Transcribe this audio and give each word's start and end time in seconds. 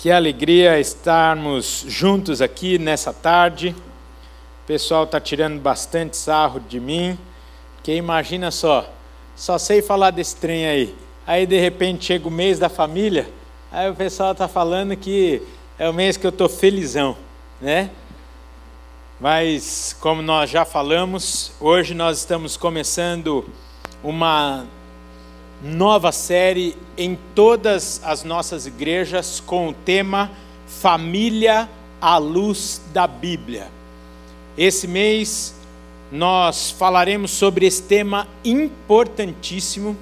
Que 0.00 0.10
alegria 0.10 0.80
estarmos 0.80 1.84
juntos 1.86 2.40
aqui 2.40 2.78
nessa 2.78 3.12
tarde. 3.12 3.76
O 4.64 4.66
pessoal 4.66 5.04
está 5.04 5.20
tirando 5.20 5.60
bastante 5.60 6.16
sarro 6.16 6.58
de 6.58 6.80
mim, 6.80 7.18
porque 7.74 7.94
imagina 7.94 8.50
só, 8.50 8.90
só 9.36 9.58
sei 9.58 9.82
falar 9.82 10.10
desse 10.10 10.36
trem 10.36 10.66
aí. 10.66 10.94
Aí 11.26 11.44
de 11.44 11.60
repente 11.60 12.06
chega 12.06 12.26
o 12.26 12.30
mês 12.30 12.58
da 12.58 12.70
família, 12.70 13.28
aí 13.70 13.90
o 13.90 13.94
pessoal 13.94 14.32
está 14.32 14.48
falando 14.48 14.96
que 14.96 15.42
é 15.78 15.86
o 15.86 15.92
mês 15.92 16.16
que 16.16 16.26
eu 16.26 16.30
estou 16.30 16.48
felizão, 16.48 17.14
né? 17.60 17.90
Mas 19.20 19.94
como 20.00 20.22
nós 20.22 20.48
já 20.48 20.64
falamos, 20.64 21.52
hoje 21.60 21.92
nós 21.92 22.16
estamos 22.16 22.56
começando 22.56 23.44
uma 24.02 24.64
nova 25.62 26.10
série 26.10 26.74
em 26.96 27.18
todas 27.34 28.00
as 28.02 28.24
nossas 28.24 28.66
igrejas 28.66 29.40
com 29.44 29.68
o 29.68 29.74
tema 29.74 30.30
Família 30.66 31.68
à 32.00 32.16
Luz 32.16 32.80
da 32.92 33.06
Bíblia. 33.06 33.68
Esse 34.56 34.88
mês 34.88 35.54
nós 36.10 36.70
falaremos 36.70 37.30
sobre 37.30 37.66
esse 37.66 37.82
tema 37.82 38.26
importantíssimo, 38.44 39.96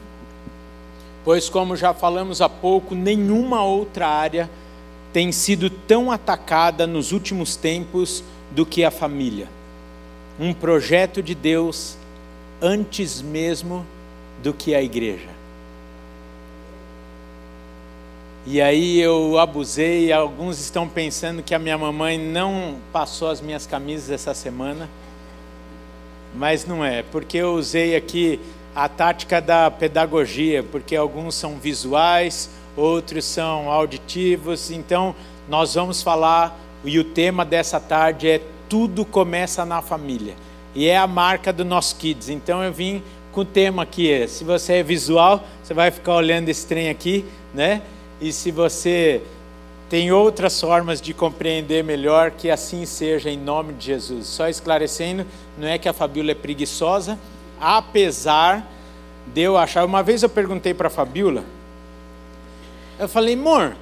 pois, 1.24 1.48
como 1.48 1.76
já 1.76 1.92
falamos 1.92 2.40
há 2.40 2.48
pouco, 2.48 2.94
nenhuma 2.94 3.62
outra 3.64 4.06
área 4.06 4.48
tem 5.12 5.32
sido 5.32 5.68
tão 5.68 6.12
atacada 6.12 6.86
nos 6.86 7.12
últimos 7.12 7.56
tempos 7.56 8.22
do 8.50 8.64
que 8.64 8.84
a 8.84 8.90
família. 8.90 9.48
Um 10.38 10.54
projeto 10.54 11.22
de 11.22 11.34
Deus 11.34 11.96
antes 12.62 13.20
mesmo 13.20 13.84
do 14.42 14.52
que 14.54 14.74
a 14.74 14.82
igreja. 14.82 15.37
E 18.50 18.62
aí 18.62 18.98
eu 18.98 19.38
abusei, 19.38 20.10
alguns 20.10 20.58
estão 20.58 20.88
pensando 20.88 21.42
que 21.42 21.54
a 21.54 21.58
minha 21.58 21.76
mamãe 21.76 22.16
não 22.18 22.76
passou 22.90 23.28
as 23.28 23.42
minhas 23.42 23.66
camisas 23.66 24.10
essa 24.10 24.32
semana, 24.32 24.88
mas 26.34 26.64
não 26.64 26.82
é, 26.82 27.02
porque 27.02 27.36
eu 27.36 27.52
usei 27.52 27.94
aqui 27.94 28.40
a 28.74 28.88
tática 28.88 29.38
da 29.38 29.70
pedagogia, 29.70 30.62
porque 30.62 30.96
alguns 30.96 31.34
são 31.34 31.56
visuais, 31.56 32.48
outros 32.74 33.26
são 33.26 33.70
auditivos, 33.70 34.70
então 34.70 35.14
nós 35.46 35.74
vamos 35.74 36.00
falar, 36.00 36.58
e 36.82 36.98
o 36.98 37.04
tema 37.04 37.44
dessa 37.44 37.78
tarde 37.78 38.30
é 38.30 38.40
Tudo 38.66 39.04
Começa 39.04 39.62
na 39.66 39.82
Família, 39.82 40.34
e 40.74 40.86
é 40.86 40.96
a 40.96 41.06
marca 41.06 41.52
do 41.52 41.66
nosso 41.66 41.96
Kids, 41.96 42.30
então 42.30 42.64
eu 42.64 42.72
vim 42.72 43.02
com 43.30 43.42
o 43.42 43.44
tema 43.44 43.82
aqui, 43.82 44.26
se 44.26 44.42
você 44.42 44.76
é 44.76 44.82
visual, 44.82 45.44
você 45.62 45.74
vai 45.74 45.90
ficar 45.90 46.14
olhando 46.14 46.48
esse 46.48 46.66
trem 46.66 46.88
aqui, 46.88 47.26
né? 47.52 47.82
E 48.20 48.32
se 48.32 48.50
você 48.50 49.22
tem 49.88 50.12
outras 50.12 50.60
formas 50.60 51.00
de 51.00 51.14
compreender 51.14 51.82
melhor, 51.82 52.30
que 52.32 52.50
assim 52.50 52.84
seja 52.84 53.30
em 53.30 53.38
nome 53.38 53.72
de 53.72 53.86
Jesus. 53.86 54.26
Só 54.26 54.48
esclarecendo, 54.48 55.24
não 55.56 55.66
é 55.66 55.78
que 55.78 55.88
a 55.88 55.94
Fabíola 55.94 56.32
é 56.32 56.34
preguiçosa, 56.34 57.18
apesar 57.58 58.66
de 59.26 59.40
eu 59.40 59.56
achar. 59.56 59.84
Uma 59.84 60.02
vez 60.02 60.22
eu 60.22 60.28
perguntei 60.28 60.74
para 60.74 60.88
a 60.88 60.90
Fabíola, 60.90 61.42
eu 62.98 63.08
falei, 63.08 63.34
amor, 63.34 63.76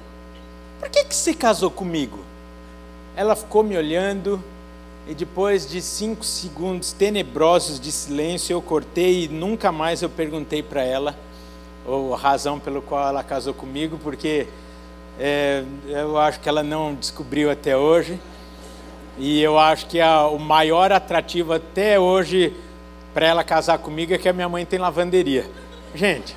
por 0.79 0.89
que, 0.89 1.03
que 1.03 1.15
você 1.15 1.33
casou 1.33 1.69
comigo? 1.69 2.19
Ela 3.15 3.35
ficou 3.35 3.63
me 3.63 3.75
olhando 3.75 4.41
e 5.07 5.13
depois 5.13 5.69
de 5.69 5.81
cinco 5.81 6.23
segundos 6.23 6.93
tenebrosos 6.93 7.79
de 7.79 7.91
silêncio 7.91 8.53
eu 8.53 8.61
cortei 8.61 9.23
e 9.23 9.27
nunca 9.27 9.71
mais 9.71 10.01
eu 10.01 10.09
perguntei 10.09 10.61
para 10.61 10.83
ela 10.83 11.17
ou 11.87 12.13
razão 12.13 12.59
pelo 12.59 12.81
qual 12.81 13.07
ela 13.07 13.23
casou 13.23 13.53
comigo, 13.53 13.97
porque 14.03 14.45
é, 15.17 15.63
eu 15.87 16.17
acho 16.17 16.39
que 16.41 16.49
ela 16.49 16.61
não 16.61 16.93
descobriu 16.93 17.49
até 17.49 17.77
hoje. 17.77 18.19
E 19.17 19.41
eu 19.41 19.57
acho 19.57 19.87
que 19.87 19.99
a, 19.99 20.27
o 20.27 20.37
maior 20.37 20.91
atrativo 20.91 21.53
até 21.53 21.97
hoje 21.97 22.53
para 23.13 23.25
ela 23.25 23.43
casar 23.43 23.79
comigo 23.79 24.13
é 24.13 24.17
que 24.17 24.29
a 24.29 24.33
minha 24.33 24.49
mãe 24.49 24.65
tem 24.65 24.77
lavanderia. 24.77 25.49
Gente, 25.95 26.35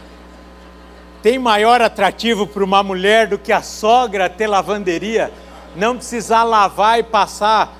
tem 1.20 1.38
maior 1.38 1.82
atrativo 1.82 2.46
para 2.46 2.64
uma 2.64 2.82
mulher 2.82 3.26
do 3.26 3.36
que 3.36 3.52
a 3.52 3.60
sogra 3.60 4.30
ter 4.30 4.46
lavanderia? 4.46 5.32
Não 5.76 5.96
precisar 5.96 6.44
lavar 6.44 6.98
e 7.00 7.02
passar. 7.02 7.76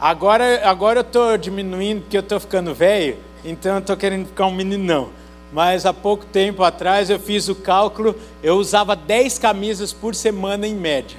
Agora, 0.00 0.62
agora 0.64 1.00
eu 1.00 1.02
estou 1.02 1.36
diminuindo 1.36 2.02
porque 2.02 2.16
eu 2.16 2.20
estou 2.20 2.40
ficando 2.40 2.74
velho, 2.74 3.18
então 3.44 3.74
eu 3.74 3.78
estou 3.80 3.96
querendo 3.96 4.26
ficar 4.26 4.46
um 4.46 4.52
meninão 4.52 5.10
mas 5.52 5.86
há 5.86 5.92
pouco 5.92 6.26
tempo 6.26 6.62
atrás 6.62 7.08
eu 7.10 7.18
fiz 7.18 7.48
o 7.48 7.54
cálculo, 7.54 8.14
eu 8.42 8.56
usava 8.56 8.94
10 8.94 9.38
camisas 9.38 9.92
por 9.92 10.14
semana 10.14 10.66
em 10.66 10.74
média. 10.74 11.18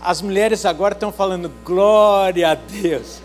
As 0.00 0.20
mulheres 0.20 0.64
agora 0.64 0.94
estão 0.94 1.10
falando, 1.12 1.50
glória 1.64 2.50
a 2.50 2.54
Deus. 2.54 3.20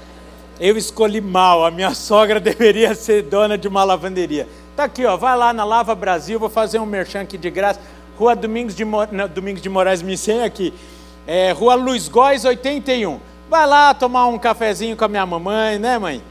Eu 0.59 0.77
escolhi 0.77 1.21
mal, 1.21 1.65
a 1.65 1.71
minha 1.71 1.93
sogra 1.95 2.39
deveria 2.39 2.93
ser 2.95 3.23
dona 3.23 3.57
de 3.57 3.67
uma 3.67 3.83
lavanderia. 3.83 4.47
Tá 4.75 4.85
aqui, 4.85 5.05
ó, 5.05 5.17
vai 5.17 5.35
lá 5.37 5.51
na 5.51 5.63
Lava 5.63 5.93
Brasil, 5.95 6.39
vou 6.39 6.49
fazer 6.49 6.79
um 6.79 6.85
merchan 6.85 7.21
aqui 7.21 7.37
de 7.37 7.49
graça. 7.49 7.79
Rua 8.17 8.35
Domingos 8.35 8.75
de, 8.75 8.83
Mo... 8.83 9.07
Não, 9.11 9.27
Domingos 9.27 9.61
de 9.61 9.69
Moraes 9.69 10.03
aqui. 10.45 10.73
É, 11.25 11.51
Rua 11.51 11.75
Luiz 11.75 12.09
Góes 12.09 12.43
81. 12.43 13.19
Vai 13.49 13.65
lá 13.65 13.93
tomar 13.93 14.27
um 14.27 14.37
cafezinho 14.37 14.95
com 14.95 15.05
a 15.05 15.07
minha 15.07 15.25
mamãe, 15.25 15.79
né, 15.79 15.97
mãe? 15.97 16.21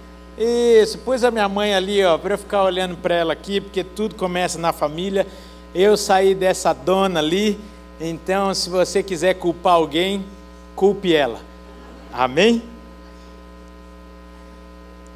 Isso, 0.40 0.98
pus 0.98 1.24
a 1.24 1.32
minha 1.32 1.48
mãe 1.48 1.74
ali, 1.74 2.04
ó, 2.04 2.16
para 2.16 2.34
eu 2.34 2.38
ficar 2.38 2.62
olhando 2.62 2.96
para 2.96 3.12
ela 3.12 3.32
aqui, 3.32 3.60
porque 3.60 3.82
tudo 3.82 4.14
começa 4.14 4.56
na 4.56 4.72
família. 4.72 5.26
Eu 5.74 5.96
saí 5.96 6.32
dessa 6.32 6.72
dona 6.72 7.18
ali, 7.18 7.58
então 8.00 8.54
se 8.54 8.70
você 8.70 9.02
quiser 9.02 9.34
culpar 9.34 9.74
alguém, 9.74 10.24
culpe 10.76 11.12
ela. 11.12 11.40
Amém? 12.12 12.62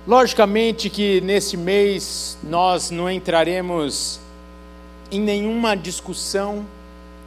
Logicamente 0.04 0.90
que 0.90 1.20
nesse 1.20 1.56
mês 1.56 2.36
nós 2.42 2.90
não 2.90 3.08
entraremos 3.08 4.18
em 5.08 5.20
nenhuma 5.20 5.76
discussão 5.76 6.66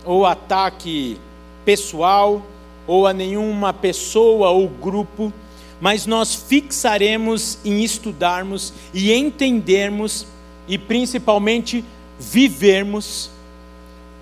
ou 0.04 0.26
ataque 0.26 1.18
pessoal 1.64 2.42
ou 2.86 3.08
a 3.08 3.14
nenhuma 3.14 3.72
pessoa 3.74 4.50
ou 4.50 4.68
grupo 4.68 5.32
mas 5.86 6.08
nós 6.08 6.34
fixaremos 6.34 7.60
em 7.64 7.84
estudarmos 7.84 8.74
e 8.92 9.14
entendermos 9.14 10.26
e 10.68 10.80
principalmente 10.80 11.86
vivermos 12.20 13.30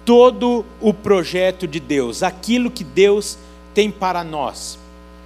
todo 0.03 0.65
o 0.81 0.93
projeto 0.93 1.65
de 1.65 1.79
Deus, 1.79 2.21
aquilo 2.21 2.69
que 2.69 2.83
Deus 2.83 3.37
tem 3.73 3.89
para 3.89 4.25
nós, 4.25 4.77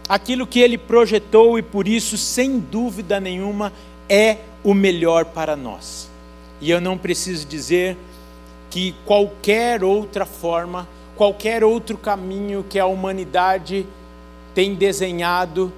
aquilo 0.08 0.46
que 0.46 0.59
Ele 0.59 0.78
projetou 0.78 1.58
e 1.58 1.64
por 1.64 1.88
isso, 1.88 2.16
sem 2.20 2.59
dúvida 2.59 3.20
nenhuma, 3.20 3.74
é 4.08 4.38
o 4.64 4.76
melhor 4.76 5.26
para 5.26 5.56
nós. 5.56 6.08
E 6.62 6.70
eu 6.70 6.80
não 6.80 7.00
preciso 7.00 7.47
dizer 7.47 7.97
que 8.70 8.94
qualquer 9.08 9.84
outra 9.84 10.24
forma, 10.24 10.88
qualquer 11.16 11.64
outro 11.64 11.97
caminho 11.97 12.64
que 12.64 12.78
a 12.78 12.86
humanidade 12.86 13.88
tem 14.53 14.76
desenhado, 14.76 15.74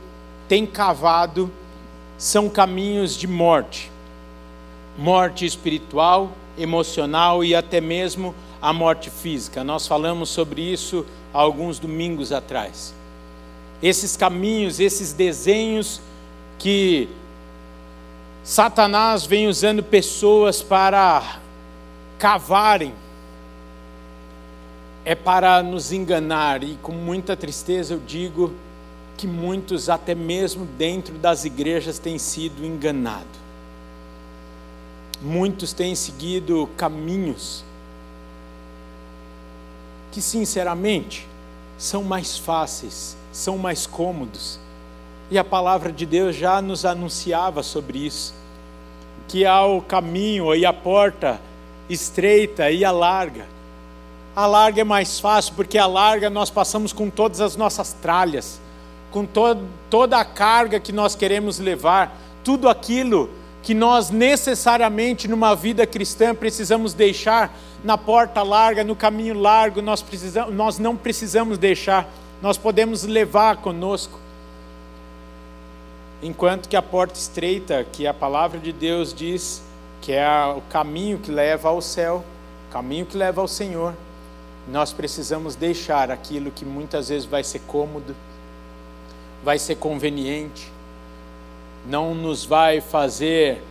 tem 0.49 0.65
cavado 0.65 1.49
são 2.17 2.49
caminhos 2.49 3.15
de 3.15 3.27
morte. 3.27 3.89
Morte 4.97 5.45
espiritual, 5.45 6.31
emocional 6.57 7.45
e 7.45 7.55
até 7.55 7.79
mesmo 7.79 8.35
a 8.61 8.73
morte 8.73 9.09
física. 9.09 9.63
Nós 9.63 9.87
falamos 9.87 10.29
sobre 10.29 10.61
isso 10.61 11.05
alguns 11.31 11.77
domingos 11.79 12.33
atrás. 12.33 12.93
Esses 13.81 14.17
caminhos, 14.17 14.79
esses 14.79 15.13
desenhos 15.13 16.01
que 16.57 17.07
Satanás 18.43 19.25
vem 19.25 19.47
usando 19.47 19.83
pessoas 19.83 20.61
para 20.63 21.39
cavarem, 22.17 22.93
é 25.05 25.15
para 25.15 25.63
nos 25.63 25.93
enganar, 25.93 26.63
e 26.63 26.75
com 26.81 26.91
muita 26.91 27.37
tristeza 27.37 27.93
eu 27.93 28.01
digo 28.05 28.51
que 29.19 29.27
muitos, 29.27 29.89
até 29.89 30.15
mesmo 30.15 30.65
dentro 30.65 31.13
das 31.15 31.43
igrejas, 31.43 31.99
têm 31.99 32.17
sido 32.17 32.65
enganados. 32.65 33.27
Muitos 35.21 35.73
têm 35.73 35.93
seguido 35.93 36.69
caminhos 36.77 37.65
que, 40.09 40.21
sinceramente, 40.21 41.27
são 41.77 42.01
mais 42.01 42.37
fáceis, 42.37 43.17
são 43.29 43.57
mais 43.57 43.85
cômodos. 43.85 44.57
E 45.29 45.37
a 45.37 45.43
palavra 45.43 45.91
de 45.91 46.05
Deus 46.05 46.33
já 46.33 46.61
nos 46.61 46.85
anunciava 46.85 47.61
sobre 47.61 47.99
isso, 48.05 48.33
que 49.27 49.45
há 49.45 49.65
o 49.65 49.81
caminho 49.81 50.55
e 50.55 50.65
a 50.65 50.71
porta 50.71 51.41
estreita 51.89 52.71
e 52.71 52.85
a 52.85 52.91
larga. 52.91 53.45
A 54.33 54.45
larga 54.45 54.79
é 54.79 54.85
mais 54.85 55.19
fácil, 55.19 55.55
porque 55.55 55.77
a 55.77 55.87
larga 55.87 56.29
nós 56.29 56.49
passamos 56.49 56.93
com 56.93 57.09
todas 57.09 57.41
as 57.41 57.57
nossas 57.57 57.91
tralhas 57.91 58.61
com 59.11 59.25
to 59.25 59.57
toda 59.89 60.19
a 60.19 60.25
carga 60.25 60.79
que 60.79 60.91
nós 60.91 61.15
queremos 61.15 61.59
levar, 61.59 62.15
tudo 62.43 62.69
aquilo 62.69 63.29
que 63.61 63.73
nós 63.73 64.09
necessariamente 64.09 65.27
numa 65.27 65.55
vida 65.55 65.85
cristã 65.85 66.33
precisamos 66.33 66.93
deixar 66.93 67.55
na 67.83 67.97
porta 67.97 68.41
larga, 68.41 68.83
no 68.83 68.95
caminho 68.95 69.37
largo, 69.39 69.81
nós, 69.81 70.01
precisamos, 70.01 70.53
nós 70.53 70.79
não 70.79 70.95
precisamos 70.95 71.57
deixar, 71.57 72.09
nós 72.41 72.57
podemos 72.57 73.03
levar 73.03 73.57
conosco. 73.57 74.19
Enquanto 76.21 76.67
que 76.67 76.75
a 76.75 76.81
porta 76.81 77.17
estreita, 77.17 77.85
que 77.91 78.05
a 78.05 78.13
palavra 78.13 78.59
de 78.59 78.73
Deus 78.73 79.13
diz 79.13 79.61
que 80.01 80.13
é 80.13 80.27
o 80.55 80.61
caminho 80.69 81.17
que 81.19 81.31
leva 81.31 81.69
ao 81.69 81.81
céu, 81.81 82.23
o 82.67 82.71
caminho 82.71 83.05
que 83.05 83.17
leva 83.17 83.41
ao 83.41 83.47
Senhor, 83.47 83.93
nós 84.67 84.93
precisamos 84.93 85.55
deixar 85.55 86.11
aquilo 86.11 86.51
que 86.51 86.65
muitas 86.65 87.09
vezes 87.09 87.25
vai 87.25 87.43
ser 87.43 87.59
cômodo, 87.59 88.15
vai 89.43 89.57
ser 89.57 89.75
conveniente, 89.75 90.71
não 91.85 92.13
nos 92.13 92.45
vai 92.45 92.81
fazer 92.81 93.61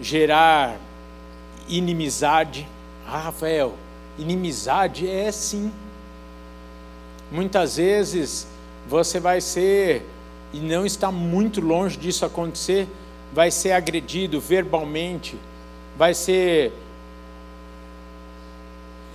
gerar 0.00 0.76
inimizade. 1.68 2.66
Ah, 3.06 3.18
Rafael, 3.18 3.74
inimizade 4.18 5.08
é 5.08 5.30
sim. 5.30 5.72
Muitas 7.30 7.76
vezes 7.76 8.46
você 8.88 9.20
vai 9.20 9.40
ser, 9.40 10.04
e 10.52 10.58
não 10.58 10.84
está 10.84 11.12
muito 11.12 11.60
longe 11.60 11.96
disso 11.96 12.24
acontecer, 12.24 12.88
vai 13.32 13.50
ser 13.50 13.72
agredido 13.72 14.40
verbalmente, 14.40 15.38
vai 15.96 16.12
ser. 16.12 16.72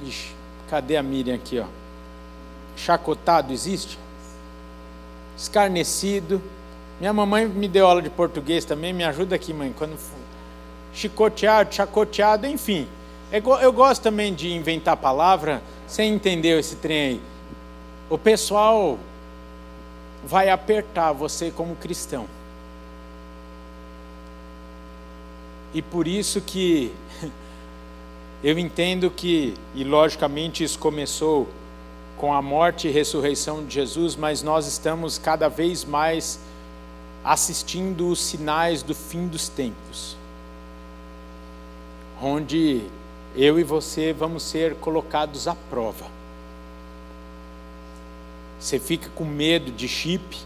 Ixi, 0.05 0.33
cadê 0.69 0.95
a 0.95 1.03
Miriam 1.03 1.35
aqui, 1.35 1.59
ó? 1.59 1.65
Chacotado 2.77 3.51
existe? 3.51 3.97
Escarnecido. 5.37 6.41
Minha 6.99 7.13
mamãe 7.13 7.45
me 7.45 7.67
deu 7.67 7.85
aula 7.87 8.01
de 8.01 8.09
português 8.09 8.63
também, 8.65 8.93
me 8.93 9.03
ajuda 9.03 9.35
aqui, 9.35 9.53
mãe. 9.53 9.73
Quando 9.77 9.97
chicoteado, 10.93 11.73
chacoteado, 11.73 12.47
enfim. 12.47 12.87
É 13.31 13.37
eu 13.37 13.73
gosto 13.73 14.01
também 14.01 14.33
de 14.33 14.53
inventar 14.53 14.95
palavra 14.95 15.61
sem 15.87 16.13
entender 16.13 16.57
esse 16.57 16.77
trem 16.77 17.01
aí. 17.01 17.21
O 18.09 18.17
pessoal 18.17 18.97
vai 20.23 20.49
apertar 20.49 21.11
você 21.11 21.51
como 21.51 21.75
cristão. 21.75 22.27
E 25.73 25.81
por 25.81 26.07
isso 26.07 26.39
que 26.39 26.93
eu 28.43 28.57
entendo 28.57 29.11
que, 29.11 29.53
e 29.73 29.83
logicamente 29.83 30.63
isso 30.63 30.79
começou 30.79 31.49
com 32.17 32.33
a 32.33 32.41
morte 32.41 32.88
e 32.88 32.91
ressurreição 32.91 33.65
de 33.65 33.73
Jesus, 33.73 34.15
mas 34.15 34.41
nós 34.41 34.67
estamos 34.67 35.17
cada 35.17 35.50
vez 35.50 35.83
mais 35.83 36.39
assistindo 37.23 38.07
os 38.07 38.19
sinais 38.19 38.83
do 38.83 38.94
fim 38.94 39.27
dos 39.27 39.50
tempos, 39.50 40.15
onde 42.21 42.83
eu 43.35 43.59
e 43.59 43.63
você 43.63 44.13
vamos 44.13 44.44
ser 44.44 44.75
colocados 44.75 45.47
à 45.47 45.56
prova. 45.69 46.06
Você 48.59 48.79
fica 48.79 49.09
com 49.09 49.25
medo 49.25 49.71
de 49.71 49.88
chip, 49.88 50.38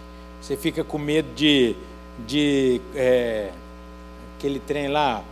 você 0.41 0.57
fica 0.57 0.83
com 0.83 0.97
medo 0.97 1.33
de, 1.35 1.75
de 2.25 2.81
é, 2.95 3.51
aquele 4.37 4.59
trem 4.59 4.87
lá, 4.87 5.23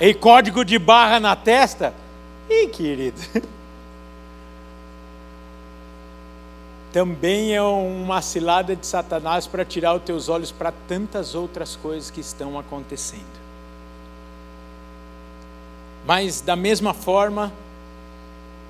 e 0.00 0.14
código 0.14 0.64
de 0.64 0.78
barra 0.78 1.18
na 1.18 1.34
testa. 1.34 1.92
Ih, 2.48 2.68
querido. 2.68 3.20
Também 6.92 7.54
é 7.54 7.62
uma 7.62 8.22
cilada 8.22 8.74
de 8.74 8.86
Satanás 8.86 9.46
para 9.46 9.64
tirar 9.64 9.94
os 9.94 10.02
teus 10.02 10.28
olhos 10.28 10.50
para 10.50 10.72
tantas 10.72 11.34
outras 11.34 11.76
coisas 11.76 12.10
que 12.10 12.20
estão 12.20 12.58
acontecendo. 12.58 13.38
Mas, 16.06 16.40
da 16.40 16.56
mesma 16.56 16.94
forma, 16.94 17.52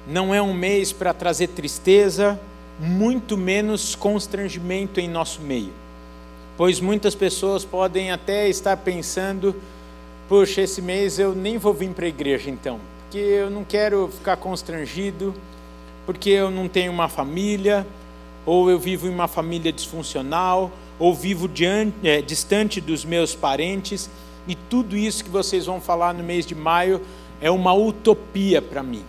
não 0.06 0.34
é 0.34 0.42
um 0.42 0.52
mês 0.52 0.92
para 0.92 1.14
trazer 1.14 1.48
tristeza, 1.48 2.40
muito 2.80 3.36
menos 3.36 3.94
constrangimento 3.94 4.98
em 4.98 5.08
nosso 5.08 5.40
meio. 5.40 5.72
Pois 6.56 6.80
muitas 6.80 7.14
pessoas 7.14 7.64
podem 7.64 8.10
até 8.10 8.48
estar 8.48 8.76
pensando: 8.78 9.54
puxa, 10.28 10.62
esse 10.62 10.82
mês 10.82 11.20
eu 11.20 11.34
nem 11.34 11.58
vou 11.58 11.72
vir 11.72 11.90
para 11.90 12.06
a 12.06 12.08
igreja 12.08 12.50
então, 12.50 12.80
porque 13.02 13.18
eu 13.18 13.50
não 13.50 13.62
quero 13.62 14.08
ficar 14.08 14.36
constrangido, 14.36 15.32
porque 16.04 16.30
eu 16.30 16.50
não 16.50 16.66
tenho 16.66 16.90
uma 16.90 17.08
família, 17.08 17.86
ou 18.48 18.70
eu 18.70 18.78
vivo 18.78 19.06
em 19.06 19.10
uma 19.10 19.28
família 19.28 19.70
disfuncional, 19.70 20.70
ou 20.98 21.14
vivo 21.14 21.46
diante, 21.46 21.94
é, 22.02 22.22
distante 22.22 22.80
dos 22.80 23.04
meus 23.04 23.34
parentes, 23.34 24.08
e 24.46 24.54
tudo 24.54 24.96
isso 24.96 25.22
que 25.22 25.28
vocês 25.28 25.66
vão 25.66 25.82
falar 25.82 26.14
no 26.14 26.24
mês 26.24 26.46
de 26.46 26.54
maio 26.54 27.02
é 27.42 27.50
uma 27.50 27.74
utopia 27.74 28.62
para 28.62 28.82
mim. 28.82 29.04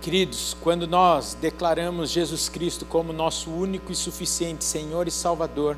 Queridos, 0.00 0.56
quando 0.62 0.88
nós 0.88 1.36
declaramos 1.38 2.08
Jesus 2.08 2.48
Cristo 2.48 2.86
como 2.86 3.12
nosso 3.12 3.50
único 3.50 3.92
e 3.92 3.94
suficiente 3.94 4.64
Senhor 4.64 5.06
e 5.06 5.10
Salvador, 5.10 5.76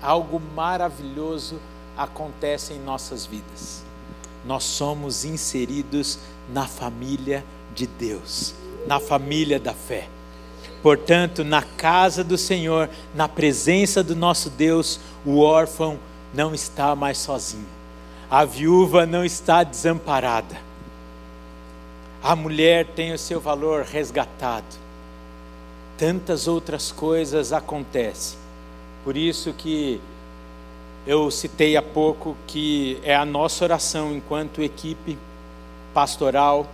algo 0.00 0.40
maravilhoso 0.54 1.58
acontece 1.96 2.74
em 2.74 2.78
nossas 2.78 3.26
vidas. 3.26 3.82
Nós 4.46 4.62
somos 4.62 5.24
inseridos 5.24 6.16
na 6.48 6.68
família 6.68 7.44
de 7.74 7.88
Deus, 7.88 8.54
na 8.86 9.00
família 9.00 9.58
da 9.58 9.74
fé. 9.74 10.08
Portanto, 10.82 11.44
na 11.44 11.62
casa 11.62 12.22
do 12.22 12.38
Senhor, 12.38 12.88
na 13.14 13.28
presença 13.28 14.02
do 14.02 14.14
nosso 14.14 14.50
Deus, 14.50 15.00
o 15.24 15.40
órfão 15.40 15.98
não 16.32 16.54
está 16.54 16.94
mais 16.94 17.18
sozinho 17.18 17.78
a 18.30 18.44
viúva 18.44 19.06
não 19.06 19.24
está 19.24 19.62
desamparada. 19.62 20.56
A 22.22 22.36
mulher 22.36 22.84
tem 22.86 23.12
o 23.12 23.18
seu 23.18 23.40
valor 23.40 23.84
resgatado. 23.84 24.66
Tantas 25.96 26.46
outras 26.46 26.92
coisas 26.92 27.52
acontecem. 27.52 28.38
Por 29.02 29.16
isso 29.16 29.52
que 29.54 30.00
eu 31.06 31.30
citei 31.30 31.76
há 31.76 31.82
pouco 31.82 32.36
que 32.46 32.98
é 33.02 33.16
a 33.16 33.24
nossa 33.24 33.64
oração 33.64 34.12
enquanto 34.12 34.62
equipe 34.62 35.16
pastoral, 35.94 36.66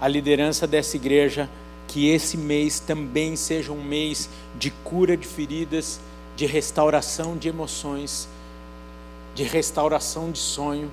a 0.00 0.06
liderança 0.06 0.66
dessa 0.66 0.96
igreja, 0.96 1.48
que 1.90 2.08
esse 2.08 2.36
mês 2.36 2.78
também 2.78 3.34
seja 3.34 3.72
um 3.72 3.82
mês 3.82 4.30
de 4.56 4.70
cura 4.70 5.16
de 5.16 5.26
feridas, 5.26 5.98
de 6.36 6.46
restauração 6.46 7.36
de 7.36 7.48
emoções, 7.48 8.28
de 9.34 9.42
restauração 9.42 10.30
de 10.30 10.38
sonho, 10.38 10.88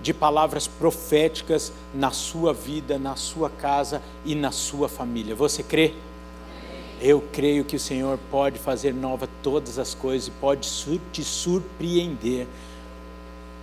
de 0.00 0.14
palavras 0.14 0.66
proféticas 0.66 1.70
na 1.92 2.10
sua 2.10 2.54
vida, 2.54 2.98
na 2.98 3.16
sua 3.16 3.50
casa 3.50 4.00
e 4.24 4.34
na 4.34 4.50
sua 4.50 4.88
família. 4.88 5.34
Você 5.34 5.62
crê? 5.62 5.92
Eu 7.02 7.22
creio 7.30 7.62
que 7.62 7.76
o 7.76 7.80
Senhor 7.80 8.18
pode 8.30 8.58
fazer 8.58 8.94
nova 8.94 9.28
todas 9.42 9.78
as 9.78 9.92
coisas, 9.92 10.30
pode 10.40 10.66
te 11.12 11.22
surpreender, 11.22 12.46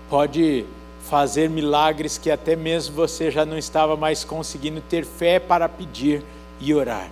pode 0.07 0.67
fazer 1.09 1.49
milagres 1.49 2.19
que 2.19 2.29
até 2.29 2.55
mesmo 2.55 2.95
você 2.95 3.31
já 3.31 3.47
não 3.47 3.57
estava 3.57 3.97
mais 3.97 4.23
conseguindo 4.23 4.79
ter 4.79 5.03
fé 5.03 5.39
para 5.39 5.67
pedir 5.67 6.23
e 6.61 6.73
orar. 6.73 7.09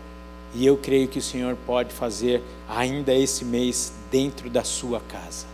E 0.54 0.66
eu 0.66 0.78
creio 0.78 1.08
que 1.08 1.20
o 1.20 1.22
Senhor 1.22 1.58
pode 1.66 1.94
fazer 1.94 2.42
ainda 2.68 3.14
esse 3.14 3.44
mês 3.44 3.92
dentro 4.12 4.50
da 4.50 4.64
sua 4.64 5.00
casa. 5.00 5.46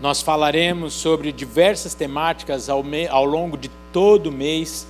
Nós 0.00 0.22
falaremos 0.22 0.94
sobre 0.94 1.30
diversas 1.30 1.94
temáticas 1.94 2.68
ao, 2.70 2.82
ao 3.10 3.24
longo 3.24 3.58
de 3.58 3.70
todo 3.92 4.28
o 4.28 4.32
mês, 4.32 4.86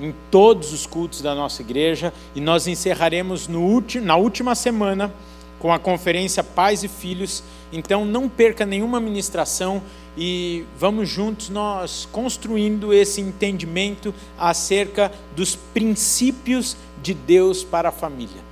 em 0.00 0.12
todos 0.30 0.72
os 0.72 0.86
cultos 0.86 1.20
da 1.20 1.34
nossa 1.34 1.62
igreja, 1.62 2.12
e 2.34 2.40
nós 2.40 2.66
encerraremos 2.66 3.46
na 3.46 4.16
última 4.16 4.54
semana 4.56 5.12
com 5.60 5.72
a 5.72 5.78
conferência 5.78 6.42
Pais 6.42 6.82
e 6.82 6.88
Filhos. 6.88 7.44
Então 7.74 8.04
não 8.04 8.28
perca 8.28 8.64
nenhuma 8.64 9.00
ministração 9.00 9.82
e 10.16 10.64
vamos 10.78 11.08
juntos 11.08 11.48
nós 11.50 12.08
construindo 12.12 12.94
esse 12.94 13.20
entendimento 13.20 14.14
acerca 14.38 15.10
dos 15.34 15.56
princípios 15.56 16.76
de 17.02 17.12
Deus 17.12 17.64
para 17.64 17.88
a 17.88 17.92
família. 17.92 18.42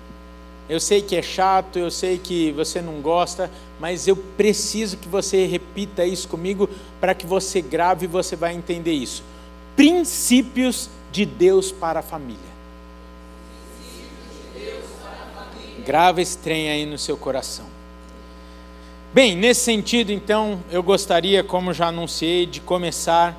Eu 0.68 0.80
sei 0.80 1.00
que 1.00 1.14
é 1.14 1.22
chato, 1.22 1.78
eu 1.78 1.90
sei 1.90 2.18
que 2.18 2.50
você 2.50 2.82
não 2.82 3.00
gosta, 3.00 3.48
mas 3.78 4.08
eu 4.08 4.16
preciso 4.16 4.96
que 4.96 5.06
você 5.06 5.46
repita 5.46 6.04
isso 6.04 6.26
comigo 6.26 6.68
para 7.00 7.14
que 7.14 7.26
você 7.26 7.60
grave 7.60 8.06
e 8.06 8.08
você 8.08 8.34
vai 8.34 8.54
entender 8.54 8.92
isso. 8.92 9.22
Princípios 9.76 10.90
de 11.12 11.24
Deus 11.24 11.70
para 11.70 12.00
a 12.00 12.02
família. 12.02 12.52
Grava 15.84 16.20
esse 16.20 16.38
trem 16.38 16.70
aí 16.70 16.86
no 16.86 16.98
seu 16.98 17.16
coração. 17.16 17.71
Bem, 19.14 19.36
nesse 19.36 19.60
sentido, 19.60 20.10
então, 20.10 20.58
eu 20.70 20.82
gostaria, 20.82 21.44
como 21.44 21.74
já 21.74 21.88
anunciei, 21.88 22.46
de 22.46 22.62
começar 22.62 23.38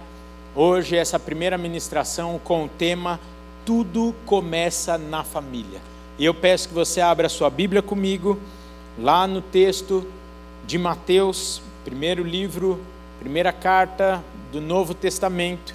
hoje 0.56 0.96
essa 0.96 1.18
primeira 1.18 1.58
ministração 1.58 2.40
com 2.44 2.66
o 2.66 2.70
tema 2.70 3.20
Tudo 3.66 4.14
começa 4.24 5.00
na 5.00 5.24
família. 5.24 5.82
E 6.20 6.26
eu 6.26 6.34
peço 6.36 6.68
que 6.68 6.76
você 6.76 7.02
abra 7.02 7.28
sua 7.28 7.50
Bíblia 7.50 7.82
comigo, 7.82 8.40
lá 9.00 9.26
no 9.26 9.42
texto 9.42 10.06
de 10.64 10.78
Mateus, 10.78 11.60
primeiro 11.84 12.24
livro, 12.24 12.80
primeira 13.20 13.52
carta 13.52 14.24
do 14.52 14.62
Novo 14.62 14.94
Testamento, 14.94 15.74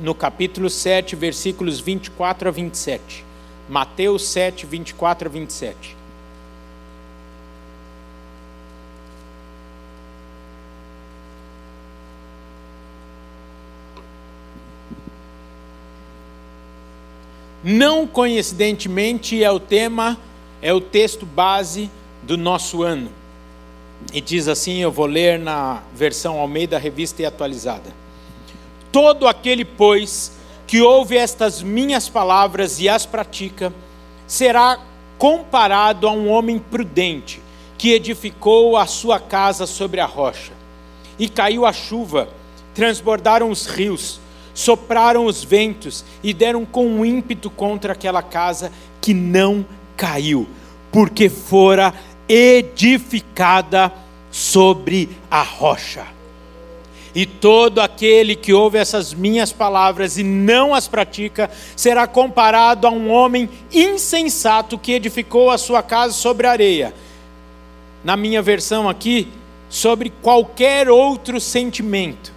no 0.00 0.12
capítulo 0.12 0.68
7, 0.68 1.14
versículos 1.14 1.78
24 1.78 2.48
a 2.48 2.50
27. 2.50 3.24
Mateus 3.68 4.26
7, 4.26 4.66
24 4.66 5.28
a 5.28 5.30
27. 5.30 6.03
Não 17.64 18.06
coincidentemente 18.06 19.42
é 19.42 19.50
o 19.50 19.58
tema, 19.58 20.18
é 20.60 20.74
o 20.74 20.82
texto 20.82 21.24
base 21.24 21.90
do 22.22 22.36
nosso 22.36 22.82
ano. 22.82 23.10
E 24.12 24.20
diz 24.20 24.48
assim: 24.48 24.82
eu 24.82 24.92
vou 24.92 25.06
ler 25.06 25.38
na 25.38 25.82
versão 25.94 26.38
Almeida 26.38 26.76
Revista 26.76 27.22
e 27.22 27.24
Atualizada. 27.24 27.90
Todo 28.92 29.26
aquele, 29.26 29.64
pois, 29.64 30.32
que 30.66 30.82
ouve 30.82 31.16
estas 31.16 31.62
minhas 31.62 32.06
palavras 32.06 32.80
e 32.80 32.88
as 32.88 33.06
pratica, 33.06 33.72
será 34.26 34.78
comparado 35.16 36.06
a 36.06 36.12
um 36.12 36.28
homem 36.28 36.58
prudente 36.58 37.40
que 37.78 37.92
edificou 37.92 38.76
a 38.76 38.86
sua 38.86 39.18
casa 39.18 39.66
sobre 39.66 40.00
a 40.00 40.06
rocha. 40.06 40.52
E 41.18 41.30
caiu 41.30 41.64
a 41.64 41.72
chuva, 41.72 42.28
transbordaram 42.74 43.50
os 43.50 43.66
rios, 43.66 44.20
sopraram 44.54 45.26
os 45.26 45.42
ventos 45.44 46.04
e 46.22 46.32
deram 46.32 46.64
com 46.64 47.04
ímpeto 47.04 47.50
contra 47.50 47.92
aquela 47.92 48.22
casa 48.22 48.72
que 49.00 49.12
não 49.12 49.66
caiu, 49.96 50.48
porque 50.90 51.28
fora 51.28 51.92
edificada 52.28 53.92
sobre 54.30 55.10
a 55.30 55.42
rocha. 55.42 56.06
E 57.14 57.24
todo 57.24 57.80
aquele 57.80 58.34
que 58.34 58.52
ouve 58.52 58.76
essas 58.76 59.14
minhas 59.14 59.52
palavras 59.52 60.18
e 60.18 60.24
não 60.24 60.74
as 60.74 60.88
pratica, 60.88 61.48
será 61.76 62.08
comparado 62.08 62.88
a 62.88 62.90
um 62.90 63.08
homem 63.10 63.48
insensato 63.72 64.76
que 64.76 64.92
edificou 64.92 65.50
a 65.50 65.58
sua 65.58 65.80
casa 65.80 66.12
sobre 66.12 66.48
areia. 66.48 66.92
Na 68.02 68.16
minha 68.16 68.42
versão 68.42 68.88
aqui, 68.88 69.28
sobre 69.68 70.10
qualquer 70.22 70.88
outro 70.88 71.40
sentimento. 71.40 72.32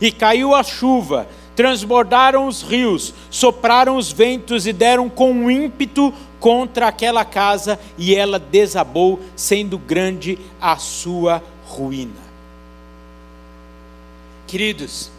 E 0.00 0.10
caiu 0.10 0.54
a 0.54 0.62
chuva, 0.62 1.28
transbordaram 1.54 2.46
os 2.46 2.62
rios, 2.62 3.12
sopraram 3.30 3.96
os 3.96 4.10
ventos 4.10 4.66
e 4.66 4.72
deram 4.72 5.08
com 5.08 5.50
ímpeto 5.50 6.12
contra 6.40 6.88
aquela 6.88 7.24
casa, 7.24 7.78
e 7.96 8.14
ela 8.14 8.38
desabou, 8.38 9.20
sendo 9.36 9.78
grande 9.78 10.38
a 10.60 10.76
sua 10.76 11.42
ruína. 11.66 12.20
Queridos, 14.46 15.10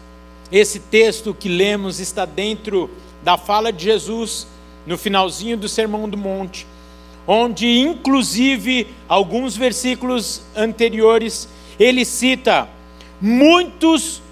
esse 0.52 0.78
texto 0.78 1.34
que 1.34 1.48
lemos 1.48 1.98
está 1.98 2.24
dentro 2.24 2.90
da 3.22 3.38
fala 3.38 3.72
de 3.72 3.84
Jesus 3.84 4.46
no 4.86 4.98
finalzinho 4.98 5.56
do 5.56 5.68
Sermão 5.68 6.08
do 6.08 6.16
Monte, 6.16 6.66
onde, 7.26 7.66
inclusive, 7.66 8.86
alguns 9.08 9.56
versículos 9.56 10.42
anteriores, 10.54 11.48
ele 11.78 12.04
cita: 12.04 12.68
Muitos 13.20 14.22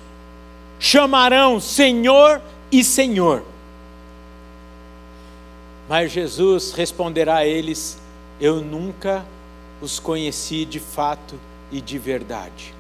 chamarão 0.83 1.61
Senhor 1.61 2.43
e 2.73 2.83
Senhor. 2.83 3.45
Mas 5.89 6.11
Jesus 6.11 6.73
responderá 6.73 7.37
a 7.37 7.47
eles: 7.47 7.99
Eu 8.41 8.61
nunca 8.61 9.25
os 9.81 10.01
conheci 10.01 10.65
de 10.65 10.81
fato 10.81 11.39
e 11.71 11.81
de 11.81 11.99
verdade. 11.99 12.75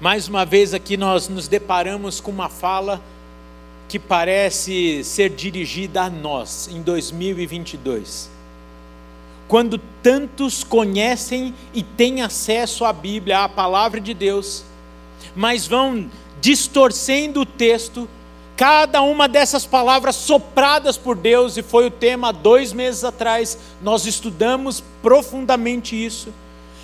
Mais 0.00 0.26
uma 0.26 0.44
vez 0.44 0.74
aqui 0.74 0.96
nós 0.96 1.28
nos 1.28 1.46
deparamos 1.46 2.20
com 2.20 2.32
uma 2.32 2.48
fala 2.48 3.00
que 3.88 3.98
parece 3.98 5.04
ser 5.04 5.30
dirigida 5.30 6.02
a 6.02 6.10
nós 6.10 6.68
em 6.68 6.82
2022. 6.82 8.28
Quando 9.46 9.78
tantos 10.02 10.64
conhecem 10.64 11.54
e 11.72 11.82
têm 11.82 12.22
acesso 12.22 12.84
à 12.84 12.92
Bíblia, 12.92 13.44
à 13.44 13.48
palavra 13.48 14.00
de 14.00 14.12
Deus, 14.12 14.64
mas 15.34 15.66
vão 15.66 16.10
distorcendo 16.40 17.40
o 17.40 17.46
texto, 17.46 18.08
cada 18.56 19.02
uma 19.02 19.28
dessas 19.28 19.64
palavras 19.64 20.16
sopradas 20.16 20.96
por 20.96 21.16
Deus, 21.16 21.56
e 21.56 21.62
foi 21.62 21.86
o 21.86 21.90
tema 21.90 22.32
dois 22.32 22.72
meses 22.72 23.04
atrás, 23.04 23.58
nós 23.80 24.06
estudamos 24.06 24.82
profundamente 25.02 25.94
isso. 25.94 26.32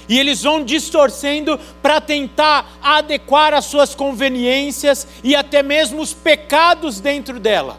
E 0.08 0.18
eles 0.18 0.42
vão 0.42 0.62
distorcendo 0.62 1.58
para 1.82 2.00
tentar 2.00 2.78
adequar 2.82 3.54
as 3.54 3.64
suas 3.64 3.94
conveniências 3.94 5.06
e 5.22 5.34
até 5.34 5.62
mesmo 5.62 6.00
os 6.02 6.12
pecados 6.12 7.00
dentro 7.00 7.40
dela. 7.40 7.78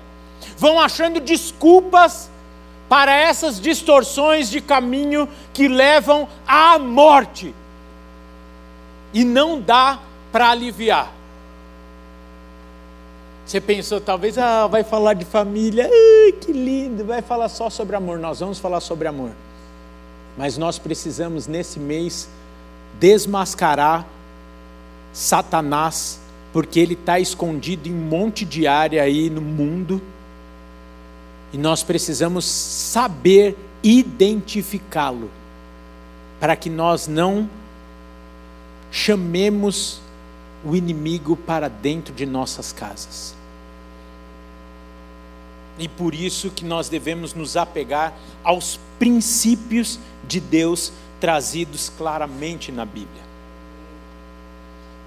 Vão 0.58 0.80
achando 0.80 1.20
desculpas 1.20 2.30
para 2.90 3.16
essas 3.16 3.60
distorções 3.60 4.50
de 4.50 4.62
caminho 4.62 5.30
que 5.54 5.68
levam 5.68 6.28
à 6.48 6.80
morte. 6.80 7.54
E 9.14 9.24
não 9.24 9.60
dá 9.60 10.00
para 10.36 10.50
aliviar. 10.50 11.14
Você 13.46 13.62
pensou, 13.62 14.02
talvez, 14.02 14.38
ah, 14.38 14.68
vai 14.68 14.84
falar 14.84 15.14
de 15.14 15.24
família, 15.24 15.90
Ai, 15.90 16.34
que 16.34 16.52
lindo, 16.52 17.06
vai 17.06 17.22
falar 17.22 17.48
só 17.48 17.70
sobre 17.70 17.96
amor. 17.96 18.20
Nós 18.20 18.42
vamos 18.42 18.60
falar 18.60 18.82
sobre 18.82 19.08
amor. 19.08 19.32
Mas 20.38 20.58
nós 20.58 20.78
precisamos, 20.78 21.48
nesse 21.48 21.80
mês, 21.80 22.28
desmascarar 23.00 24.06
Satanás, 25.14 26.20
porque 26.52 26.82
ele 26.82 26.96
está 26.96 27.18
escondido 27.18 27.88
em 27.88 27.94
um 27.94 28.06
monte 28.10 28.44
de 28.44 28.68
área 28.68 29.04
aí 29.04 29.30
no 29.30 29.40
mundo. 29.40 30.02
E 31.54 31.58
nós 31.58 31.82
precisamos 31.82 32.44
saber 32.44 33.58
identificá-lo, 33.82 35.32
para 36.42 36.58
que 36.58 36.70
nós 36.70 37.08
não 37.08 37.50
chamemos 38.92 40.04
o 40.66 40.76
inimigo 40.76 41.38
para 41.38 41.70
dentro 41.70 42.14
de 42.14 42.26
nossas 42.26 42.74
casas. 42.74 43.36
E 45.78 45.88
por 45.88 46.16
isso 46.16 46.50
que 46.50 46.66
nós 46.66 46.90
devemos 46.90 47.34
nos 47.34 47.56
apegar 47.56 48.14
aos 48.44 48.80
princípios 48.98 50.00
de 50.28 50.40
Deus 50.40 50.92
trazidos 51.20 51.92
claramente 51.96 52.72
na 52.72 52.84
Bíblia. 52.84 53.24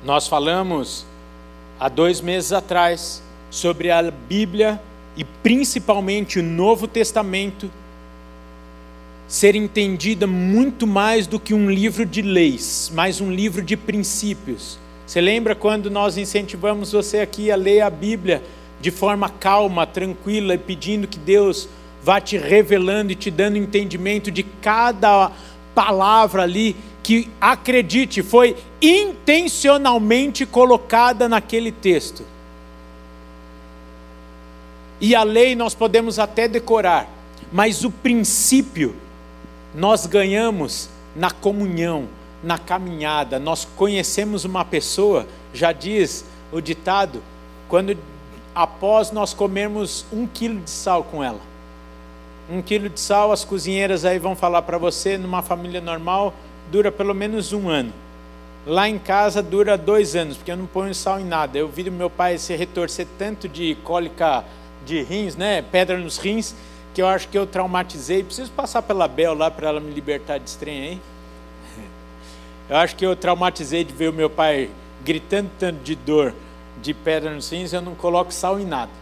Nós 0.05 0.29
falamos 0.29 1.05
há 1.81 1.89
dois 1.89 2.21
meses 2.21 2.53
atrás 2.53 3.21
sobre 3.51 3.91
a 3.91 4.03
Bíblia 4.11 4.81
e 5.17 5.25
principalmente 5.25 6.39
o 6.39 6.43
Novo 6.43 6.87
Testamento 6.87 7.69
ser 9.27 9.57
entendida 9.57 10.27
muito 10.27 10.87
mais 10.87 11.27
do 11.27 11.41
que 11.41 11.53
um 11.53 11.69
livro 11.69 12.07
de 12.07 12.23
leis, 12.23 12.91
mais 12.95 13.21
um 13.21 13.31
livro 13.31 13.61
de 13.61 13.77
princípios 13.77 14.79
você 15.09 15.23
lembra 15.23 15.55
quando 15.55 15.91
nós 15.91 16.19
incentivamos 16.19 16.93
você 16.93 17.21
aqui 17.21 17.51
a 17.51 17.57
ler 17.57 17.81
a 17.81 17.89
Bíblia 17.89 18.43
de 18.79 18.91
forma 18.91 19.31
calma, 19.31 19.87
tranquila 19.87 20.53
e 20.53 20.59
pedindo 20.59 21.09
que 21.09 21.19
Deus 21.19 21.67
vá 22.03 22.21
te 22.21 22.37
revelando 22.37 23.11
e 23.11 23.15
te 23.15 23.31
dando 23.31 23.57
entendimento 23.57 24.31
de 24.31 24.43
cada 24.43 25.33
palavra 25.75 26.43
ali 26.43 26.77
que 27.03 27.31
acredite 27.41 28.23
foi 28.23 28.55
intencionalmente 28.83 30.45
colocada 30.45 31.27
naquele 31.27 31.73
texto. 31.73 32.23
E 35.01 35.15
a 35.15 35.23
lei 35.23 35.57
nós 35.57 35.75
podemos 35.75 36.19
até 36.19 36.47
decorar, 36.47 37.09
mas 37.51 37.83
o 37.83 37.91
princípio 37.91 38.95
nós 39.75 40.05
ganhamos 40.05 40.91
na 41.17 41.31
comunhão, 41.31 42.11
na 42.43 42.59
caminhada, 42.59 43.39
nós 43.39 43.65
conhecemos 43.65 44.45
uma 44.45 44.65
pessoa, 44.65 45.27
já 45.53 45.73
diz 45.73 46.25
o 46.53 46.61
ditado, 46.61 47.23
quando 47.69 47.97
após 48.55 49.11
nós 49.11 49.35
comermos 49.35 50.05
um 50.13 50.27
quilo 50.27 50.61
de 50.61 50.71
sal 50.71 51.05
com 51.05 51.23
ela. 51.23 51.41
Um 52.51 52.63
quilo 52.63 52.89
de 52.89 52.99
sal, 52.99 53.31
as 53.31 53.45
cozinheiras 53.45 54.05
aí 54.05 54.19
vão 54.19 54.35
falar 54.35 54.63
para 54.63 54.79
você, 54.79 55.19
numa 55.19 55.43
família 55.43 55.81
normal, 55.81 56.35
dura 56.71 56.91
pelo 56.91 57.15
menos 57.15 57.53
um 57.53 57.69
ano. 57.69 57.93
Lá 58.67 58.89
em 58.89 58.99
casa 58.99 59.43
dura 59.43 59.77
dois 59.77 60.17
anos, 60.17 60.37
porque 60.37 60.51
eu 60.51 60.57
não 60.57 60.67
ponho 60.67 60.95
sal 60.95 61.21
em 61.21 61.25
nada. 61.25 61.59
Eu 61.59 61.69
vi 61.69 61.89
meu 61.91 62.11
pai 62.11 62.39
se 62.39 62.55
retorcer 62.57 63.07
tanto 63.19 63.49
de 63.49 63.77
cólica 63.85 64.45
de 64.85 65.03
rins, 65.03 65.37
né, 65.37 65.63
pedra 65.63 65.99
nos 65.99 66.19
rins, 66.19 66.55
que 66.95 67.03
eu 67.03 67.07
acho 67.07 67.29
que 67.29 67.39
eu 67.39 67.47
traumatizei. 67.47 68.25
Preciso 68.25 68.51
passar 68.53 68.83
pela 68.83 69.07
Bel 69.07 69.35
lá 69.35 69.51
para 69.51 69.69
ela 69.69 69.81
me 69.81 69.93
libertar 69.93 70.39
de 70.39 70.49
estranho 70.49 70.83
aí. 70.83 71.01
Eu 72.69 72.77
acho 72.77 72.97
que 72.97 73.07
eu 73.07 73.17
traumatizei 73.17 73.83
de 73.83 73.93
ver 73.93 74.11
o 74.11 74.13
meu 74.13 74.29
pai 74.29 74.71
gritando 75.05 75.51
tanto 75.59 75.83
de 75.83 75.95
dor, 75.95 76.35
de 76.83 76.93
pedra 76.93 77.35
nos 77.35 77.51
rins, 77.51 77.73
eu 77.73 77.81
não 77.81 77.95
coloco 77.95 78.33
sal 78.33 78.61
em 78.61 78.67
nada. 78.67 78.93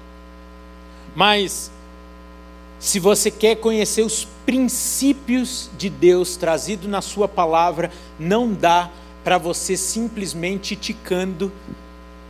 Mas 1.14 1.70
se 2.78 3.00
você 3.00 3.30
quer 3.30 3.56
conhecer 3.56 4.02
os 4.02 4.26
princípios 4.44 5.70
de 5.76 5.90
Deus 5.90 6.36
trazido 6.36 6.86
na 6.86 7.00
sua 7.00 7.26
palavra, 7.26 7.90
não 8.18 8.52
dá 8.52 8.90
para 9.24 9.38
você 9.38 9.76
simplesmente 9.76 10.76
ticando 10.76 11.50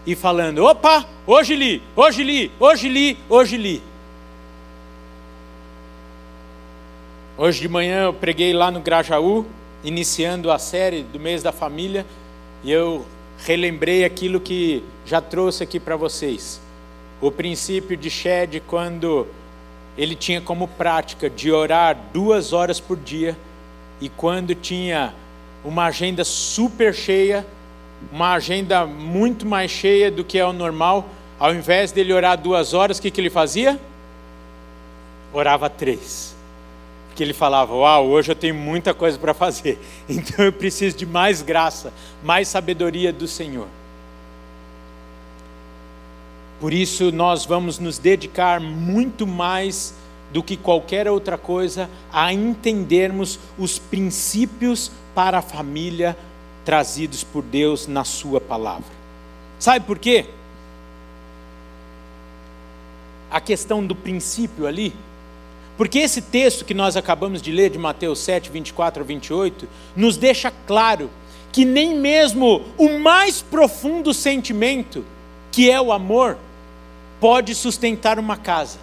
e 0.06 0.14
falando: 0.14 0.64
opa, 0.64 1.04
hoje 1.26 1.54
li, 1.54 1.82
hoje 1.94 2.22
li, 2.22 2.50
hoje 2.58 2.88
li, 2.88 3.18
hoje 3.28 3.56
li. 3.56 3.82
Hoje 7.36 7.60
de 7.60 7.68
manhã 7.68 8.04
eu 8.04 8.14
preguei 8.14 8.54
lá 8.54 8.70
no 8.70 8.80
Grajaú, 8.80 9.44
iniciando 9.86 10.50
a 10.50 10.58
série 10.58 11.04
do 11.04 11.20
mês 11.20 11.44
da 11.44 11.52
família, 11.52 12.04
e 12.64 12.72
eu 12.72 13.06
relembrei 13.38 14.04
aquilo 14.04 14.40
que 14.40 14.82
já 15.06 15.20
trouxe 15.20 15.62
aqui 15.62 15.78
para 15.78 15.94
vocês. 15.94 16.60
O 17.20 17.30
princípio 17.30 17.96
de 17.96 18.10
Shed, 18.10 18.60
quando 18.66 19.28
ele 19.96 20.16
tinha 20.16 20.40
como 20.40 20.66
prática 20.66 21.30
de 21.30 21.52
orar 21.52 21.96
duas 22.12 22.52
horas 22.52 22.80
por 22.80 22.96
dia, 22.96 23.36
e 24.00 24.08
quando 24.08 24.56
tinha 24.56 25.14
uma 25.64 25.86
agenda 25.86 26.24
super 26.24 26.92
cheia, 26.92 27.46
uma 28.12 28.34
agenda 28.34 28.84
muito 28.86 29.46
mais 29.46 29.70
cheia 29.70 30.10
do 30.10 30.24
que 30.24 30.36
é 30.36 30.44
o 30.44 30.52
normal, 30.52 31.08
ao 31.38 31.54
invés 31.54 31.92
dele 31.92 32.12
orar 32.12 32.36
duas 32.36 32.74
horas, 32.74 32.98
o 32.98 33.02
que, 33.02 33.10
que 33.10 33.20
ele 33.20 33.30
fazia? 33.30 33.80
Orava 35.32 35.70
três. 35.70 36.35
Porque 37.16 37.24
ele 37.24 37.32
falava: 37.32 37.74
Uau, 37.74 38.08
hoje 38.08 38.30
eu 38.30 38.36
tenho 38.36 38.54
muita 38.54 38.92
coisa 38.92 39.18
para 39.18 39.32
fazer, 39.32 39.78
então 40.06 40.44
eu 40.44 40.52
preciso 40.52 40.94
de 40.98 41.06
mais 41.06 41.40
graça, 41.40 41.90
mais 42.22 42.46
sabedoria 42.46 43.10
do 43.10 43.26
Senhor. 43.26 43.66
Por 46.60 46.74
isso, 46.74 47.10
nós 47.10 47.46
vamos 47.46 47.78
nos 47.78 47.96
dedicar 47.96 48.60
muito 48.60 49.26
mais 49.26 49.94
do 50.30 50.42
que 50.42 50.58
qualquer 50.58 51.08
outra 51.08 51.38
coisa 51.38 51.88
a 52.12 52.34
entendermos 52.34 53.38
os 53.58 53.78
princípios 53.78 54.92
para 55.14 55.38
a 55.38 55.42
família 55.42 56.14
trazidos 56.66 57.24
por 57.24 57.42
Deus 57.42 57.86
na 57.86 58.04
Sua 58.04 58.42
palavra. 58.42 58.92
Sabe 59.58 59.86
por 59.86 59.98
quê? 59.98 60.26
A 63.30 63.40
questão 63.40 63.86
do 63.86 63.94
princípio 63.94 64.66
ali. 64.66 64.92
Porque 65.76 65.98
esse 65.98 66.22
texto 66.22 66.64
que 66.64 66.72
nós 66.72 66.96
acabamos 66.96 67.42
de 67.42 67.52
ler, 67.52 67.70
de 67.70 67.78
Mateus 67.78 68.20
7, 68.20 68.50
24 68.50 69.02
a 69.02 69.06
28, 69.06 69.68
nos 69.94 70.16
deixa 70.16 70.52
claro 70.66 71.10
que 71.52 71.64
nem 71.64 71.94
mesmo 71.94 72.64
o 72.78 72.98
mais 72.98 73.42
profundo 73.42 74.12
sentimento, 74.14 75.04
que 75.52 75.70
é 75.70 75.80
o 75.80 75.92
amor, 75.92 76.38
pode 77.20 77.54
sustentar 77.54 78.18
uma 78.18 78.36
casa. 78.36 78.78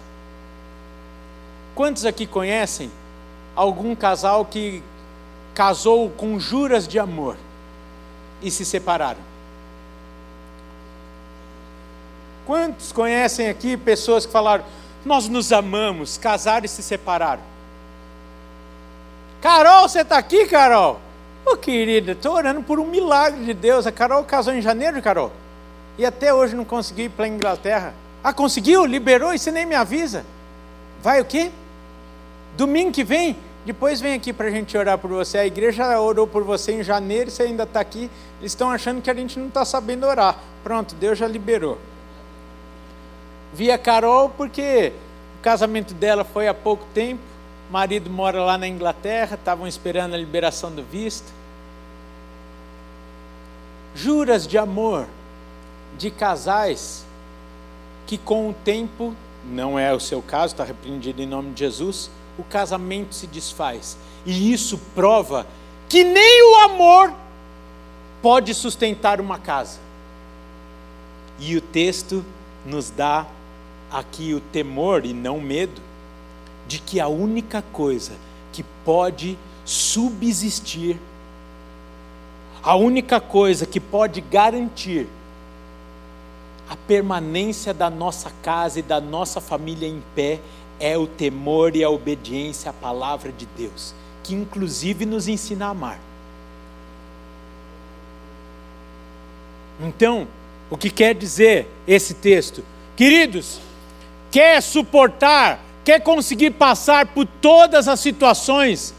Quantos 1.74 2.04
aqui 2.04 2.26
conhecem 2.26 2.90
algum 3.56 3.94
casal 3.94 4.44
que 4.44 4.82
casou 5.54 6.10
com 6.10 6.38
juras 6.38 6.86
de 6.86 6.98
amor 6.98 7.36
e 8.40 8.50
se 8.50 8.64
separaram? 8.64 9.20
Quantos 12.46 12.92
conhecem 12.92 13.48
aqui 13.48 13.76
pessoas 13.76 14.26
que 14.26 14.32
falaram, 14.32 14.64
nós 15.04 15.28
nos 15.28 15.52
amamos, 15.52 16.18
casaram 16.18 16.64
e 16.64 16.68
se 16.68 16.82
separaram? 16.82 17.42
Carol, 19.40 19.88
você 19.88 20.00
está 20.00 20.16
aqui, 20.16 20.46
Carol? 20.46 21.00
Ô 21.46 21.52
oh, 21.52 21.56
querida, 21.56 22.12
estou 22.12 22.34
orando 22.34 22.62
por 22.62 22.80
um 22.80 22.86
milagre 22.86 23.44
de 23.44 23.52
Deus. 23.52 23.86
A 23.86 23.92
Carol 23.92 24.24
casou 24.24 24.54
em 24.54 24.62
janeiro, 24.62 25.02
Carol. 25.02 25.30
E 25.98 26.06
até 26.06 26.32
hoje 26.32 26.56
não 26.56 26.64
conseguiu 26.64 27.06
ir 27.06 27.10
para 27.10 27.26
a 27.26 27.28
Inglaterra. 27.28 27.94
Ah, 28.22 28.32
conseguiu? 28.32 28.86
Liberou? 28.86 29.34
E 29.34 29.38
você 29.38 29.50
nem 29.50 29.66
me 29.66 29.74
avisa. 29.74 30.24
Vai 31.02 31.20
o 31.20 31.24
quê? 31.26 31.50
Domingo 32.56 32.90
que 32.90 33.04
vem, 33.04 33.36
depois 33.66 34.00
vem 34.00 34.14
aqui 34.14 34.32
para 34.32 34.46
a 34.46 34.50
gente 34.50 34.76
orar 34.76 34.96
por 34.96 35.10
você. 35.10 35.38
A 35.38 35.46
igreja 35.46 36.00
orou 36.00 36.26
por 36.26 36.42
você 36.42 36.72
em 36.72 36.82
janeiro, 36.82 37.30
você 37.30 37.42
ainda 37.42 37.64
está 37.64 37.80
aqui. 37.80 38.10
Eles 38.40 38.52
estão 38.52 38.70
achando 38.70 39.02
que 39.02 39.10
a 39.10 39.14
gente 39.14 39.38
não 39.38 39.48
está 39.48 39.64
sabendo 39.64 40.06
orar. 40.06 40.38
Pronto, 40.62 40.94
Deus 40.94 41.18
já 41.18 41.28
liberou. 41.28 41.78
Vi 43.54 43.70
a 43.70 43.78
Carol 43.78 44.30
porque 44.30 44.92
o 45.38 45.42
casamento 45.42 45.94
dela 45.94 46.24
foi 46.24 46.48
há 46.48 46.54
pouco 46.54 46.84
tempo. 46.92 47.22
O 47.70 47.72
marido 47.72 48.10
mora 48.10 48.42
lá 48.42 48.58
na 48.58 48.66
Inglaterra, 48.66 49.36
estavam 49.36 49.66
esperando 49.66 50.14
a 50.14 50.18
liberação 50.18 50.72
do 50.72 50.82
visto. 50.82 51.32
Juras 53.94 54.44
de 54.44 54.58
amor 54.58 55.06
de 55.96 56.10
casais 56.10 57.04
que 58.08 58.18
com 58.18 58.50
o 58.50 58.52
tempo, 58.52 59.14
não 59.44 59.78
é 59.78 59.94
o 59.94 60.00
seu 60.00 60.20
caso, 60.20 60.54
está 60.54 60.64
repreendido 60.64 61.22
em 61.22 61.26
nome 61.26 61.52
de 61.52 61.60
Jesus, 61.60 62.10
o 62.36 62.42
casamento 62.42 63.14
se 63.14 63.26
desfaz. 63.26 63.96
E 64.26 64.52
isso 64.52 64.78
prova 64.96 65.46
que 65.88 66.02
nem 66.02 66.42
o 66.42 66.56
amor 66.64 67.14
pode 68.20 68.52
sustentar 68.52 69.20
uma 69.20 69.38
casa. 69.38 69.78
E 71.38 71.56
o 71.56 71.60
texto 71.60 72.24
nos 72.66 72.90
dá 72.90 73.26
aqui 73.94 74.34
o 74.34 74.40
temor 74.40 75.06
e 75.06 75.14
não 75.14 75.40
medo 75.40 75.80
de 76.66 76.80
que 76.80 76.98
a 76.98 77.06
única 77.06 77.62
coisa 77.72 78.12
que 78.52 78.64
pode 78.84 79.38
subsistir, 79.64 80.98
a 82.60 82.74
única 82.74 83.20
coisa 83.20 83.64
que 83.64 83.78
pode 83.78 84.20
garantir 84.20 85.06
a 86.68 86.74
permanência 86.74 87.72
da 87.72 87.88
nossa 87.88 88.32
casa 88.42 88.80
e 88.80 88.82
da 88.82 89.00
nossa 89.00 89.40
família 89.40 89.86
em 89.86 90.02
pé 90.14 90.40
é 90.80 90.98
o 90.98 91.06
temor 91.06 91.76
e 91.76 91.84
a 91.84 91.90
obediência 91.90 92.70
à 92.70 92.72
palavra 92.72 93.30
de 93.30 93.46
Deus, 93.56 93.94
que 94.24 94.34
inclusive 94.34 95.06
nos 95.06 95.28
ensina 95.28 95.66
a 95.66 95.70
amar. 95.70 96.00
Então, 99.80 100.26
o 100.68 100.76
que 100.76 100.90
quer 100.90 101.14
dizer 101.14 101.68
esse 101.86 102.14
texto? 102.14 102.64
Queridos, 102.96 103.60
quer 104.34 104.60
suportar, 104.60 105.60
quer 105.84 106.00
conseguir 106.00 106.50
passar 106.50 107.06
por 107.06 107.24
todas 107.24 107.86
as 107.86 108.00
situações 108.00 108.92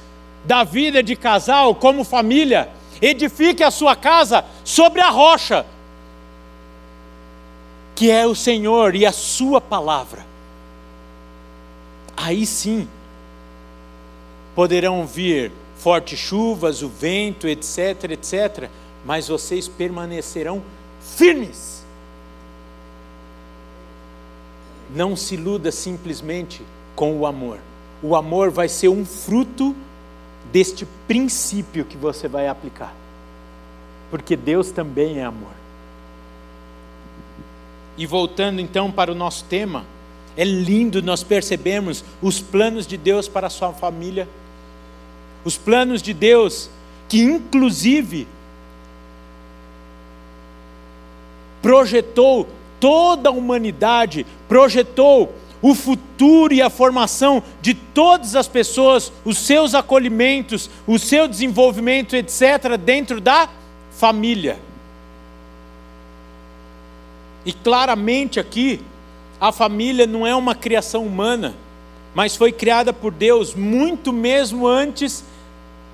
da 0.45 0.63
vida 0.63 1.03
de 1.03 1.13
casal, 1.13 1.75
como 1.75 2.05
família, 2.05 2.69
edifique 3.01 3.61
a 3.61 3.69
sua 3.69 3.97
casa 3.97 4.45
sobre 4.63 5.01
a 5.01 5.09
rocha, 5.09 5.65
que 7.93 8.09
é 8.09 8.25
o 8.25 8.33
Senhor 8.33 8.95
e 8.95 9.05
a 9.05 9.11
Sua 9.11 9.59
palavra, 9.59 10.25
aí 12.15 12.45
sim 12.45 12.87
poderão 14.55 15.05
vir 15.05 15.51
fortes 15.75 16.17
chuvas, 16.17 16.81
o 16.81 16.87
vento, 16.87 17.45
etc, 17.45 18.11
etc, 18.11 18.69
mas 19.03 19.27
vocês 19.27 19.67
permanecerão 19.67 20.63
firmes. 21.01 21.74
Não 24.93 25.15
se 25.15 25.35
iluda 25.35 25.71
simplesmente 25.71 26.61
com 26.95 27.17
o 27.17 27.25
amor. 27.25 27.59
O 28.01 28.15
amor 28.15 28.51
vai 28.51 28.67
ser 28.67 28.89
um 28.89 29.05
fruto 29.05 29.75
deste 30.51 30.85
princípio 31.07 31.85
que 31.85 31.97
você 31.97 32.27
vai 32.27 32.47
aplicar. 32.47 32.93
Porque 34.11 34.35
Deus 34.35 34.71
também 34.71 35.19
é 35.19 35.23
amor. 35.23 35.53
E 37.97 38.05
voltando 38.05 38.59
então 38.59 38.91
para 38.91 39.11
o 39.11 39.15
nosso 39.15 39.45
tema, 39.45 39.85
é 40.37 40.43
lindo 40.43 41.01
nós 41.01 41.23
percebermos 41.23 42.03
os 42.21 42.39
planos 42.39 42.85
de 42.85 42.97
Deus 42.97 43.27
para 43.27 43.47
a 43.47 43.49
sua 43.49 43.73
família. 43.73 44.27
Os 45.43 45.57
planos 45.57 46.01
de 46.01 46.13
Deus 46.13 46.69
que 47.07 47.21
inclusive 47.21 48.27
projetou 51.61 52.47
toda 52.79 53.29
a 53.29 53.31
humanidade, 53.31 54.25
projetou 54.47 55.33
o 55.61 55.73
futuro 55.73 56.53
e 56.53 56.61
a 56.61 56.69
formação 56.69 57.41
de 57.61 57.73
todas 57.73 58.35
as 58.35 58.47
pessoas, 58.47 59.11
os 59.23 59.37
seus 59.37 59.73
acolhimentos, 59.73 60.69
o 60.85 60.99
seu 60.99 61.27
desenvolvimento, 61.27 62.15
etc., 62.15 62.77
dentro 62.77 63.19
da 63.19 63.49
família. 63.91 64.59
E 67.45 67.53
claramente 67.53 68.39
aqui, 68.39 68.81
a 69.39 69.51
família 69.51 70.05
não 70.05 70.25
é 70.25 70.35
uma 70.35 70.55
criação 70.55 71.05
humana, 71.05 71.55
mas 72.13 72.35
foi 72.35 72.51
criada 72.51 72.93
por 72.93 73.11
Deus 73.11 73.53
muito 73.53 74.13
mesmo 74.13 74.67
antes 74.67 75.23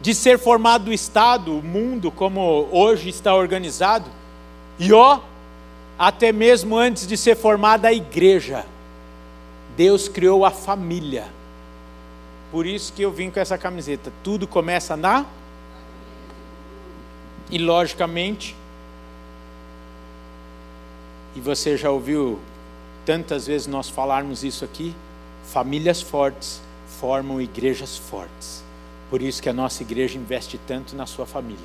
de 0.02 0.14
ser 0.14 0.40
formado 0.40 0.90
o 0.90 0.94
Estado, 0.94 1.58
o 1.58 1.64
mundo 1.64 2.12
como 2.12 2.68
hoje 2.72 3.10
está 3.10 3.36
organizado. 3.36 4.10
E 4.80 4.92
ó, 4.92 5.20
até 6.02 6.32
mesmo 6.32 6.76
antes 6.76 7.06
de 7.06 7.16
ser 7.16 7.36
formada 7.36 7.88
a 7.90 7.94
igreja, 7.94 8.66
Deus 9.78 10.08
criou 10.08 10.44
a 10.44 10.50
família. 10.50 11.28
Por 12.52 12.66
isso 12.66 12.92
que 12.92 13.04
eu 13.04 13.12
vim 13.12 13.30
com 13.30 13.40
essa 13.40 13.56
camiseta. 13.56 14.12
Tudo 14.24 14.48
começa 14.48 14.98
na. 14.98 15.28
E 17.52 17.60
logicamente, 17.60 18.56
e 21.36 21.40
você 21.40 21.78
já 21.78 21.92
ouviu 21.92 22.40
tantas 23.06 23.46
vezes 23.46 23.68
nós 23.68 23.88
falarmos 23.88 24.44
isso 24.44 24.66
aqui, 24.66 24.96
Famílias 25.46 26.02
fortes 26.02 26.62
formam 27.00 27.40
igrejas 27.40 27.96
fortes. 27.96 28.64
Por 29.10 29.22
isso 29.22 29.40
que 29.40 29.50
a 29.50 29.54
nossa 29.54 29.84
igreja 29.84 30.18
investe 30.18 30.58
tanto 30.66 30.96
na 30.96 31.06
sua 31.06 31.28
família. 31.28 31.60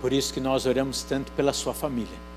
Por 0.00 0.12
isso 0.12 0.32
que 0.32 0.38
nós 0.40 0.66
oramos 0.66 1.02
tanto 1.02 1.32
pela 1.32 1.52
sua 1.52 1.74
família. 1.74 2.29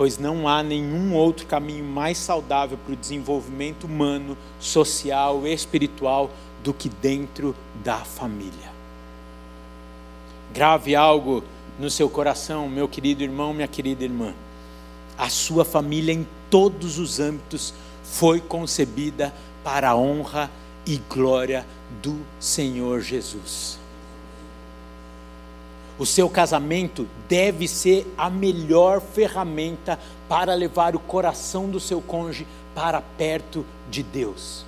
Pois 0.00 0.16
não 0.16 0.48
há 0.48 0.62
nenhum 0.62 1.14
outro 1.14 1.44
caminho 1.44 1.84
mais 1.84 2.16
saudável 2.16 2.78
para 2.78 2.94
o 2.94 2.96
desenvolvimento 2.96 3.84
humano, 3.84 4.34
social, 4.58 5.46
espiritual 5.46 6.30
do 6.64 6.72
que 6.72 6.88
dentro 6.88 7.54
da 7.84 7.98
família. 7.98 8.72
Grave 10.54 10.96
algo 10.96 11.44
no 11.78 11.90
seu 11.90 12.08
coração, 12.08 12.66
meu 12.66 12.88
querido 12.88 13.22
irmão, 13.22 13.52
minha 13.52 13.68
querida 13.68 14.02
irmã. 14.02 14.32
A 15.18 15.28
sua 15.28 15.66
família, 15.66 16.14
em 16.14 16.26
todos 16.48 16.98
os 16.98 17.20
âmbitos, 17.20 17.74
foi 18.02 18.40
concebida 18.40 19.34
para 19.62 19.90
a 19.90 19.96
honra 19.98 20.50
e 20.86 20.96
glória 21.10 21.66
do 22.02 22.18
Senhor 22.38 23.02
Jesus. 23.02 23.79
O 26.00 26.06
seu 26.06 26.30
casamento 26.30 27.06
deve 27.28 27.68
ser 27.68 28.10
a 28.16 28.30
melhor 28.30 29.02
ferramenta 29.02 30.00
para 30.26 30.54
levar 30.54 30.96
o 30.96 30.98
coração 30.98 31.68
do 31.68 31.78
seu 31.78 32.00
cônjuge 32.00 32.46
para 32.74 33.02
perto 33.02 33.66
de 33.90 34.02
Deus. 34.02 34.64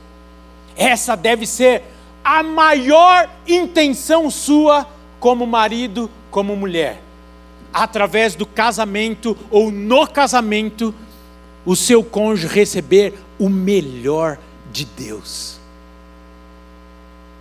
Essa 0.76 1.16
deve 1.16 1.46
ser 1.46 1.84
a 2.22 2.42
maior 2.42 3.30
intenção 3.48 4.30
sua 4.30 4.86
como 5.18 5.46
marido, 5.46 6.10
como 6.30 6.54
mulher. 6.54 7.00
Através 7.72 8.34
do 8.34 8.44
casamento 8.44 9.34
ou 9.50 9.70
no 9.70 10.06
casamento, 10.06 10.94
o 11.64 11.74
seu 11.74 12.04
cônjuge 12.04 12.46
receber 12.54 13.14
o 13.38 13.48
melhor 13.48 14.38
de 14.70 14.84
Deus. 14.84 15.58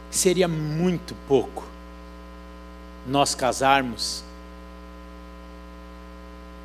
Seria 0.10 0.48
muito 0.48 1.14
pouco 1.28 1.71
nós 3.06 3.36
casarmos 3.36 4.24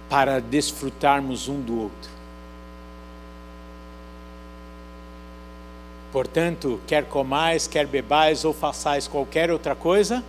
para 0.09 0.41
desfrutarmos 0.41 1.49
um 1.49 1.61
do 1.61 1.81
outro. 1.81 2.11
Portanto, 6.13 6.81
quer 6.87 7.05
comais, 7.05 7.67
quer 7.67 7.87
bebais 7.87 8.45
ou 8.45 8.53
façais 8.53 9.09
qualquer 9.09 9.51
outra 9.51 9.75
coisa, 9.75 10.25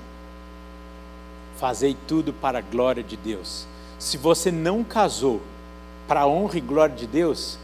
fazei 1.57 1.95
tudo 2.07 2.33
para 2.33 2.59
a 2.59 2.61
glória 2.61 3.03
de 3.03 3.15
Deus. 3.15 3.65
Se 3.99 4.17
você 4.17 4.51
não 4.51 4.83
casou 4.83 5.41
para 6.07 6.21
a 6.21 6.27
honra 6.27 6.57
e 6.57 6.61
glória 6.61 6.95
de 6.95 7.07
Deus, 7.07 7.57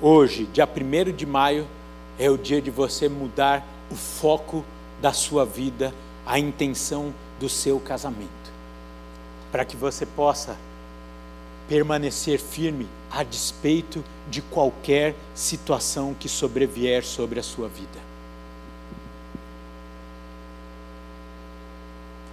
hoje, 0.00 0.44
dia 0.52 0.66
1 0.66 1.12
de 1.12 1.26
maio, 1.26 1.66
é 2.18 2.30
o 2.30 2.38
dia 2.38 2.60
de 2.60 2.70
você 2.70 3.08
mudar 3.08 3.66
o 3.90 3.94
foco 3.94 4.64
da 5.00 5.12
sua 5.12 5.44
vida, 5.44 5.94
a 6.24 6.38
intenção 6.38 7.12
do 7.38 7.48
seu 7.48 7.78
casamento, 7.78 8.30
para 9.52 9.64
que 9.64 9.76
você 9.76 10.04
possa 10.04 10.56
permanecer 11.68 12.38
firme 12.38 12.86
a 13.10 13.22
despeito 13.22 14.04
de 14.30 14.40
qualquer 14.40 15.14
situação 15.34 16.14
que 16.14 16.28
sobrevier 16.28 17.04
sobre 17.04 17.40
a 17.40 17.42
sua 17.42 17.68
vida. 17.68 17.98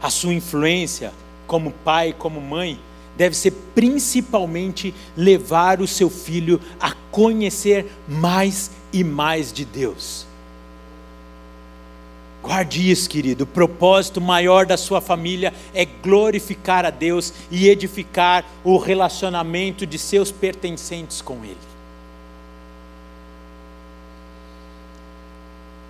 A 0.01 0.09
sua 0.09 0.33
influência 0.33 1.13
como 1.47 1.71
pai, 1.71 2.13
como 2.17 2.41
mãe, 2.41 2.79
deve 3.15 3.35
ser 3.35 3.51
principalmente 3.73 4.93
levar 5.15 5.81
o 5.81 5.87
seu 5.87 6.09
filho 6.09 6.59
a 6.79 6.93
conhecer 7.11 7.91
mais 8.07 8.71
e 8.91 9.03
mais 9.03 9.53
de 9.53 9.63
Deus. 9.63 10.25
Guarde 12.43 12.91
isso, 12.91 13.09
querido. 13.09 13.45
O 13.45 13.47
propósito 13.47 14.19
maior 14.19 14.65
da 14.65 14.75
sua 14.75 14.99
família 14.99 15.53
é 15.73 15.85
glorificar 15.85 16.85
a 16.85 16.89
Deus 16.89 17.33
e 17.49 17.69
edificar 17.69 18.43
o 18.65 18.77
relacionamento 18.77 19.87
de 19.87 19.97
seus 19.97 20.29
pertencentes 20.29 21.21
com 21.21 21.35
Ele. 21.45 21.55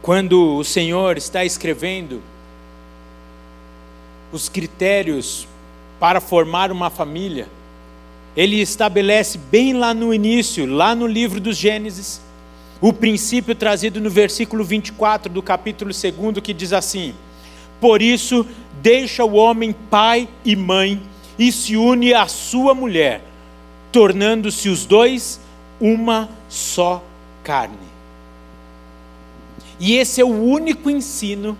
Quando 0.04 0.56
o 0.56 0.64
Senhor 0.64 1.18
está 1.18 1.44
escrevendo 1.44 2.22
os 4.32 4.48
critérios 4.48 5.48
para 6.00 6.22
formar 6.22 6.72
uma 6.72 6.92
família, 6.92 7.48
Ele 8.38 8.62
estabelece 8.62 9.40
bem 9.40 9.74
lá 9.74 9.92
no 9.92 10.14
início, 10.14 10.68
lá 10.68 10.94
no 10.94 11.08
livro 11.08 11.40
dos 11.40 11.58
Gênesis, 11.58 12.22
o 12.84 12.92
princípio 12.92 13.56
trazido 13.56 14.02
no 14.02 14.10
versículo 14.10 14.62
24 14.62 15.32
do 15.32 15.42
capítulo 15.42 15.90
2, 15.90 16.44
que 16.44 16.54
diz 16.54 16.74
assim: 16.74 17.16
Por 17.80 18.02
isso, 18.02 18.46
deixa 18.82 19.24
o 19.24 19.36
homem 19.36 19.74
pai 19.90 20.28
e 20.44 20.54
mãe 20.54 21.02
e 21.40 21.50
se 21.50 21.78
une 21.78 22.14
à 22.14 22.28
sua 22.28 22.74
mulher, 22.74 23.22
tornando-se 23.90 24.68
os 24.68 24.86
dois 24.86 25.40
uma 25.80 26.28
só 26.50 27.02
carne. 27.42 27.78
E 29.80 29.96
esse 29.96 30.20
é 30.20 30.26
o 30.26 30.44
único 30.44 30.90
ensino 30.90 31.58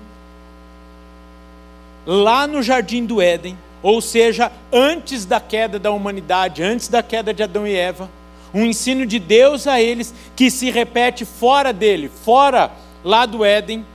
lá 2.06 2.46
no 2.46 2.62
jardim 2.62 3.06
do 3.06 3.22
Éden, 3.22 3.58
ou 3.82 4.02
seja, 4.02 4.52
antes 4.74 5.24
da 5.24 5.40
queda 5.40 5.80
da 5.80 5.90
humanidade, 5.90 6.62
antes 6.62 6.90
da 6.90 7.02
queda 7.02 7.34
de 7.34 7.42
Adão 7.42 7.66
e 7.66 7.74
Eva 7.74 8.10
um 8.54 8.66
ensino 8.66 9.06
de 9.06 9.20
Deus 9.20 9.68
a 9.68 9.82
eles 9.82 10.14
que 10.36 10.52
se 10.52 10.70
repete 10.70 11.26
fora 11.26 11.74
dele, 11.74 12.10
fora 12.24 12.72
lá 13.04 13.26
do 13.26 13.44
Éden, 13.44 13.86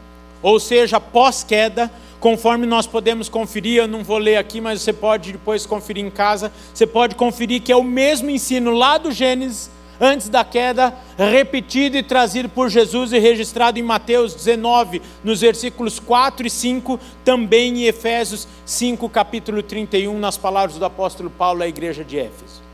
ou 0.42 0.58
seja, 0.58 1.00
pós-queda, 1.00 1.90
conforme 2.20 2.66
nós 2.66 2.86
podemos 2.86 3.28
conferir, 3.28 3.76
eu 3.76 3.88
não 3.88 4.02
vou 4.02 4.18
ler 4.18 4.36
aqui, 4.36 4.60
mas 4.60 4.82
você 4.82 4.92
pode 4.92 5.32
depois 5.32 5.64
conferir 5.64 6.04
em 6.04 6.10
casa, 6.10 6.52
você 6.74 6.86
pode 6.86 7.14
conferir 7.14 7.62
que 7.62 7.72
é 7.72 7.76
o 7.76 7.84
mesmo 7.84 8.28
ensino 8.30 8.72
lá 8.72 8.98
do 8.98 9.12
Gênesis, 9.12 9.70
antes 10.00 10.28
da 10.28 10.44
queda, 10.44 10.94
repetido 11.16 11.96
e 11.96 12.02
trazido 12.04 12.48
por 12.48 12.68
Jesus 12.68 13.12
e 13.12 13.18
registrado 13.18 13.80
em 13.80 13.82
Mateus 13.82 14.32
19, 14.32 15.02
nos 15.24 15.40
versículos 15.40 15.98
4 15.98 16.46
e 16.46 16.50
5, 16.50 17.00
também 17.24 17.80
em 17.80 17.84
Efésios 17.84 18.46
5, 18.64 19.08
capítulo 19.08 19.60
31, 19.60 20.16
nas 20.18 20.36
palavras 20.36 20.78
do 20.78 20.84
apóstolo 20.84 21.30
Paulo 21.30 21.62
à 21.62 21.68
igreja 21.68 22.04
de 22.04 22.18
Éfeso 22.18 22.67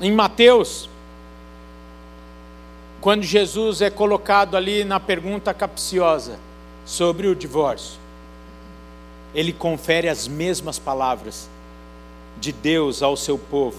em 0.00 0.10
Mateus, 0.12 0.88
quando 3.00 3.22
Jesus 3.22 3.80
é 3.80 3.90
colocado 3.90 4.56
ali 4.56 4.84
na 4.84 4.98
pergunta 4.98 5.52
capciosa 5.54 6.38
sobre 6.84 7.26
o 7.26 7.34
divórcio, 7.34 7.98
ele 9.34 9.52
confere 9.52 10.08
as 10.08 10.26
mesmas 10.26 10.78
palavras 10.78 11.48
de 12.40 12.52
Deus 12.52 13.02
ao 13.02 13.16
seu 13.16 13.38
povo. 13.38 13.78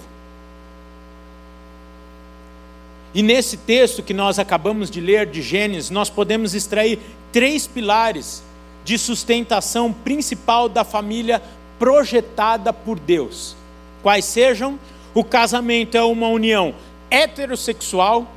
E 3.13 3.21
nesse 3.21 3.57
texto 3.57 4.01
que 4.01 4.13
nós 4.13 4.39
acabamos 4.39 4.89
de 4.89 5.01
ler 5.01 5.25
de 5.25 5.41
Gênesis, 5.41 5.89
nós 5.89 6.09
podemos 6.09 6.53
extrair 6.53 6.99
três 7.31 7.67
pilares 7.67 8.41
de 8.85 8.97
sustentação 8.97 9.91
principal 9.91 10.69
da 10.69 10.83
família 10.83 11.41
projetada 11.77 12.71
por 12.71 12.97
Deus. 12.97 13.55
Quais 14.01 14.25
sejam 14.25 14.79
o 15.13 15.23
casamento 15.23 15.97
é 15.97 16.03
uma 16.03 16.27
união 16.27 16.73
heterossexual, 17.09 18.27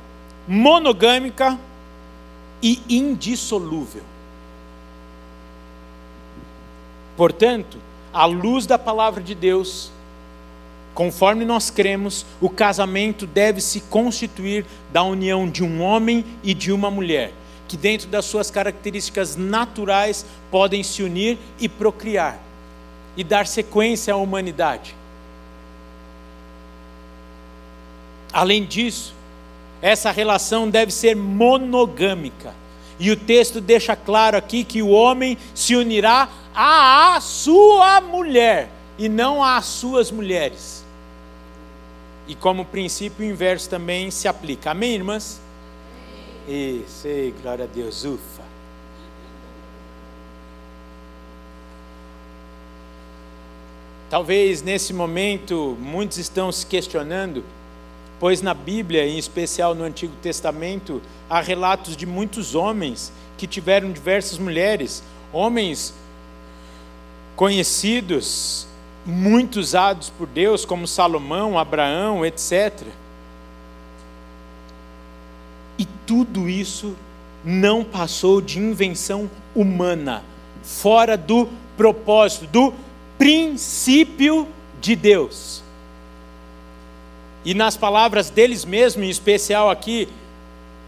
monogâmica 0.47 1.57
e 2.61 2.81
indissolúvel. 2.89 4.03
Portanto, 7.15 7.77
à 8.13 8.25
luz 8.25 8.65
da 8.65 8.77
palavra 8.77 9.23
de 9.23 9.33
Deus, 9.33 9.89
conforme 10.93 11.45
nós 11.45 11.69
cremos, 11.69 12.25
o 12.41 12.49
casamento 12.49 13.25
deve 13.25 13.61
se 13.61 13.81
constituir 13.81 14.65
da 14.91 15.03
união 15.03 15.49
de 15.49 15.63
um 15.63 15.81
homem 15.81 16.25
e 16.43 16.53
de 16.53 16.71
uma 16.71 16.91
mulher, 16.91 17.31
que 17.67 17.77
dentro 17.77 18.07
das 18.09 18.25
suas 18.25 18.51
características 18.51 19.37
naturais 19.37 20.25
podem 20.51 20.83
se 20.83 21.01
unir 21.01 21.37
e 21.59 21.69
procriar 21.69 22.37
e 23.15 23.23
dar 23.23 23.47
sequência 23.47 24.13
à 24.13 24.17
humanidade. 24.17 24.93
Além 28.35 28.65
disso, 28.65 29.13
essa 29.81 30.11
relação 30.11 30.69
deve 30.69 30.91
ser 30.91 31.15
monogâmica. 31.15 32.53
E 32.99 33.09
o 33.09 33.15
texto 33.15 33.61
deixa 33.61 33.95
claro 33.95 34.35
aqui 34.35 34.65
que 34.65 34.81
o 34.81 34.89
homem 34.89 35.37
se 35.53 35.73
unirá 35.73 36.27
à 36.53 37.17
sua 37.21 38.01
mulher 38.01 38.69
e 38.97 39.07
não 39.07 39.41
às 39.41 39.65
suas 39.67 40.11
mulheres. 40.11 40.83
E 42.27 42.35
como 42.35 42.65
princípio 42.65 43.25
inverso 43.25 43.69
também 43.69 44.11
se 44.11 44.27
aplica. 44.27 44.71
Amém, 44.71 44.95
irmãs? 44.95 45.39
Isso, 46.45 47.07
ei, 47.07 47.33
glória 47.41 47.63
a 47.63 47.67
Deus, 47.73 48.03
ufa. 48.03 48.43
Talvez 54.09 54.61
nesse 54.61 54.91
momento 54.91 55.77
muitos 55.79 56.17
estão 56.17 56.51
se 56.51 56.65
questionando 56.65 57.41
pois 58.19 58.41
na 58.41 58.53
Bíblia, 58.53 59.05
em 59.05 59.17
especial 59.17 59.75
no 59.75 59.83
Antigo 59.83 60.13
Testamento, 60.21 61.01
há 61.29 61.41
relatos 61.41 61.97
de 61.97 62.05
muitos 62.05 62.55
homens 62.55 63.11
que 63.37 63.47
tiveram 63.47 63.91
diversas 63.91 64.37
mulheres, 64.37 65.03
homens 65.33 65.93
conhecidos, 67.35 68.67
muito 69.05 69.59
usados 69.59 70.09
por 70.09 70.27
Deus, 70.27 70.65
como 70.65 70.87
Salomão, 70.87 71.59
Abraão, 71.59 72.25
etc. 72.25 72.87
E 75.77 75.85
tudo 76.07 76.49
isso 76.49 76.95
não 77.43 77.83
passou 77.83 78.41
de 78.41 78.57
invenção 78.57 79.29
humana, 79.53 80.23
fora 80.63 81.15
do 81.15 81.47
propósito, 81.77 82.47
do 82.47 82.73
princípio 83.17 84.47
de 84.81 84.95
Deus. 84.95 85.64
E 87.45 87.53
nas 87.53 87.77
palavras 87.77 88.31
deles 88.31 88.65
mesmos, 88.65 89.05
em 89.05 89.09
especial 89.09 89.69
aqui 89.69 90.09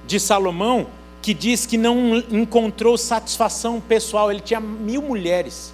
de 0.07 0.19
Salomão, 0.19 0.87
que 1.21 1.33
diz 1.33 1.65
que 1.67 1.77
não 1.77 2.17
encontrou 2.31 2.97
satisfação 2.97 3.79
pessoal, 3.79 4.31
ele 4.31 4.41
tinha 4.41 4.59
mil 4.59 5.01
mulheres. 5.01 5.71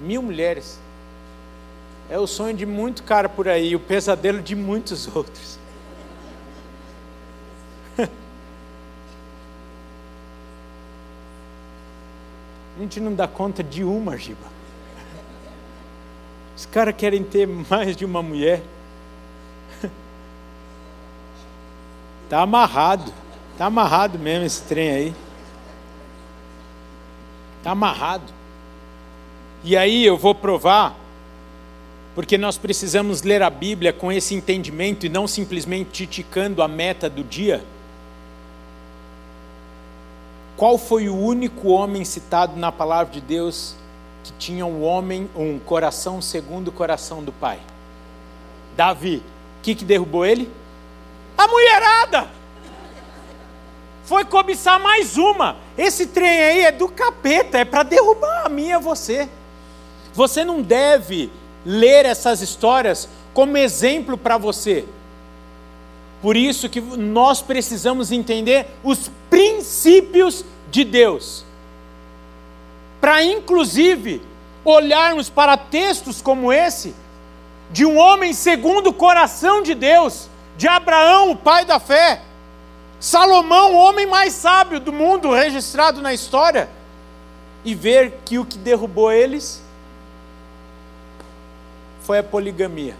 Mil 0.00 0.22
mulheres. 0.22 0.78
É 2.08 2.18
o 2.18 2.26
sonho 2.26 2.56
de 2.56 2.64
muito 2.64 3.02
cara 3.02 3.28
por 3.28 3.46
aí, 3.46 3.76
o 3.76 3.80
pesadelo 3.80 4.40
de 4.40 4.54
muitos 4.54 5.06
outros. 5.14 5.58
A 12.76 12.80
gente 12.80 12.98
não 12.98 13.14
dá 13.14 13.28
conta 13.28 13.62
de 13.62 13.84
uma, 13.84 14.16
Giba. 14.16 14.52
Os 16.56 16.66
caras 16.66 16.94
querem 16.96 17.22
ter 17.22 17.46
mais 17.46 17.96
de 17.96 18.04
uma 18.04 18.22
mulher. 18.22 18.62
Está 22.34 22.42
amarrado. 22.42 23.14
Está 23.52 23.66
amarrado 23.66 24.18
mesmo 24.18 24.44
esse 24.44 24.60
trem 24.62 24.90
aí. 24.90 25.14
Está 27.58 27.70
amarrado. 27.70 28.24
E 29.62 29.76
aí 29.76 30.04
eu 30.04 30.18
vou 30.18 30.34
provar, 30.34 30.96
porque 32.12 32.36
nós 32.36 32.58
precisamos 32.58 33.22
ler 33.22 33.40
a 33.40 33.48
Bíblia 33.48 33.92
com 33.92 34.10
esse 34.10 34.34
entendimento 34.34 35.06
e 35.06 35.08
não 35.08 35.28
simplesmente 35.28 36.08
ticando 36.08 36.60
a 36.60 36.66
meta 36.66 37.08
do 37.08 37.22
dia. 37.22 37.64
Qual 40.56 40.76
foi 40.76 41.08
o 41.08 41.16
único 41.16 41.68
homem 41.68 42.04
citado 42.04 42.56
na 42.56 42.72
palavra 42.72 43.12
de 43.12 43.20
Deus 43.20 43.76
que 44.24 44.32
tinha 44.32 44.66
um 44.66 44.82
homem, 44.82 45.30
um 45.36 45.60
coração 45.60 46.20
segundo 46.20 46.66
o 46.66 46.72
coração 46.72 47.22
do 47.22 47.30
pai? 47.30 47.60
Davi. 48.76 49.22
O 49.60 49.62
que, 49.62 49.76
que 49.76 49.84
derrubou 49.84 50.26
ele? 50.26 50.50
A 51.44 51.48
mulherada! 51.48 52.30
Foi 54.04 54.24
cobiçar 54.24 54.80
mais 54.80 55.18
uma. 55.18 55.58
Esse 55.76 56.06
trem 56.06 56.40
aí 56.40 56.60
é 56.64 56.72
do 56.72 56.88
capeta, 56.88 57.58
é 57.58 57.66
para 57.66 57.82
derrubar 57.82 58.46
a 58.46 58.48
mim 58.48 58.68
e 58.68 58.72
a 58.72 58.78
você. 58.78 59.28
Você 60.14 60.42
não 60.42 60.62
deve 60.62 61.30
ler 61.66 62.06
essas 62.06 62.40
histórias 62.40 63.10
como 63.34 63.58
exemplo 63.58 64.16
para 64.16 64.38
você. 64.38 64.86
Por 66.22 66.34
isso 66.34 66.66
que 66.70 66.80
nós 66.80 67.42
precisamos 67.42 68.10
entender 68.10 68.66
os 68.82 69.10
princípios 69.28 70.46
de 70.70 70.82
Deus. 70.82 71.44
Para 73.02 73.22
inclusive 73.22 74.22
olharmos 74.64 75.28
para 75.28 75.58
textos 75.58 76.22
como 76.22 76.50
esse 76.50 76.94
de 77.70 77.84
um 77.84 77.98
homem 77.98 78.32
segundo 78.32 78.88
o 78.88 78.94
coração 78.94 79.62
de 79.62 79.74
Deus, 79.74 80.30
de 80.56 80.68
Abraão, 80.68 81.30
o 81.30 81.36
pai 81.36 81.64
da 81.64 81.78
fé, 81.78 82.20
Salomão, 83.00 83.74
o 83.74 83.76
homem 83.76 84.06
mais 84.06 84.32
sábio 84.32 84.80
do 84.80 84.92
mundo 84.92 85.32
registrado 85.32 86.00
na 86.00 86.14
história, 86.14 86.68
e 87.64 87.74
ver 87.74 88.20
que 88.24 88.38
o 88.38 88.44
que 88.44 88.58
derrubou 88.58 89.10
eles 89.10 89.62
foi 92.02 92.18
a 92.18 92.22
poligamia. 92.22 92.94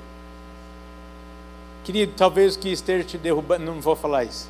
Querido, 1.84 2.14
talvez 2.16 2.56
o 2.56 2.58
que 2.58 2.70
esteja 2.70 3.04
te 3.04 3.18
derrubando, 3.18 3.64
não 3.64 3.80
vou 3.80 3.94
falar 3.94 4.24
isso. 4.24 4.48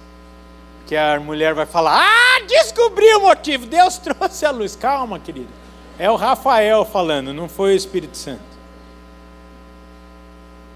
Que 0.87 0.97
a 0.97 1.19
mulher 1.19 1.53
vai 1.53 1.67
falar: 1.67 2.01
Ah, 2.01 2.41
descobri 2.47 3.13
o 3.17 3.23
motivo, 3.23 3.67
Deus 3.67 3.99
trouxe 3.99 4.47
a 4.47 4.53
luz. 4.53 4.77
Calma, 4.77 5.19
querido. 5.19 5.49
É 5.99 6.09
o 6.11 6.17
Rafael 6.17 6.85
falando, 6.85 7.33
não 7.33 7.49
foi 7.49 7.73
o 7.73 7.77
Espírito 7.77 8.17
Santo. 8.17 8.54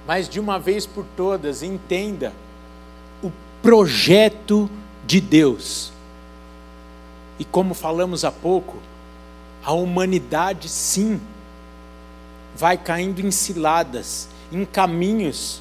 Mas 0.09 0.27
de 0.27 0.41
uma 0.41 0.59
vez 0.59 0.87
por 0.87 1.05
todas, 1.15 1.63
entenda 1.63 2.33
o 3.23 3.31
projeto 3.61 4.71
de 5.07 5.21
Deus. 5.21 5.93
E 7.39 7.45
como 7.45 7.75
falamos 7.75 8.25
há 8.25 8.33
pouco, 8.33 8.79
a 9.63 9.75
humanidade 9.75 10.67
sim 10.67 11.21
vai 12.57 12.79
caindo 12.79 13.21
em 13.21 13.31
ciladas, 13.31 14.31
em 14.51 14.65
caminhos 14.65 15.61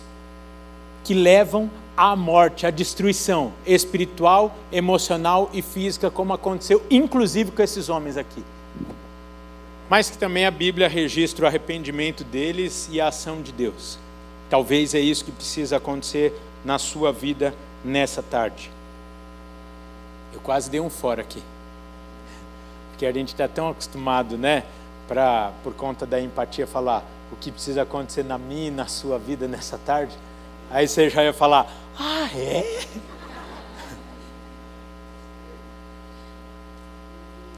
que 1.03 1.13
levam 1.13 1.69
à 1.97 2.15
morte, 2.15 2.65
à 2.65 2.69
destruição 2.69 3.51
espiritual, 3.65 4.55
emocional 4.71 5.49
e 5.51 5.61
física, 5.61 6.09
como 6.09 6.31
aconteceu 6.31 6.81
inclusive 6.89 7.51
com 7.51 7.61
esses 7.61 7.89
homens 7.89 8.15
aqui. 8.15 8.45
Mas 9.89 10.09
que 10.09 10.17
também 10.17 10.45
a 10.45 10.51
Bíblia 10.51 10.87
registra 10.87 11.43
o 11.43 11.47
arrependimento 11.49 12.23
deles 12.23 12.87
e 12.89 13.01
a 13.01 13.09
ação 13.09 13.41
de 13.41 13.51
Deus. 13.51 14.06
Talvez 14.49 14.93
é 14.93 14.99
isso 14.99 15.25
que 15.25 15.31
precisa 15.31 15.77
acontecer 15.77 16.33
na 16.63 16.79
sua 16.79 17.11
vida 17.11 17.53
nessa 17.83 18.23
tarde. 18.23 18.71
Eu 20.33 20.39
quase 20.39 20.69
dei 20.69 20.79
um 20.79 20.89
fora 20.89 21.21
aqui. 21.21 21.41
Porque 22.91 23.05
a 23.05 23.11
gente 23.11 23.29
está 23.29 23.47
tão 23.47 23.69
acostumado, 23.69 24.37
né? 24.37 24.63
para, 25.07 25.51
por 25.63 25.73
conta 25.73 26.05
da 26.05 26.19
empatia, 26.19 26.67
falar 26.67 27.03
o 27.31 27.35
que 27.35 27.51
precisa 27.51 27.81
acontecer 27.83 28.23
na 28.23 28.37
minha 28.37 28.67
e 28.67 28.71
na 28.71 28.85
sua 28.87 29.17
vida 29.17 29.47
nessa 29.47 29.77
tarde, 29.77 30.13
aí 30.69 30.87
você 30.87 31.09
já 31.09 31.23
ia 31.23 31.33
falar: 31.33 31.71
Ah, 31.97 32.29
é? 32.35 32.85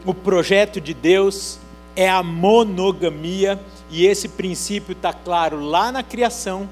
O 0.06 0.14
projeto 0.14 0.80
de 0.80 0.94
Deus 0.94 1.60
é 1.96 2.10
a 2.10 2.24
monogamia, 2.24 3.60
e 3.90 4.06
esse 4.06 4.30
princípio 4.30 4.94
está 4.94 5.12
claro 5.12 5.60
lá 5.60 5.92
na 5.92 6.04
criação, 6.04 6.70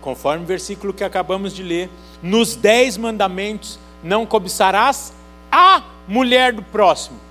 conforme 0.00 0.44
o 0.44 0.46
versículo 0.46 0.92
que 0.92 1.04
acabamos 1.04 1.54
de 1.54 1.62
ler. 1.62 1.90
Nos 2.22 2.56
dez 2.56 2.96
mandamentos, 2.96 3.78
não 4.02 4.26
cobiçarás 4.26 5.12
a 5.50 5.82
mulher 6.06 6.52
do 6.52 6.62
próximo 6.62 7.30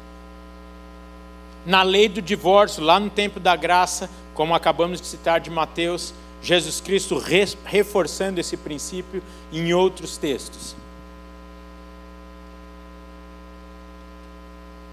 na 1.66 1.84
lei 1.84 2.08
do 2.10 2.22
divórcio, 2.22 2.84
lá 2.84 3.00
no 3.00 3.10
tempo 3.10 3.40
da 3.40 3.56
graça, 3.56 4.10
como 4.34 4.56
acabamos 4.56 5.00
de 5.00 5.08
citar 5.08 5.40
de 5.40 5.50
Mateus, 5.50 6.14
Jesus 6.42 6.80
Cristo 6.80 7.18
re 7.18 7.46
reforçando 7.66 8.40
esse 8.40 8.56
princípio 8.56 9.22
em 9.52 9.74
outros 9.74 10.18
textos. 10.18 10.76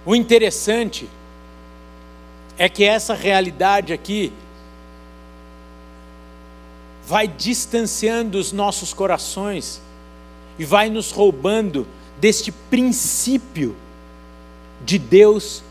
O 0.04 0.14
interessante 0.14 1.08
é 2.58 2.68
que 2.68 2.84
essa 2.84 3.14
realidade 3.14 3.92
aqui 3.92 4.32
vai 7.06 7.28
distanciando 7.28 8.36
os 8.36 8.50
nossos 8.50 8.92
corações 8.92 9.80
e 10.58 10.64
vai 10.64 10.90
nos 10.90 11.12
roubando 11.12 11.86
deste 12.18 12.50
princípio 12.50 13.76
de 14.84 14.98
Deus 14.98 15.62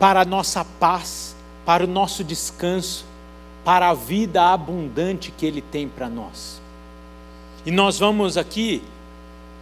para 0.00 0.22
a 0.22 0.24
nossa 0.24 0.64
paz, 0.64 1.36
para 1.64 1.84
o 1.84 1.86
nosso 1.86 2.24
descanso, 2.24 3.04
para 3.64 3.90
a 3.90 3.94
vida 3.94 4.42
abundante 4.42 5.30
que 5.30 5.46
Ele 5.46 5.62
tem 5.62 5.88
para 5.88 6.08
nós. 6.08 6.60
E 7.64 7.70
nós 7.70 7.98
vamos 7.98 8.36
aqui 8.36 8.82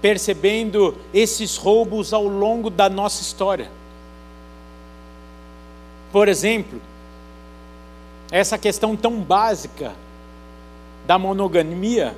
percebendo 0.00 0.96
esses 1.12 1.56
roubos 1.56 2.12
ao 2.12 2.26
longo 2.26 2.70
da 2.70 2.88
nossa 2.88 3.20
história. 3.20 3.70
Por 6.10 6.28
exemplo, 6.28 6.80
essa 8.30 8.56
questão 8.56 8.96
tão 8.96 9.20
básica 9.20 9.94
da 11.08 11.18
monogamia, 11.18 12.16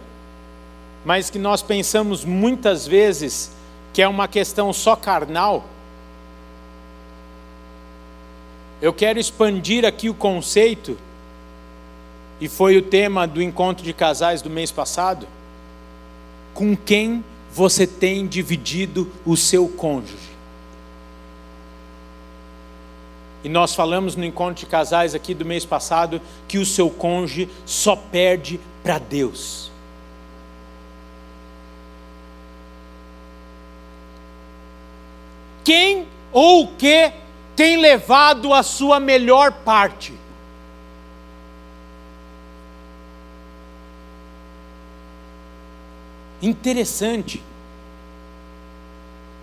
mas 1.07 1.31
que 1.31 1.39
nós 1.39 1.63
pensamos 1.63 2.27
muitas 2.27 2.87
vezes 2.87 3.53
que 3.91 4.03
é 4.03 4.07
uma 4.07 4.29
questão 4.29 4.71
só 4.71 4.95
carnal 4.95 5.65
eu 8.81 8.95
quero 8.95 9.19
expandir 9.19 9.85
aqui 9.85 10.09
o 10.09 10.15
conceito, 10.15 10.97
e 12.41 12.49
foi 12.49 12.79
o 12.79 12.83
tema 12.83 13.27
do 13.27 13.43
encontro 13.43 13.85
de 13.85 13.93
casais 13.93 14.41
do 14.41 14.49
mês 14.49 14.73
passado. 14.73 15.27
Com 16.55 16.75
quem 16.75 17.23
você 17.53 17.87
tem 17.87 18.27
dividido 18.27 19.13
o 19.27 19.37
seu 19.37 19.69
cônjuge? 19.69 20.30
E 23.43 23.49
nós 23.49 23.75
falamos 23.75 24.17
no 24.17 24.25
encontro 24.25 24.61
de 24.61 24.67
casais 24.67 25.15
aqui 25.15 25.33
do 25.33 25.45
mês 25.45 25.65
passado 25.65 26.21
que 26.47 26.59
o 26.59 26.67
seu 26.67 26.91
cônjuge 26.91 27.49
só 27.65 27.97
perde 27.97 28.61
para 28.83 28.99
Deus. 28.99 29.71
Quem 35.65 36.07
ou 36.33 36.65
o 36.65 36.69
que 36.77 37.13
tem 37.57 37.77
levado 37.77 38.53
a 38.53 38.63
sua 38.63 39.01
melhor 39.01 39.53
parte? 39.53 40.13
Interessante. 46.43 47.43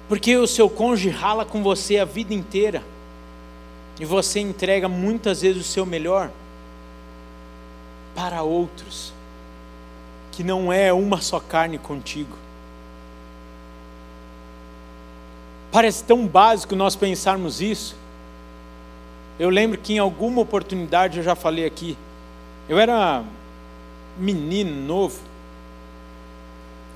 Porque 0.07 0.35
o 0.35 0.47
seu 0.47 0.69
cônjuge 0.69 1.09
rala 1.09 1.45
com 1.45 1.61
você 1.61 1.97
a 1.97 2.05
vida 2.05 2.33
inteira 2.33 2.83
e 3.99 4.05
você 4.05 4.39
entrega 4.39 4.87
muitas 4.87 5.41
vezes 5.41 5.61
o 5.61 5.69
seu 5.69 5.85
melhor 5.85 6.29
para 8.15 8.43
outros, 8.43 9.13
que 10.31 10.43
não 10.43 10.71
é 10.71 10.93
uma 10.93 11.21
só 11.21 11.39
carne 11.39 11.77
contigo. 11.77 12.35
Parece 15.71 16.03
tão 16.03 16.25
básico 16.25 16.75
nós 16.75 16.95
pensarmos 16.95 17.61
isso. 17.61 17.95
Eu 19.39 19.49
lembro 19.49 19.77
que 19.77 19.93
em 19.93 19.99
alguma 19.99 20.41
oportunidade 20.41 21.17
eu 21.17 21.23
já 21.23 21.35
falei 21.35 21.65
aqui, 21.65 21.97
eu 22.67 22.79
era 22.79 23.23
menino 24.17 24.75
novo, 24.85 25.19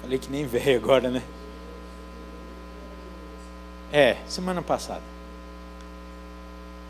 falei 0.01 0.17
que 0.17 0.29
nem 0.29 0.45
velho 0.47 0.77
agora, 0.77 1.09
né? 1.09 1.21
É, 3.93 4.17
semana 4.27 4.61
passada. 4.61 5.01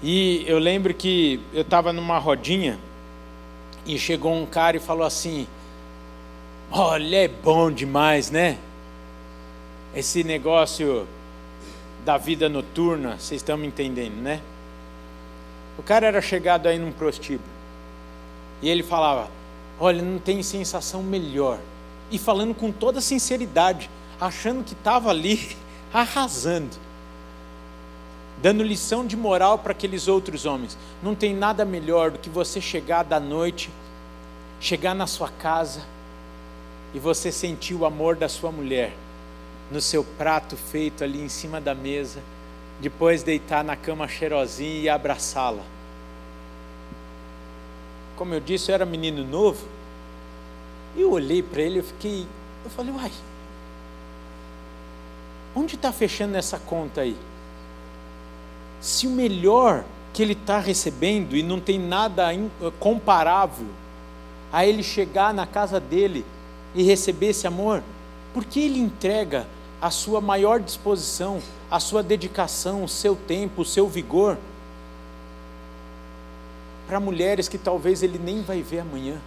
E 0.04 0.44
eu 0.48 0.58
lembro 0.58 0.94
que 0.96 1.40
eu 1.54 1.62
estava 1.62 1.94
numa 1.94 2.18
rodinha 2.18 2.80
e 3.86 4.00
chegou 4.00 4.34
um 4.34 4.48
cara 4.48 4.78
e 4.78 4.80
falou 4.80 5.06
assim: 5.06 5.48
Olha, 6.72 7.26
é 7.26 7.28
bom 7.28 7.70
demais, 7.70 8.32
né? 8.32 8.58
Esse 9.96 10.24
negócio 10.24 11.08
da 12.04 12.18
vida 12.18 12.50
noturna, 12.50 13.18
vocês 13.20 13.42
estão 13.42 13.58
me 13.58 13.68
entendendo, 13.68 14.16
né? 14.16 14.42
O 15.78 15.84
cara 15.84 16.08
era 16.08 16.22
chegado 16.22 16.68
aí 16.68 16.80
num 16.80 16.92
prostíbulo. 16.92 17.50
E 18.60 18.70
ele 18.70 18.82
falava: 18.82 19.30
Olha, 19.80 20.02
não 20.02 20.18
tem 20.18 20.42
sensação 20.42 21.04
melhor. 21.04 21.60
E 22.10 22.18
falando 22.18 22.56
com 22.56 22.72
toda 22.72 23.00
sinceridade, 23.02 23.88
achando 24.20 24.64
que 24.64 24.74
estava 24.74 25.12
ali 25.12 25.56
arrasando 25.94 26.91
dando 28.42 28.64
lição 28.64 29.06
de 29.06 29.16
moral 29.16 29.60
para 29.60 29.72
aqueles 29.72 30.08
outros 30.08 30.46
homens. 30.46 30.78
Não 31.02 31.14
tem 31.14 31.34
nada 31.34 31.64
melhor 31.64 32.12
do 32.12 32.20
que 32.20 32.30
você 32.30 32.60
chegar 32.60 33.04
da 33.04 33.20
noite, 33.20 33.70
chegar 34.60 34.96
na 34.96 35.08
sua 35.08 35.30
casa 35.30 35.82
e 36.94 37.00
você 37.00 37.32
sentir 37.32 37.76
o 37.76 37.86
amor 37.86 38.16
da 38.16 38.28
sua 38.28 38.52
mulher 38.52 38.94
no 39.72 39.80
seu 39.80 40.04
prato 40.04 40.58
feito 40.58 41.04
ali 41.04 41.22
em 41.22 41.30
cima 41.30 41.62
da 41.62 41.74
mesa, 41.74 42.20
depois 42.82 43.24
deitar 43.24 43.64
na 43.64 43.76
cama 43.76 44.08
cheirosinha 44.08 44.82
e 44.82 44.90
abraçá-la. 44.90 45.64
Como 48.18 48.34
eu 48.34 48.40
disse, 48.42 48.70
eu 48.70 48.76
era 48.76 48.86
menino 48.86 49.24
novo. 49.24 49.66
E 50.96 51.02
eu 51.02 51.12
olhei 51.12 51.42
para 51.42 51.62
ele, 51.62 51.80
eu 51.80 51.84
fiquei, 51.84 52.28
eu 52.66 52.70
falei, 52.70 52.92
uai, 52.94 53.12
onde 55.56 55.76
está 55.76 55.94
fechando 55.94 56.36
essa 56.36 56.60
conta 56.60 57.02
aí? 57.02 57.16
Se 58.82 59.06
o 59.06 59.12
melhor 59.12 59.86
que 60.12 60.24
ele 60.24 60.34
está 60.34 60.60
recebendo 60.60 61.38
e 61.38 61.44
não 61.44 61.60
tem 61.60 61.80
nada 61.80 62.28
comparável 62.80 63.68
a 64.52 64.66
ele 64.66 64.84
chegar 64.84 65.34
na 65.34 65.46
casa 65.46 65.80
dele 65.80 66.26
e 66.76 66.84
receber 66.84 67.28
esse 67.28 67.48
amor, 67.48 67.84
por 68.34 68.44
que 68.44 68.60
ele 68.60 68.80
entrega 68.80 69.48
a 69.80 69.90
sua 69.90 70.20
maior 70.20 70.60
disposição, 70.60 71.42
a 71.70 71.80
sua 71.80 72.04
dedicação, 72.04 72.84
o 72.84 72.90
seu 72.90 73.16
tempo, 73.16 73.62
o 73.62 73.66
seu 73.66 73.88
vigor 73.88 74.38
para 76.88 77.00
mulheres 77.00 77.48
que 77.48 77.58
talvez 77.58 78.04
ele 78.04 78.20
nem 78.20 78.42
vai 78.42 78.62
ver 78.62 78.80
amanhã? 78.80 79.22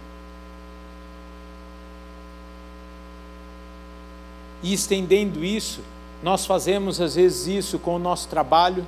E 4.61 4.73
estendendo 4.73 5.43
isso, 5.43 5.81
nós 6.21 6.45
fazemos 6.45 6.99
às 6.99 7.15
vezes 7.15 7.47
isso 7.47 7.79
com 7.79 7.95
o 7.95 7.99
nosso 7.99 8.27
trabalho, 8.27 8.85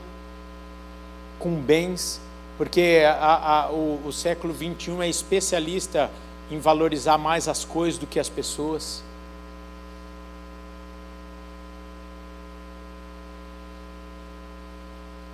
com 1.39 1.55
bens, 1.55 2.19
porque 2.57 3.03
a, 3.05 3.65
a, 3.65 3.71
o, 3.71 4.01
o 4.05 4.11
século 4.11 4.53
21 4.53 5.03
é 5.03 5.09
especialista 5.09 6.09
em 6.49 6.59
valorizar 6.59 7.17
mais 7.17 7.47
as 7.47 7.65
coisas 7.65 7.99
do 7.99 8.07
que 8.07 8.19
as 8.19 8.29
pessoas. 8.29 9.03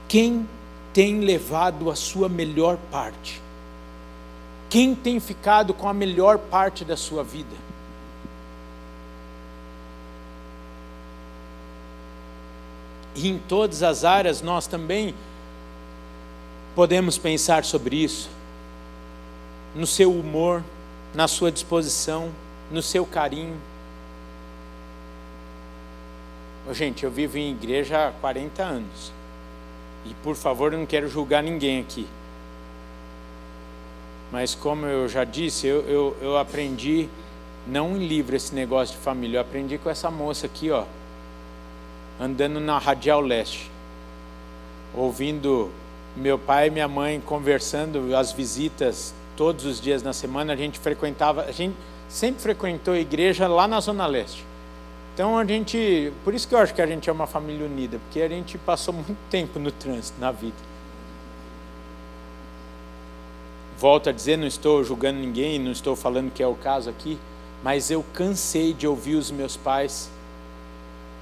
Quem 0.08 0.48
tem 0.94 1.22
levado 1.22 1.90
a 1.90 1.96
sua 1.96 2.30
melhor 2.30 2.78
parte? 2.92 3.42
Quem 4.70 4.94
tem 4.94 5.20
ficado 5.20 5.74
com 5.74 5.88
a 5.88 5.94
melhor 5.94 6.38
parte 6.38 6.84
da 6.84 6.98
sua 6.98 7.24
vida? 7.24 7.56
E 13.16 13.30
em 13.30 13.38
todas 13.38 13.84
as 13.84 14.04
áreas 14.04 14.42
nós 14.42 14.68
também 14.68 15.14
podemos 16.76 17.18
pensar 17.18 17.64
sobre 17.64 17.96
isso, 17.96 18.30
no 19.76 19.86
seu 19.86 20.12
humor, 20.12 20.64
na 21.14 21.28
sua 21.28 21.52
disposição, 21.52 22.32
no 22.72 22.82
seu 22.82 23.06
carinho. 23.06 23.58
Gente, 26.72 27.04
eu 27.04 27.12
vivo 27.12 27.38
em 27.38 27.52
igreja 27.52 28.08
há 28.08 28.12
40 28.12 28.64
anos. 28.64 29.12
E 30.06 30.14
por 30.16 30.36
favor, 30.36 30.74
eu 30.74 30.80
não 30.80 30.86
quero 30.86 31.08
julgar 31.08 31.44
ninguém 31.44 31.80
aqui. 31.80 32.08
Mas 34.32 34.56
como 34.56 34.86
eu 34.86 35.08
já 35.08 35.24
disse, 35.24 35.68
eu, 35.68 35.82
eu, 35.82 36.18
eu 36.22 36.38
aprendi, 36.38 37.08
não 37.68 37.96
em 37.96 38.08
livro 38.08 38.36
esse 38.36 38.56
negócio 38.56 38.96
de 38.98 39.02
família, 39.02 39.38
eu 39.38 39.42
aprendi 39.42 39.78
com 39.78 39.90
essa 39.90 40.10
moça 40.10 40.48
aqui, 40.48 40.72
ó, 40.72 40.86
andando 42.20 42.60
na 42.60 42.80
Radial 42.80 43.22
Leste, 43.22 43.70
ouvindo 44.96 45.70
meu 46.16 46.38
pai 46.38 46.68
e 46.68 46.72
minha 46.72 46.88
mãe 46.88 47.20
conversando, 47.20 48.16
as 48.16 48.32
visitas 48.32 49.14
todos 49.36 49.66
os 49.66 49.82
dias 49.82 50.04
na 50.04 50.14
semana, 50.14 50.54
a 50.54 50.56
gente 50.56 50.80
frequentava, 50.80 51.44
a 51.44 51.52
gente 51.52 51.76
sempre 52.08 52.42
frequentou 52.42 52.94
a 52.94 53.00
igreja 53.00 53.48
lá 53.48 53.68
na 53.68 53.80
Zona 53.80 54.06
Leste. 54.06 54.46
Então 55.14 55.38
a 55.38 55.46
gente, 55.46 56.12
por 56.24 56.34
isso 56.34 56.48
que 56.48 56.56
eu 56.56 56.60
acho 56.60 56.74
que 56.74 56.82
a 56.82 56.88
gente 56.88 57.10
é 57.10 57.14
uma 57.14 57.28
família 57.28 57.66
unida, 57.66 58.00
porque 58.00 58.22
a 58.22 58.28
gente 58.28 58.58
passou 58.58 58.94
muito 58.94 59.18
tempo 59.30 59.60
no 59.60 59.72
trânsito, 59.72 60.20
na 60.20 60.32
vida. 60.32 60.56
Volto 63.78 64.10
a 64.10 64.14
dizer, 64.14 64.38
não 64.38 64.48
estou 64.48 64.84
julgando 64.84 65.20
ninguém, 65.20 65.60
não 65.60 65.72
estou 65.72 65.96
falando 65.96 66.32
que 66.32 66.42
é 66.42 66.48
o 66.48 66.56
caso 66.56 66.90
aqui, 66.90 67.20
mas 67.64 67.92
eu 67.92 68.04
cansei 68.14 68.74
de 68.74 68.88
ouvir 68.88 69.16
os 69.16 69.30
meus 69.30 69.58
pais 69.58 70.10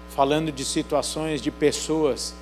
falando 0.10 0.52
de 0.52 0.64
situações 0.66 1.42
de 1.42 1.50
pessoas 1.50 2.34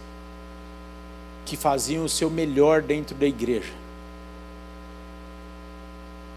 que 1.49 1.57
faziam 1.57 2.05
o 2.05 2.09
seu 2.09 2.29
melhor 2.29 2.83
dentro 2.83 3.15
da 3.15 3.25
igreja. 3.25 3.73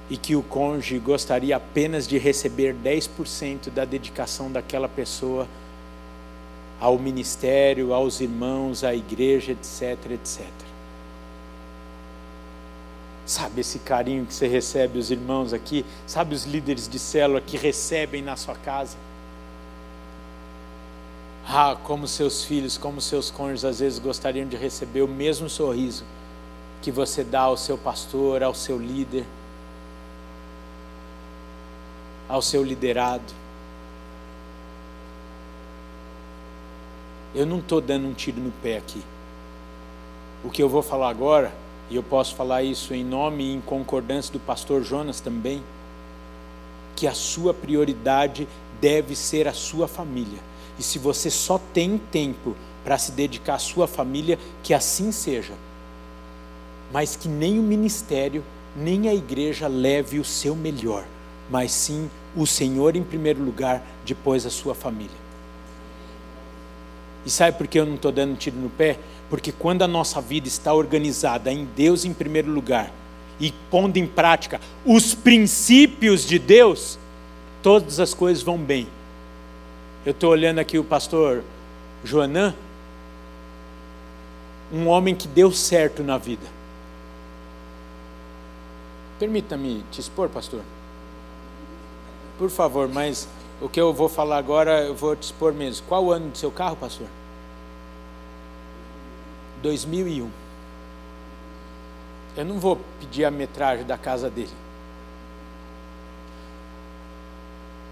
E 0.08 0.16
que 0.16 0.34
o 0.34 0.42
cônjuge 0.42 0.98
gostaria 0.98 1.54
apenas 1.54 2.08
de 2.08 2.16
receber 2.16 2.74
10% 2.74 3.68
da 3.68 3.84
dedicação 3.84 4.50
daquela 4.50 4.88
pessoa 4.88 5.46
ao 6.80 6.98
ministério, 6.98 7.92
aos 7.92 8.22
irmãos, 8.22 8.82
à 8.82 8.94
igreja, 8.94 9.52
etc, 9.52 10.12
etc. 10.12 10.46
Sabe 13.26 13.60
esse 13.60 13.80
carinho 13.80 14.24
que 14.24 14.32
você 14.32 14.48
recebe 14.48 14.98
os 14.98 15.10
irmãos 15.10 15.52
aqui? 15.52 15.84
Sabe 16.06 16.34
os 16.34 16.44
líderes 16.44 16.88
de 16.88 16.98
célula 16.98 17.42
que 17.42 17.58
recebem 17.58 18.22
na 18.22 18.34
sua 18.34 18.54
casa? 18.54 18.96
Ah, 21.44 21.76
como 21.82 22.06
seus 22.06 22.44
filhos, 22.44 22.78
como 22.78 23.00
seus 23.00 23.30
cônjuges 23.30 23.64
às 23.64 23.80
vezes 23.80 23.98
gostariam 23.98 24.46
de 24.46 24.56
receber 24.56 25.02
o 25.02 25.08
mesmo 25.08 25.48
sorriso 25.48 26.04
que 26.80 26.90
você 26.90 27.24
dá 27.24 27.42
ao 27.42 27.56
seu 27.56 27.76
pastor, 27.76 28.42
ao 28.42 28.54
seu 28.54 28.78
líder, 28.78 29.24
ao 32.28 32.40
seu 32.40 32.62
liderado. 32.62 33.32
Eu 37.34 37.44
não 37.44 37.58
estou 37.58 37.80
dando 37.80 38.06
um 38.06 38.12
tiro 38.12 38.40
no 38.40 38.52
pé 38.62 38.78
aqui. 38.78 39.02
O 40.44 40.50
que 40.50 40.62
eu 40.62 40.68
vou 40.68 40.82
falar 40.82 41.08
agora, 41.08 41.52
e 41.90 41.96
eu 41.96 42.02
posso 42.02 42.34
falar 42.34 42.62
isso 42.62 42.94
em 42.94 43.04
nome 43.04 43.44
e 43.44 43.54
em 43.54 43.60
concordância 43.60 44.32
do 44.32 44.40
pastor 44.40 44.82
Jonas 44.82 45.20
também, 45.20 45.62
que 46.94 47.06
a 47.06 47.14
sua 47.14 47.52
prioridade 47.52 48.46
deve 48.80 49.16
ser 49.16 49.48
a 49.48 49.52
sua 49.52 49.88
família 49.88 50.51
e 50.82 50.84
se 50.84 50.98
você 50.98 51.30
só 51.30 51.60
tem 51.72 51.96
tempo 51.96 52.56
para 52.82 52.98
se 52.98 53.12
dedicar 53.12 53.54
à 53.54 53.58
sua 53.60 53.86
família, 53.86 54.36
que 54.64 54.74
assim 54.74 55.12
seja. 55.12 55.52
Mas 56.92 57.14
que 57.14 57.28
nem 57.28 57.56
o 57.56 57.62
ministério, 57.62 58.42
nem 58.76 59.08
a 59.08 59.14
igreja 59.14 59.68
leve 59.68 60.18
o 60.18 60.24
seu 60.24 60.56
melhor, 60.56 61.04
mas 61.48 61.70
sim 61.70 62.10
o 62.34 62.48
Senhor 62.48 62.96
em 62.96 63.04
primeiro 63.04 63.40
lugar, 63.44 63.80
depois 64.04 64.44
a 64.44 64.50
sua 64.50 64.74
família. 64.74 65.22
E 67.24 67.30
sabe 67.30 67.56
por 67.56 67.68
que 67.68 67.78
eu 67.78 67.86
não 67.86 67.94
estou 67.94 68.10
dando 68.10 68.36
tiro 68.36 68.56
no 68.56 68.68
pé? 68.68 68.98
Porque 69.30 69.52
quando 69.52 69.82
a 69.82 69.88
nossa 69.88 70.20
vida 70.20 70.48
está 70.48 70.74
organizada 70.74 71.52
em 71.52 71.64
Deus 71.76 72.04
em 72.04 72.12
primeiro 72.12 72.50
lugar 72.50 72.92
e 73.38 73.52
pondo 73.70 73.98
em 73.98 74.06
prática 74.06 74.60
os 74.84 75.14
princípios 75.14 76.26
de 76.26 76.40
Deus, 76.40 76.98
todas 77.62 78.00
as 78.00 78.12
coisas 78.12 78.42
vão 78.42 78.58
bem. 78.58 78.88
Eu 80.04 80.10
estou 80.10 80.30
olhando 80.30 80.58
aqui 80.58 80.78
o 80.78 80.84
pastor 80.84 81.44
Joanã, 82.02 82.52
um 84.72 84.88
homem 84.88 85.14
que 85.14 85.28
deu 85.28 85.52
certo 85.52 86.02
na 86.02 86.18
vida. 86.18 86.44
Permita-me 89.20 89.84
te 89.92 90.00
expor, 90.00 90.28
pastor. 90.28 90.62
Por 92.36 92.50
favor, 92.50 92.88
mas 92.88 93.28
o 93.60 93.68
que 93.68 93.80
eu 93.80 93.92
vou 93.92 94.08
falar 94.08 94.38
agora, 94.38 94.82
eu 94.82 94.94
vou 94.94 95.14
te 95.14 95.22
expor 95.22 95.52
mesmo. 95.52 95.86
Qual 95.86 96.04
o 96.04 96.10
ano 96.10 96.30
do 96.30 96.36
seu 96.36 96.50
carro, 96.50 96.74
pastor? 96.74 97.06
2001. 99.62 100.28
Eu 102.36 102.44
não 102.44 102.58
vou 102.58 102.80
pedir 102.98 103.24
a 103.24 103.30
metragem 103.30 103.86
da 103.86 103.96
casa 103.96 104.28
dele. 104.28 104.61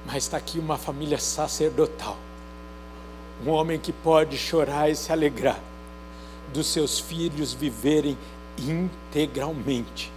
Mas 0.07 0.25
está 0.25 0.37
aqui 0.37 0.59
uma 0.59 0.79
família 0.79 1.19
sacerdotal. 1.19 2.17
Um 3.45 3.51
homem 3.51 3.79
que 3.79 3.93
pode 3.93 4.37
chorar 4.37 4.91
e 4.91 4.97
se 4.97 5.13
alegrar 5.13 5.59
dos 6.53 6.67
seus 6.67 6.99
filhos 6.99 7.53
viverem 7.53 8.17
integralmente 8.59 10.13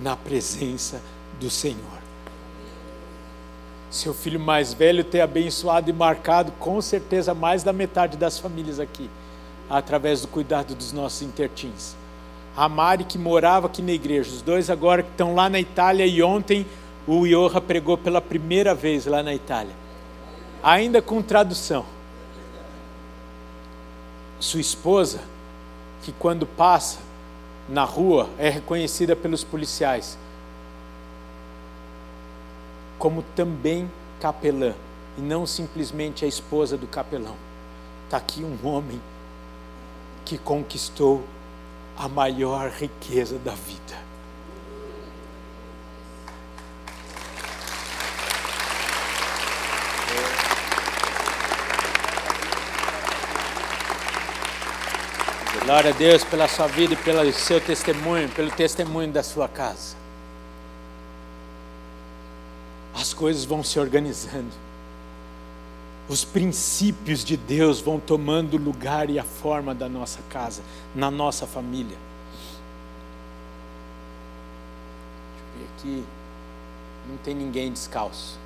na 0.00 0.16
presença 0.16 1.00
do 1.40 1.50
Senhor. 1.50 2.02
Seu 3.90 4.14
filho 4.14 4.40
mais 4.40 4.72
velho 4.72 5.04
ter 5.04 5.20
abençoado 5.20 5.90
e 5.90 5.92
marcado 5.92 6.50
com 6.52 6.80
certeza 6.80 7.34
mais 7.34 7.62
da 7.62 7.72
metade 7.72 8.16
das 8.16 8.38
famílias 8.38 8.80
aqui, 8.80 9.10
através 9.68 10.22
do 10.22 10.28
cuidado 10.28 10.74
dos 10.74 10.92
nossos 10.92 11.20
intertins. 11.20 11.94
A 12.56 12.68
Mari 12.68 13.04
que 13.04 13.18
morava 13.18 13.66
aqui 13.66 13.82
na 13.82 13.92
igreja, 13.92 14.30
os 14.30 14.40
dois 14.40 14.70
agora 14.70 15.02
que 15.02 15.10
estão 15.10 15.34
lá 15.34 15.50
na 15.50 15.60
Itália 15.60 16.06
e 16.06 16.22
ontem 16.22 16.66
o 17.06 17.26
Iorra 17.26 17.60
pregou 17.60 17.98
pela 17.98 18.20
primeira 18.20 18.74
vez 18.74 19.06
lá 19.06 19.22
na 19.22 19.34
Itália, 19.34 19.74
ainda 20.62 21.02
com 21.02 21.22
tradução. 21.22 21.84
Sua 24.38 24.60
esposa, 24.60 25.20
que 26.02 26.12
quando 26.12 26.46
passa 26.46 26.98
na 27.68 27.84
rua 27.84 28.28
é 28.38 28.48
reconhecida 28.48 29.14
pelos 29.14 29.44
policiais 29.44 30.18
como 33.02 33.24
também 33.34 33.90
capelã, 34.20 34.74
e 35.18 35.20
não 35.20 35.44
simplesmente 35.44 36.24
a 36.24 36.28
esposa 36.28 36.76
do 36.76 36.86
capelão. 36.86 37.34
Está 38.04 38.16
aqui 38.16 38.44
um 38.44 38.64
homem 38.64 39.02
que 40.24 40.38
conquistou 40.38 41.24
a 41.98 42.06
maior 42.06 42.70
riqueza 42.70 43.40
da 43.40 43.56
vida. 43.56 44.11
Glória 55.72 55.90
a 55.90 55.94
Deus 55.94 56.22
pela 56.22 56.46
sua 56.48 56.66
vida 56.66 56.92
e 56.92 56.96
pelo 56.98 57.32
seu 57.32 57.58
testemunho, 57.58 58.28
pelo 58.28 58.50
testemunho 58.50 59.10
da 59.10 59.22
sua 59.22 59.48
casa. 59.48 59.96
As 62.94 63.14
coisas 63.14 63.46
vão 63.46 63.64
se 63.64 63.80
organizando. 63.80 64.52
Os 66.10 66.26
princípios 66.26 67.24
de 67.24 67.38
Deus 67.38 67.80
vão 67.80 67.98
tomando 67.98 68.58
lugar 68.58 69.08
e 69.08 69.18
a 69.18 69.24
forma 69.24 69.74
da 69.74 69.88
nossa 69.88 70.20
casa, 70.28 70.60
na 70.94 71.10
nossa 71.10 71.46
família. 71.46 71.96
Deixa 75.32 75.54
eu 75.54 75.58
ver 75.58 75.68
aqui. 75.78 76.04
Não 77.08 77.16
tem 77.16 77.34
ninguém 77.34 77.72
descalço. 77.72 78.38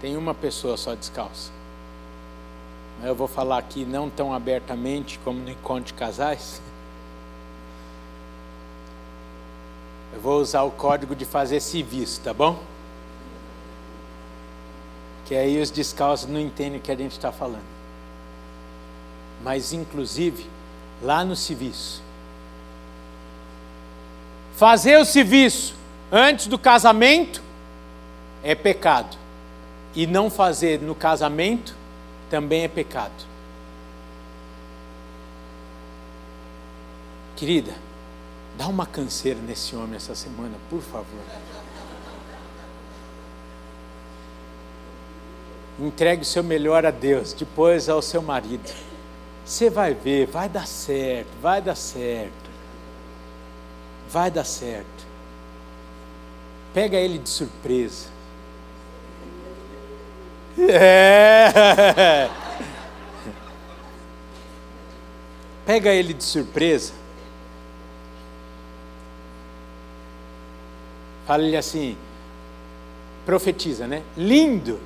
Tem 0.00 0.16
uma 0.16 0.32
pessoa 0.32 0.78
só 0.78 0.94
descalça. 0.94 1.59
Eu 3.02 3.14
vou 3.14 3.26
falar 3.26 3.56
aqui 3.56 3.86
não 3.86 4.10
tão 4.10 4.34
abertamente 4.34 5.18
como 5.24 5.40
no 5.40 5.50
encontro 5.50 5.84
de 5.84 5.94
casais. 5.94 6.60
Eu 10.12 10.20
vou 10.20 10.38
usar 10.38 10.64
o 10.64 10.70
código 10.70 11.14
de 11.14 11.24
fazer 11.24 11.60
civis, 11.60 12.18
tá 12.18 12.34
bom? 12.34 12.62
Que 15.24 15.34
aí 15.34 15.62
os 15.62 15.70
descalços 15.70 16.28
não 16.28 16.38
entendem 16.38 16.78
o 16.78 16.82
que 16.82 16.92
a 16.92 16.96
gente 16.96 17.12
está 17.12 17.32
falando. 17.32 17.64
Mas, 19.42 19.72
inclusive, 19.72 20.46
lá 21.02 21.24
no 21.24 21.34
civis, 21.34 22.02
fazer 24.56 24.98
o 24.98 25.06
serviço 25.06 25.74
antes 26.12 26.48
do 26.48 26.58
casamento 26.58 27.42
é 28.42 28.54
pecado. 28.54 29.16
E 29.94 30.06
não 30.06 30.28
fazer 30.28 30.82
no 30.82 30.94
casamento 30.94 31.79
também 32.30 32.62
é 32.62 32.68
pecado. 32.68 33.28
Querida, 37.36 37.74
dá 38.56 38.68
uma 38.68 38.86
canseira 38.86 39.40
nesse 39.40 39.74
homem 39.74 39.96
essa 39.96 40.14
semana, 40.14 40.54
por 40.70 40.80
favor. 40.80 41.24
Entregue 45.80 46.22
o 46.22 46.26
seu 46.26 46.44
melhor 46.44 46.84
a 46.84 46.90
Deus, 46.90 47.32
depois 47.32 47.88
ao 47.88 48.02
seu 48.02 48.22
marido. 48.22 48.70
Você 49.44 49.70
vai 49.70 49.94
ver, 49.94 50.26
vai 50.26 50.48
dar 50.48 50.66
certo, 50.66 51.30
vai 51.40 51.60
dar 51.60 51.74
certo. 51.74 52.50
Vai 54.10 54.30
dar 54.30 54.44
certo. 54.44 55.06
Pega 56.74 56.96
ele 56.96 57.18
de 57.18 57.28
surpresa. 57.28 58.08
É. 60.58 61.39
Pega 65.66 65.90
ele 65.90 66.12
de 66.14 66.24
surpresa. 66.24 66.92
Fala-lhe 71.26 71.56
assim, 71.56 71.96
profetiza, 73.24 73.86
né? 73.86 74.02
Lindo. 74.16 74.80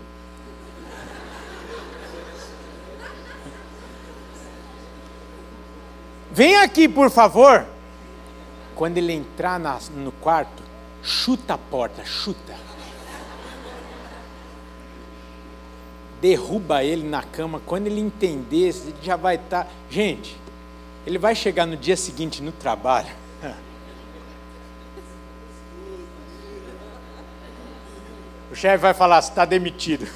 Vem 6.31 6.57
aqui, 6.57 6.89
por 6.89 7.11
favor. 7.11 7.65
Quando 8.75 8.99
ele 8.99 9.13
entrar 9.13 9.59
na, 9.59 9.79
no 9.95 10.11
quarto, 10.13 10.63
chuta 11.03 11.55
a 11.55 11.59
porta, 11.59 12.05
chuta. 12.05 12.55
Derruba 16.25 16.83
ele 16.83 17.07
na 17.07 17.23
cama, 17.23 17.61
quando 17.67 17.87
ele 17.87 18.01
entender, 18.01 18.71
ele 18.71 18.95
já 19.03 19.15
vai 19.15 19.35
estar. 19.35 19.65
Tá... 19.65 19.71
Gente, 19.91 20.35
ele 21.07 21.19
vai 21.19 21.35
chegar 21.35 21.67
no 21.67 21.77
dia 21.77 21.99
seguinte 21.99 22.43
no 22.43 22.51
trabalho. 22.51 23.11
O 28.51 28.57
chefe 28.57 28.79
vai 28.79 28.95
falar: 28.95 29.21
você 29.21 29.31
está 29.31 29.45
demitido. 29.45 30.07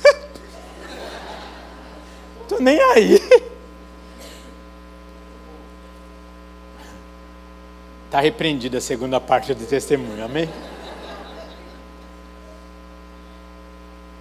Tô 2.49 2.59
nem 2.59 2.81
aí. 2.81 3.21
Está 8.07 8.21
repreendida 8.21 8.79
a 8.79 8.81
segunda 8.81 9.21
parte 9.21 9.53
do 9.53 9.67
testemunho, 9.67 10.25
amém? 10.25 10.49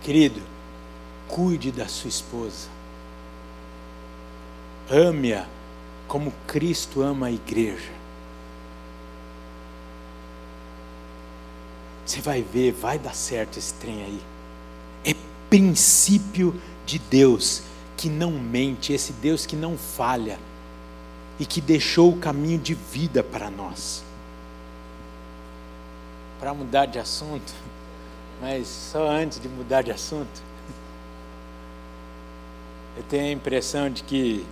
Querido, 0.01 0.41
Cuide 1.27 1.71
da 1.71 1.87
sua 1.87 2.09
esposa. 2.09 2.69
Ame-a 4.89 5.45
como 6.07 6.33
Cristo 6.47 7.01
ama 7.01 7.27
a 7.27 7.31
igreja. 7.31 7.91
Você 12.05 12.21
vai 12.21 12.41
ver, 12.41 12.71
vai 12.71 12.97
dar 12.97 13.13
certo 13.13 13.59
esse 13.59 13.73
trem 13.73 14.03
aí. 14.03 14.21
É 15.03 15.13
princípio 15.49 16.55
de 16.85 16.97
Deus 16.97 17.63
que 17.97 18.09
não 18.09 18.31
mente, 18.31 18.93
esse 18.93 19.11
Deus 19.11 19.45
que 19.45 19.55
não 19.55 19.77
falha 19.77 20.39
e 21.37 21.45
que 21.45 21.59
deixou 21.59 22.13
o 22.13 22.17
caminho 22.17 22.59
de 22.59 22.73
vida 22.73 23.21
para 23.21 23.49
nós. 23.49 24.03
Para 26.39 26.53
mudar 26.53 26.85
de 26.85 26.97
assunto, 26.97 27.51
mas 28.39 28.67
só 28.67 29.09
antes 29.09 29.39
de 29.39 29.49
mudar 29.49 29.81
de 29.81 29.91
assunto, 29.91 30.46
eu 32.97 33.03
tenho 33.03 33.25
a 33.25 33.31
impressão 33.31 33.91
de 33.91 34.01
que 34.01 34.43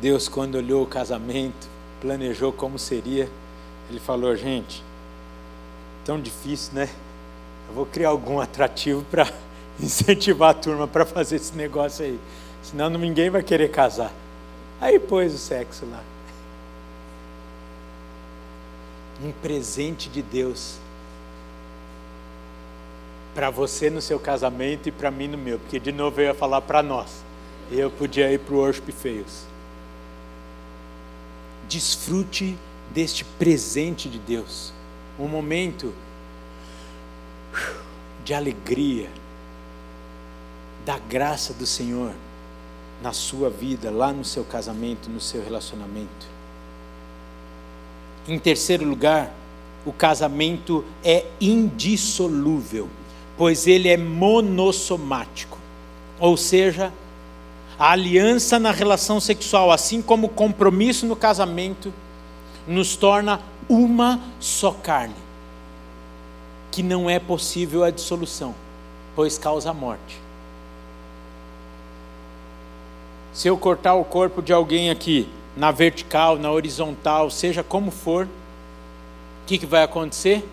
Deus, 0.00 0.28
quando 0.28 0.54
olhou 0.54 0.84
o 0.84 0.86
casamento, 0.86 1.68
planejou 2.00 2.52
como 2.52 2.78
seria, 2.78 3.28
Ele 3.90 3.98
falou: 3.98 4.36
gente, 4.36 4.82
tão 6.04 6.20
difícil, 6.20 6.74
né? 6.74 6.88
Eu 7.68 7.74
vou 7.74 7.84
criar 7.84 8.10
algum 8.10 8.38
atrativo 8.38 9.04
para 9.10 9.28
incentivar 9.80 10.50
a 10.50 10.54
turma 10.54 10.86
para 10.86 11.04
fazer 11.04 11.36
esse 11.36 11.54
negócio 11.56 12.04
aí. 12.04 12.18
senão 12.62 12.88
ninguém 12.90 13.28
vai 13.28 13.42
querer 13.42 13.72
casar. 13.72 14.12
Aí 14.80 15.00
pôs 15.00 15.34
o 15.34 15.38
sexo 15.38 15.84
lá. 15.90 16.02
Um 19.20 19.32
presente 19.32 20.08
de 20.08 20.22
Deus 20.22 20.76
para 23.34 23.50
você 23.50 23.90
no 23.90 24.00
seu 24.00 24.20
casamento 24.20 24.88
e 24.88 24.92
para 24.92 25.10
mim 25.10 25.26
no 25.26 25.36
meu, 25.36 25.58
porque 25.58 25.80
de 25.80 25.90
novo 25.90 26.20
eu 26.20 26.26
ia 26.26 26.34
falar 26.34 26.60
para 26.60 26.84
nós. 26.84 27.27
Eu 27.70 27.90
podia 27.90 28.32
ir 28.32 28.38
para 28.38 28.54
o 28.54 28.58
Worship 28.58 28.92
Fails. 28.92 29.46
Desfrute 31.68 32.56
deste 32.94 33.24
presente 33.24 34.08
de 34.08 34.18
Deus. 34.18 34.72
Um 35.18 35.28
momento 35.28 35.92
de 38.24 38.32
alegria, 38.32 39.10
da 40.86 40.98
graça 40.98 41.52
do 41.52 41.66
Senhor 41.66 42.14
na 43.02 43.12
sua 43.12 43.50
vida, 43.50 43.90
lá 43.90 44.12
no 44.12 44.24
seu 44.24 44.44
casamento, 44.44 45.10
no 45.10 45.20
seu 45.20 45.42
relacionamento. 45.42 46.26
Em 48.26 48.38
terceiro 48.38 48.84
lugar, 48.86 49.32
o 49.84 49.92
casamento 49.92 50.84
é 51.04 51.26
indissolúvel, 51.40 52.88
pois 53.36 53.66
ele 53.66 53.88
é 53.88 53.96
monossomático, 53.96 55.58
ou 56.18 56.36
seja, 56.36 56.92
a 57.78 57.92
aliança 57.92 58.58
na 58.58 58.72
relação 58.72 59.20
sexual, 59.20 59.70
assim 59.70 60.02
como 60.02 60.26
o 60.26 60.30
compromisso 60.30 61.06
no 61.06 61.14
casamento, 61.14 61.92
nos 62.66 62.96
torna 62.96 63.40
uma 63.68 64.20
só 64.40 64.72
carne, 64.72 65.14
que 66.72 66.82
não 66.82 67.08
é 67.08 67.18
possível 67.18 67.84
a 67.84 67.90
dissolução, 67.90 68.54
pois 69.14 69.38
causa 69.38 69.70
a 69.70 69.74
morte. 69.74 70.20
Se 73.32 73.46
eu 73.46 73.56
cortar 73.56 73.94
o 73.94 74.04
corpo 74.04 74.42
de 74.42 74.52
alguém 74.52 74.90
aqui, 74.90 75.28
na 75.56 75.70
vertical, 75.70 76.36
na 76.36 76.50
horizontal, 76.50 77.30
seja 77.30 77.62
como 77.62 77.92
for, 77.92 78.24
o 78.24 79.46
que, 79.46 79.58
que 79.58 79.66
vai 79.66 79.84
acontecer? 79.84 80.44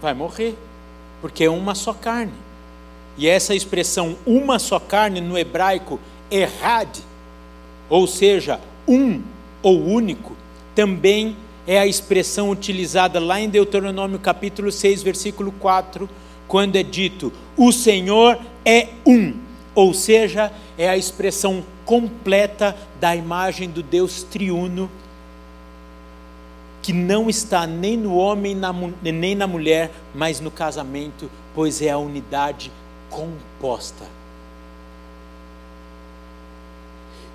Vai 0.00 0.14
morrer, 0.14 0.56
porque 1.20 1.44
é 1.44 1.50
uma 1.50 1.74
só 1.74 1.92
carne. 1.92 2.32
E 3.16 3.28
essa 3.28 3.54
expressão 3.54 4.16
uma 4.26 4.58
só 4.58 4.80
carne 4.80 5.20
no 5.20 5.38
hebraico 5.38 6.00
errad, 6.30 6.98
ou 7.88 8.06
seja, 8.06 8.60
um 8.86 9.22
ou 9.62 9.82
único, 9.82 10.36
também 10.74 11.36
é 11.66 11.78
a 11.78 11.86
expressão 11.86 12.50
utilizada 12.50 13.18
lá 13.18 13.40
em 13.40 13.48
Deuteronômio 13.48 14.18
capítulo 14.18 14.70
6, 14.70 15.02
versículo 15.02 15.52
4, 15.52 16.08
quando 16.46 16.76
é 16.76 16.82
dito: 16.82 17.32
"O 17.56 17.72
Senhor 17.72 18.38
é 18.64 18.88
um", 19.06 19.34
ou 19.74 19.94
seja, 19.94 20.52
é 20.76 20.88
a 20.88 20.96
expressão 20.96 21.64
completa 21.84 22.76
da 23.00 23.14
imagem 23.14 23.70
do 23.70 23.82
Deus 23.82 24.22
triuno 24.22 24.90
que 26.84 26.92
não 26.92 27.30
está 27.30 27.66
nem 27.66 27.96
no 27.96 28.14
homem 28.14 28.54
nem 29.02 29.34
na 29.34 29.46
mulher, 29.46 29.90
mas 30.14 30.38
no 30.38 30.50
casamento, 30.50 31.30
pois 31.54 31.80
é 31.80 31.88
a 31.88 31.96
unidade 31.96 32.70
composta. 33.08 34.04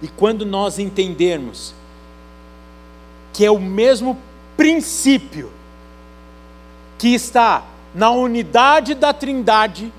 E 0.01 0.07
quando 0.07 0.45
nós 0.45 0.79
entendermos 0.79 1.73
que 3.33 3.45
é 3.45 3.51
o 3.51 3.59
mesmo 3.59 4.17
princípio 4.57 5.51
que 6.97 7.13
está 7.13 7.63
na 7.93 8.11
unidade 8.11 8.93
da 8.93 9.13
Trindade, 9.13 9.91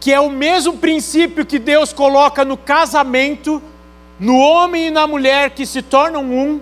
que 0.00 0.12
é 0.12 0.20
o 0.20 0.30
mesmo 0.30 0.76
princípio 0.76 1.44
que 1.44 1.58
Deus 1.58 1.92
coloca 1.92 2.44
no 2.44 2.56
casamento, 2.56 3.62
no 4.20 4.38
homem 4.38 4.88
e 4.88 4.90
na 4.90 5.06
mulher 5.06 5.50
que 5.50 5.64
se 5.64 5.82
tornam 5.82 6.24
um, 6.24 6.60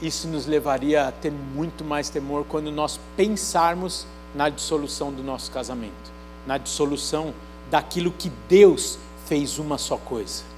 isso 0.00 0.28
nos 0.28 0.46
levaria 0.46 1.08
a 1.08 1.12
ter 1.12 1.32
muito 1.32 1.82
mais 1.82 2.10
temor 2.10 2.44
quando 2.48 2.70
nós 2.70 3.00
pensarmos 3.16 4.06
na 4.34 4.48
dissolução 4.48 5.10
do 5.10 5.22
nosso 5.22 5.50
casamento, 5.50 6.12
na 6.46 6.58
dissolução 6.58 7.32
daquilo 7.70 8.12
que 8.12 8.30
Deus 8.48 8.98
fez 9.26 9.58
uma 9.58 9.78
só 9.78 9.96
coisa. 9.96 10.55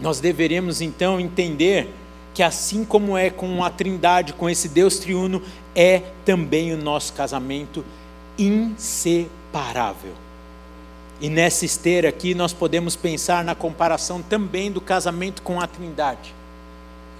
Nós 0.00 0.20
deveríamos 0.20 0.80
então 0.80 1.20
entender 1.20 1.92
que 2.34 2.42
assim 2.42 2.84
como 2.84 3.16
é 3.16 3.30
com 3.30 3.62
a 3.62 3.70
Trindade, 3.70 4.32
com 4.32 4.48
esse 4.48 4.68
Deus 4.68 4.98
triuno, 4.98 5.42
é 5.74 6.02
também 6.24 6.72
o 6.72 6.76
nosso 6.76 7.12
casamento 7.12 7.84
inseparável. 8.38 10.12
E 11.20 11.28
nessa 11.28 11.64
esteira 11.64 12.08
aqui 12.08 12.34
nós 12.34 12.52
podemos 12.52 12.96
pensar 12.96 13.44
na 13.44 13.54
comparação 13.54 14.22
também 14.22 14.72
do 14.72 14.80
casamento 14.80 15.42
com 15.42 15.60
a 15.60 15.66
Trindade. 15.66 16.34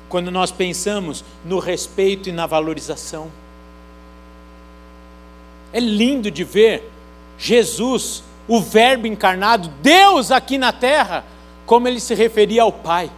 Quando 0.08 0.30
nós 0.30 0.50
pensamos 0.50 1.24
no 1.44 1.58
respeito 1.58 2.28
e 2.28 2.32
na 2.32 2.46
valorização. 2.46 3.30
É 5.72 5.80
lindo 5.80 6.30
de 6.30 6.44
ver 6.44 6.90
Jesus, 7.38 8.22
o 8.46 8.60
Verbo 8.60 9.06
encarnado, 9.06 9.68
Deus 9.80 10.30
aqui 10.30 10.58
na 10.58 10.72
terra, 10.72 11.24
como 11.66 11.88
ele 11.88 12.00
se 12.00 12.14
referia 12.14 12.62
ao 12.62 12.72
Pai. 12.72 13.10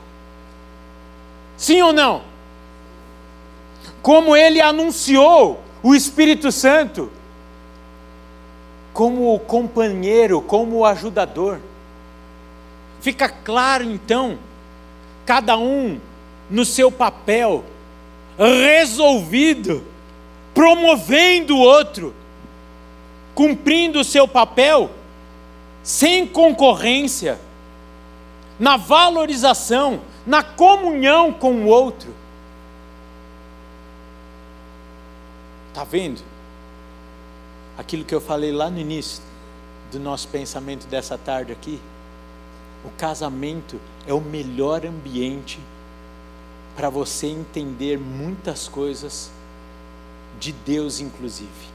Sim 1.56 1.82
ou 1.82 1.92
não? 1.92 2.22
Como 4.02 4.36
ele 4.36 4.60
anunciou 4.60 5.60
o 5.82 5.94
Espírito 5.94 6.50
Santo 6.50 7.10
como 8.94 9.34
o 9.34 9.40
companheiro, 9.40 10.40
como 10.40 10.76
o 10.76 10.84
ajudador. 10.86 11.58
Fica 13.00 13.28
claro 13.28 13.82
então, 13.82 14.38
cada 15.26 15.58
um 15.58 16.00
no 16.48 16.64
seu 16.64 16.92
papel, 16.92 17.64
resolvido, 18.38 19.82
promovendo 20.54 21.56
o 21.56 21.60
outro, 21.60 22.14
cumprindo 23.34 23.98
o 23.98 24.04
seu 24.04 24.28
papel, 24.28 24.88
sem 25.82 26.24
concorrência 26.24 27.38
na 28.58 28.76
valorização, 28.76 30.00
na 30.26 30.42
comunhão 30.42 31.32
com 31.32 31.52
o 31.52 31.66
outro. 31.66 32.14
Está 35.68 35.84
vendo? 35.84 36.22
Aquilo 37.76 38.04
que 38.04 38.14
eu 38.14 38.20
falei 38.20 38.52
lá 38.52 38.70
no 38.70 38.78
início 38.78 39.22
do 39.90 39.98
nosso 39.98 40.28
pensamento 40.28 40.86
dessa 40.86 41.18
tarde 41.18 41.52
aqui. 41.52 41.80
O 42.84 42.90
casamento 42.90 43.80
é 44.06 44.12
o 44.12 44.20
melhor 44.20 44.84
ambiente 44.86 45.58
para 46.76 46.90
você 46.90 47.26
entender 47.26 47.98
muitas 47.98 48.68
coisas 48.68 49.30
de 50.38 50.52
Deus, 50.52 51.00
inclusive. 51.00 51.73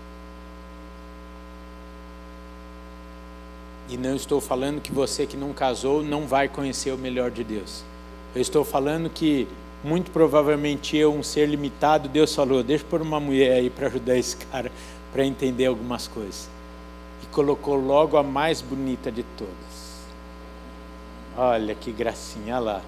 E 3.90 3.98
não 3.98 4.16
estou 4.16 4.40
falando 4.40 4.80
que 4.80 4.92
você 4.92 5.26
que 5.26 5.36
não 5.36 5.52
casou 5.52 6.04
não 6.04 6.28
vai 6.28 6.48
conhecer 6.48 6.92
o 6.92 6.98
melhor 6.98 7.32
de 7.32 7.44
Deus. 7.44 7.84
Eu 8.36 8.42
estou 8.42 8.64
falando 8.64 9.10
que 9.10 9.48
muito 9.84 10.12
provavelmente 10.12 10.96
eu, 10.96 11.12
um 11.12 11.24
ser 11.24 11.48
limitado, 11.48 12.08
Deus 12.08 12.36
falou: 12.36 12.62
deixa 12.62 12.86
por 12.86 13.02
uma 13.02 13.20
mulher 13.20 13.54
aí 13.54 13.70
para 13.70 13.88
ajudar 13.88 14.16
esse 14.16 14.38
cara 14.38 14.72
para 15.12 15.26
entender 15.26 15.66
algumas 15.66 16.08
coisas. 16.08 16.48
E 17.24 17.26
colocou 17.28 17.76
logo 17.76 18.16
a 18.16 18.22
mais 18.22 18.62
bonita 18.62 19.12
de 19.12 19.24
todas. 19.36 20.04
Olha 21.36 21.74
que 21.74 21.92
gracinha, 21.92 22.58
olha 22.58 22.60
lá. 22.60 22.82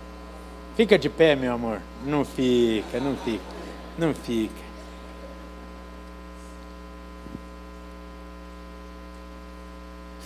Fica 0.76 0.99
de 0.99 1.10
pé, 1.10 1.36
meu 1.36 1.54
amor. 1.54 1.82
Não 2.06 2.24
fica, 2.24 2.99
não 2.99 3.16
fica, 3.18 3.43
não 3.97 4.14
fica. 4.14 4.72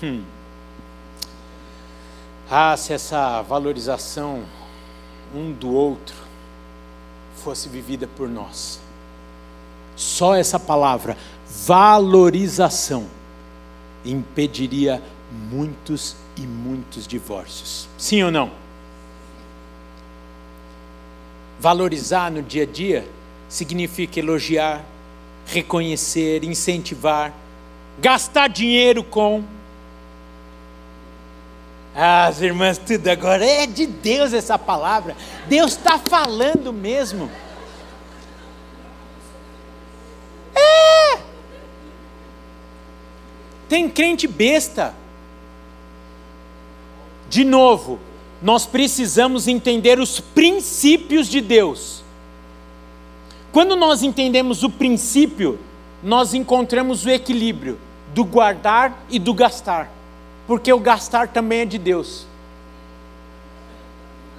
Hum. 0.03 0.34
Ah, 2.49 2.77
se 2.77 2.93
essa 2.93 3.41
valorização 3.41 4.43
um 5.33 5.51
do 5.51 5.71
outro 5.71 6.15
fosse 7.43 7.67
vivida 7.67 8.07
por 8.07 8.29
nós. 8.29 8.79
Só 9.95 10.35
essa 10.35 10.59
palavra, 10.59 11.17
valorização, 11.47 13.07
impediria 14.03 15.01
muitos 15.31 16.15
e 16.37 16.41
muitos 16.41 17.07
divórcios. 17.07 17.87
Sim 17.97 18.23
ou 18.23 18.31
não? 18.31 18.51
Valorizar 21.59 22.29
no 22.29 22.43
dia 22.43 22.63
a 22.63 22.65
dia 22.65 23.07
significa 23.47 24.19
elogiar, 24.19 24.83
reconhecer, 25.47 26.43
incentivar, 26.43 27.33
gastar 27.99 28.49
dinheiro 28.49 29.03
com 29.03 29.43
as 31.95 32.41
irmãs, 32.41 32.77
tudo 32.77 33.07
agora 33.07 33.45
é 33.45 33.65
de 33.65 33.85
Deus 33.85 34.33
essa 34.33 34.59
palavra. 34.59 35.15
Deus 35.47 35.71
está 35.71 35.97
falando 35.97 36.73
mesmo. 36.73 37.31
É. 40.53 41.19
Tem 43.69 43.89
crente 43.89 44.27
besta. 44.27 44.93
De 47.29 47.43
novo, 47.43 47.99
nós 48.41 48.65
precisamos 48.65 49.47
entender 49.47 49.99
os 49.99 50.19
princípios 50.19 51.27
de 51.27 51.39
Deus. 51.39 52.03
Quando 53.51 53.75
nós 53.75 54.03
entendemos 54.03 54.63
o 54.63 54.69
princípio, 54.69 55.57
nós 56.03 56.33
encontramos 56.33 57.05
o 57.05 57.09
equilíbrio 57.09 57.79
do 58.13 58.25
guardar 58.25 59.05
e 59.09 59.17
do 59.17 59.33
gastar, 59.33 59.89
porque 60.47 60.71
o 60.71 60.79
gastar 60.79 61.27
também 61.29 61.61
é 61.61 61.65
de 61.65 61.77
Deus. 61.77 62.25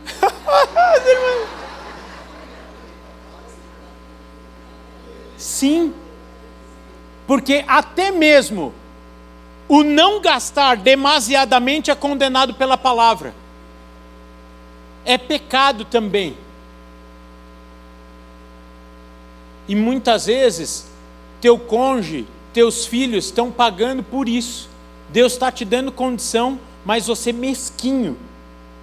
Sim, 5.36 5.92
porque 7.26 7.64
até 7.66 8.10
mesmo 8.10 8.72
o 9.68 9.82
não 9.82 10.20
gastar 10.20 10.76
demasiadamente 10.76 11.90
é 11.90 11.94
condenado 11.94 12.54
pela 12.54 12.78
palavra. 12.78 13.34
É 15.04 15.18
pecado 15.18 15.84
também. 15.84 16.36
E 19.68 19.74
muitas 19.74 20.26
vezes, 20.26 20.86
teu 21.40 21.58
cônjuge, 21.58 22.26
teus 22.52 22.86
filhos 22.86 23.26
estão 23.26 23.50
pagando 23.50 24.02
por 24.02 24.28
isso. 24.28 24.68
Deus 25.08 25.32
está 25.32 25.50
te 25.50 25.64
dando 25.64 25.92
condição, 25.92 26.58
mas 26.84 27.06
você 27.06 27.32
mesquinho, 27.32 28.16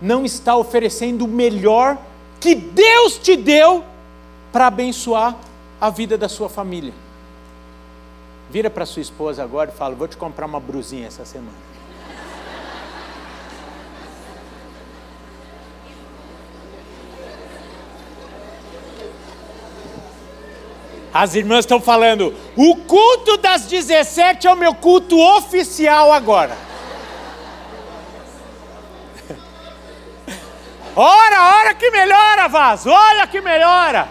não 0.01 0.25
está 0.25 0.55
oferecendo 0.55 1.25
o 1.25 1.27
melhor 1.27 1.97
que 2.39 2.55
Deus 2.55 3.17
te 3.17 3.35
deu 3.35 3.83
para 4.51 4.67
abençoar 4.67 5.35
a 5.79 5.89
vida 5.89 6.17
da 6.17 6.29
sua 6.29 6.49
família. 6.49 6.93
Vira 8.49 8.69
para 8.69 8.85
sua 8.85 9.01
esposa 9.01 9.43
agora 9.43 9.71
e 9.73 9.77
fala: 9.77 9.95
Vou 9.95 10.07
te 10.07 10.17
comprar 10.17 10.45
uma 10.45 10.59
brusinha 10.59 11.07
essa 11.07 11.25
semana. 11.25 11.72
As 21.13 21.35
irmãs 21.35 21.59
estão 21.59 21.79
falando: 21.79 22.33
o 22.55 22.75
culto 22.77 23.37
das 23.37 23.67
17 23.67 24.47
é 24.47 24.51
o 24.51 24.55
meu 24.55 24.73
culto 24.73 25.19
oficial 25.19 26.11
agora. 26.11 26.57
ora, 30.95 31.59
ora 31.59 31.75
que 31.75 31.91
melhora, 31.91 32.47
Vaz, 32.47 32.87
olha 32.87 33.27
que 33.27 33.39
melhora. 33.39 34.09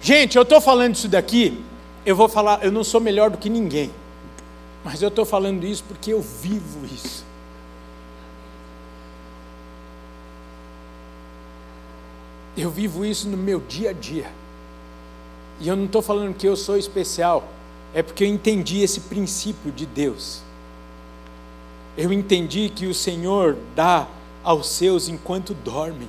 Gente, 0.00 0.36
eu 0.36 0.42
estou 0.42 0.60
falando 0.60 0.94
isso 0.94 1.08
daqui, 1.08 1.64
eu 2.06 2.14
vou 2.14 2.28
falar, 2.28 2.62
eu 2.62 2.70
não 2.70 2.84
sou 2.84 3.00
melhor 3.00 3.30
do 3.30 3.38
que 3.38 3.50
ninguém, 3.50 3.90
mas 4.84 5.02
eu 5.02 5.08
estou 5.08 5.24
falando 5.24 5.64
isso 5.64 5.82
porque 5.88 6.12
eu 6.12 6.20
vivo 6.20 6.86
isso. 6.86 7.17
Eu 12.58 12.70
vivo 12.70 13.04
isso 13.04 13.28
no 13.28 13.36
meu 13.36 13.60
dia 13.60 13.90
a 13.90 13.92
dia. 13.92 14.30
E 15.60 15.68
eu 15.68 15.76
não 15.76 15.84
estou 15.86 16.02
falando 16.02 16.34
que 16.34 16.46
eu 16.46 16.56
sou 16.56 16.76
especial, 16.76 17.48
é 17.94 18.02
porque 18.02 18.24
eu 18.24 18.28
entendi 18.28 18.82
esse 18.82 19.00
princípio 19.00 19.72
de 19.72 19.86
Deus. 19.86 20.42
Eu 21.96 22.12
entendi 22.12 22.68
que 22.68 22.86
o 22.86 22.94
Senhor 22.94 23.56
dá 23.74 24.06
aos 24.44 24.68
seus 24.68 25.08
enquanto 25.08 25.54
dormem 25.54 26.08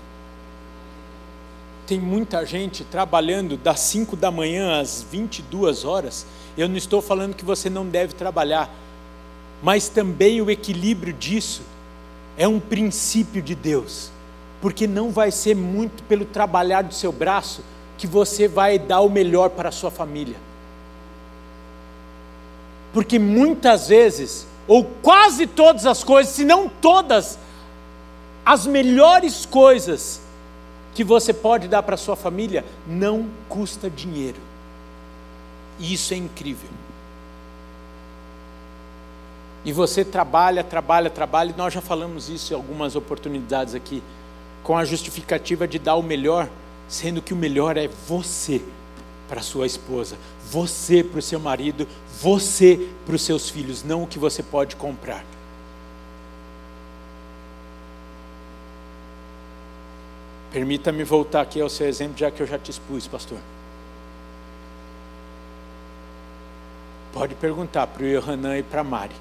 tem 1.90 2.00
muita 2.00 2.46
gente 2.46 2.84
trabalhando 2.84 3.58
das 3.58 3.80
5 3.80 4.16
da 4.16 4.30
manhã 4.30 4.80
às 4.80 5.02
22 5.02 5.84
horas. 5.84 6.24
Eu 6.56 6.70
não 6.70 6.78
estou 6.78 7.02
falando 7.02 7.34
que 7.34 7.44
você 7.44 7.68
não 7.68 7.84
deve 7.84 8.14
trabalhar, 8.14 8.72
mas 9.64 9.90
também 9.90 10.40
o 10.40 10.52
equilíbrio 10.52 11.12
disso 11.12 11.64
é 12.38 12.48
um 12.48 12.60
princípio 12.60 13.42
de 13.42 13.56
Deus, 13.56 14.12
porque 14.62 14.88
não 14.88 15.12
vai 15.12 15.32
ser 15.32 15.56
muito 15.56 16.04
pelo 16.04 16.26
trabalhar 16.26 16.82
do 16.82 16.94
seu 16.94 17.12
braço 17.12 17.64
que 17.98 18.08
você 18.08 18.48
vai 18.48 18.80
dar 18.80 19.02
o 19.02 19.10
melhor 19.10 19.50
para 19.50 19.70
a 19.70 19.72
sua 19.72 19.92
família. 19.92 20.36
Porque 22.94 23.20
muitas 23.20 23.88
vezes, 23.88 24.48
ou 24.68 24.84
quase 24.84 25.46
todas 25.46 25.86
as 25.86 26.04
coisas, 26.04 26.34
se 26.34 26.44
não 26.44 26.68
todas, 26.68 27.38
as 28.46 28.66
melhores 28.66 29.46
coisas 29.46 30.22
que 30.96 31.04
você 31.04 31.34
pode 31.34 31.68
dar 31.68 31.84
para 31.84 31.96
sua 31.98 32.16
família 32.16 32.66
não 32.88 33.28
custa 33.48 33.90
dinheiro. 33.90 34.40
E 35.78 35.94
isso 35.94 36.14
é 36.14 36.18
incrível. 36.18 36.70
E 39.64 39.72
você 39.72 40.04
trabalha, 40.04 40.64
trabalha, 40.64 41.10
trabalha, 41.10 41.52
e 41.52 41.58
nós 41.58 41.74
já 41.74 41.82
falamos 41.82 42.30
isso 42.30 42.54
em 42.54 42.56
algumas 42.56 42.96
oportunidades 42.96 43.76
aqui, 43.76 44.02
com 44.64 44.78
a 44.78 44.86
justificativa 44.86 45.68
de 45.68 45.80
dar 45.80 45.96
o 45.96 46.04
melhor, 46.04 46.50
sendo 46.88 47.22
que 47.22 47.34
o 47.34 47.38
melhor 47.38 47.78
é 47.78 47.88
você 47.88 48.62
para 49.28 49.42
sua 49.42 49.68
esposa, 49.68 50.18
você 50.50 51.04
para 51.04 51.20
o 51.20 51.22
seu 51.22 51.40
marido, 51.40 51.88
você 52.22 52.90
para 53.06 53.16
os 53.16 53.22
seus 53.22 53.50
filhos, 53.50 53.84
não 53.84 54.04
o 54.04 54.08
que 54.08 54.18
você 54.18 54.42
pode 54.42 54.76
comprar. 54.76 55.24
Permita-me 60.52 61.04
voltar 61.04 61.42
aqui 61.42 61.62
ao 61.62 61.70
seu 61.70 61.88
exemplo, 61.88 62.18
já 62.18 62.32
que 62.32 62.42
eu 62.42 62.48
já 62.48 62.58
te 62.58 62.72
expus, 62.72 63.08
pastor. 63.08 63.38
Pode 67.14 67.36
perguntar 67.36 67.86
para 67.88 68.04
o 68.04 68.08
Yohanan 68.08 68.58
e 68.58 68.64
para 68.64 68.82
a 68.82 68.84
Mari, 68.84 69.16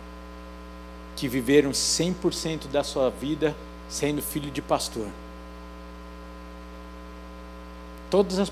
que 1.17 1.29
viveram 1.29 1.71
100% 1.71 2.69
da 2.69 2.83
sua 2.83 3.11
vida 3.11 3.55
sendo 3.89 4.23
filho 4.23 4.51
de 4.51 4.63
pastor. 4.63 5.07
Todas 8.11 8.39
as, 8.39 8.51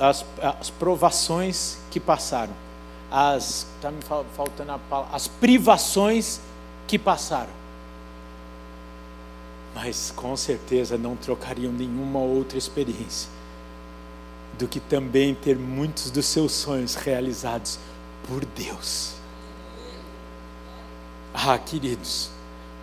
as, 0.00 0.24
as 0.42 0.70
provações 0.70 1.78
que 1.90 1.98
passaram, 1.98 2.52
as, 3.10 3.66
está 3.76 3.90
me 3.90 4.02
faltando 4.02 4.72
a 4.72 4.78
palavra, 4.78 5.16
as 5.16 5.26
privações 5.26 6.40
que 6.86 6.98
passaram 6.98 7.58
mas 9.80 10.12
com 10.16 10.36
certeza 10.36 10.98
não 10.98 11.14
trocariam 11.14 11.72
nenhuma 11.72 12.18
outra 12.18 12.58
experiência 12.58 13.30
do 14.58 14.66
que 14.66 14.80
também 14.80 15.36
ter 15.36 15.56
muitos 15.56 16.10
dos 16.10 16.26
seus 16.26 16.50
sonhos 16.50 16.96
realizados 16.96 17.78
por 18.26 18.44
Deus. 18.44 19.12
Ah, 21.32 21.56
queridos, 21.56 22.30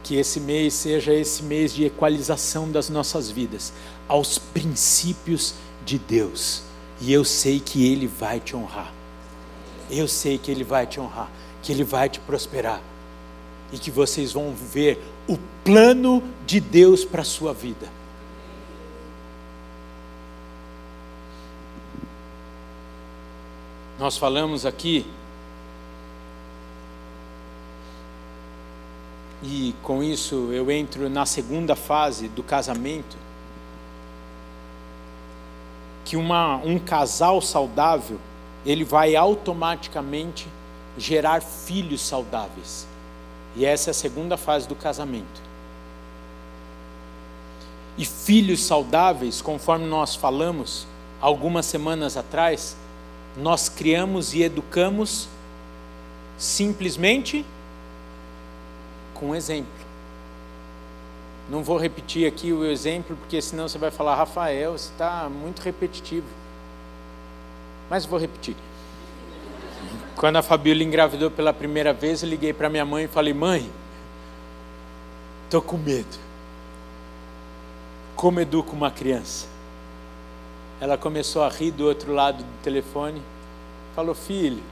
que 0.03 0.15
esse 0.15 0.39
mês 0.39 0.73
seja 0.73 1.13
esse 1.13 1.43
mês 1.43 1.73
de 1.73 1.83
equalização 1.83 2.71
das 2.71 2.87
nossas 2.89 3.29
vidas 3.29 3.73
aos 4.07 4.37
princípios 4.37 5.55
de 5.85 5.97
Deus. 5.99 6.63
E 6.99 7.13
eu 7.13 7.23
sei 7.23 7.59
que 7.59 7.85
Ele 7.89 8.07
vai 8.07 8.39
te 8.39 8.55
honrar. 8.55 8.91
Eu 9.89 10.07
sei 10.07 10.37
que 10.37 10.49
Ele 10.49 10.63
vai 10.63 10.87
te 10.87 10.99
honrar, 10.99 11.29
que 11.61 11.71
Ele 11.71 11.83
vai 11.83 12.09
te 12.09 12.19
prosperar 12.19 12.81
e 13.71 13.77
que 13.77 13.91
vocês 13.91 14.33
vão 14.33 14.53
ver 14.53 15.01
o 15.27 15.37
plano 15.63 16.23
de 16.45 16.59
Deus 16.59 17.03
para 17.03 17.21
a 17.21 17.25
sua 17.25 17.53
vida. 17.53 17.87
Nós 23.97 24.17
falamos 24.17 24.65
aqui, 24.65 25.05
e 29.41 29.73
com 29.81 30.03
isso 30.03 30.49
eu 30.51 30.69
entro 30.69 31.09
na 31.09 31.25
segunda 31.25 31.75
fase 31.75 32.27
do 32.27 32.43
casamento, 32.43 33.15
que 36.05 36.15
uma, 36.15 36.57
um 36.57 36.77
casal 36.77 37.41
saudável, 37.41 38.19
ele 38.63 38.83
vai 38.83 39.15
automaticamente 39.15 40.47
gerar 40.97 41.41
filhos 41.41 42.01
saudáveis. 42.01 42.87
E 43.55 43.65
essa 43.65 43.89
é 43.89 43.91
a 43.91 43.93
segunda 43.93 44.37
fase 44.37 44.67
do 44.67 44.75
casamento. 44.75 45.41
E 47.97 48.05
filhos 48.05 48.63
saudáveis, 48.63 49.41
conforme 49.41 49.85
nós 49.85 50.15
falamos 50.15 50.85
algumas 51.19 51.65
semanas 51.65 52.15
atrás, 52.15 52.77
nós 53.35 53.67
criamos 53.67 54.33
e 54.33 54.43
educamos 54.43 55.27
simplesmente 56.37 57.45
com 59.13 59.33
exemplo. 59.33 59.84
Não 61.49 61.63
vou 61.63 61.77
repetir 61.77 62.27
aqui 62.27 62.51
o 62.51 62.65
exemplo, 62.65 63.15
porque 63.15 63.41
senão 63.41 63.67
você 63.67 63.77
vai 63.77 63.91
falar, 63.91 64.15
Rafael, 64.15 64.71
você 64.71 64.89
está 64.91 65.29
muito 65.29 65.61
repetitivo. 65.61 66.25
Mas 67.89 68.05
vou 68.05 68.19
repetir. 68.19 68.55
Quando 70.15 70.37
a 70.37 70.41
Fabíola 70.41 70.81
engravidou 70.81 71.29
pela 71.29 71.53
primeira 71.53 71.93
vez, 71.93 72.23
eu 72.23 72.29
liguei 72.29 72.51
para 72.51 72.69
minha 72.69 72.85
mãe 72.85 73.05
e 73.05 73.07
falei: 73.07 73.33
Mãe, 73.33 73.69
estou 75.43 75.61
com 75.61 75.77
medo. 75.77 76.17
Como 78.15 78.39
educo 78.39 78.75
uma 78.75 78.89
criança? 78.89 79.45
Ela 80.79 80.97
começou 80.97 81.43
a 81.43 81.49
rir 81.49 81.71
do 81.71 81.85
outro 81.85 82.13
lado 82.13 82.37
do 82.37 82.63
telefone. 82.63 83.21
Falou: 83.93 84.15
Filho, 84.15 84.63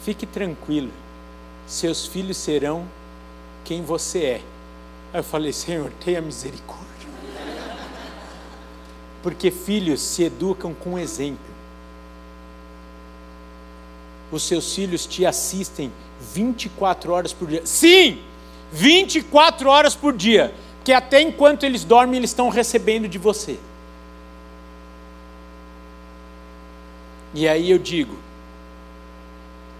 fique 0.00 0.26
tranquilo, 0.26 0.90
seus 1.66 2.04
filhos 2.06 2.36
serão 2.36 2.84
quem 3.64 3.82
você 3.82 4.24
é. 4.24 4.55
Aí 5.16 5.20
eu 5.20 5.24
falei, 5.24 5.50
Senhor, 5.50 5.90
tenha 6.04 6.20
misericórdia. 6.20 7.08
Porque 9.22 9.50
filhos 9.50 10.02
se 10.02 10.24
educam 10.24 10.74
com 10.74 10.98
exemplo. 10.98 11.40
Os 14.30 14.42
seus 14.42 14.74
filhos 14.74 15.06
te 15.06 15.24
assistem 15.24 15.90
24 16.34 17.10
horas 17.14 17.32
por 17.32 17.48
dia. 17.48 17.64
Sim, 17.64 18.20
24 18.70 19.70
horas 19.70 19.94
por 19.94 20.12
dia. 20.12 20.52
Porque 20.76 20.92
até 20.92 21.22
enquanto 21.22 21.64
eles 21.64 21.82
dormem, 21.82 22.18
eles 22.18 22.28
estão 22.28 22.50
recebendo 22.50 23.08
de 23.08 23.16
você. 23.16 23.58
E 27.32 27.48
aí 27.48 27.70
eu 27.70 27.78
digo: 27.78 28.14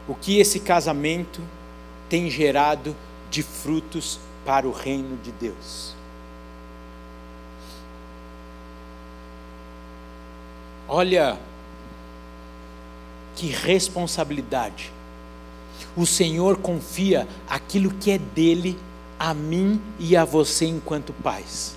o 0.08 0.14
que 0.14 0.38
esse 0.38 0.60
casamento 0.60 1.42
tem 2.08 2.30
gerado 2.30 2.96
de 3.30 3.42
frutos 3.42 4.18
para 4.46 4.66
o 4.66 4.72
reino 4.72 5.18
de 5.18 5.32
Deus? 5.32 5.94
Olha 10.88 11.36
que 13.34 13.48
responsabilidade. 13.48 14.92
O 15.96 16.06
Senhor 16.06 16.58
confia 16.58 17.26
aquilo 17.48 17.90
que 17.90 18.12
é 18.12 18.18
dele 18.18 18.78
a 19.18 19.34
mim 19.34 19.80
e 19.98 20.16
a 20.16 20.24
você 20.24 20.64
enquanto 20.64 21.12
pais. 21.12 21.76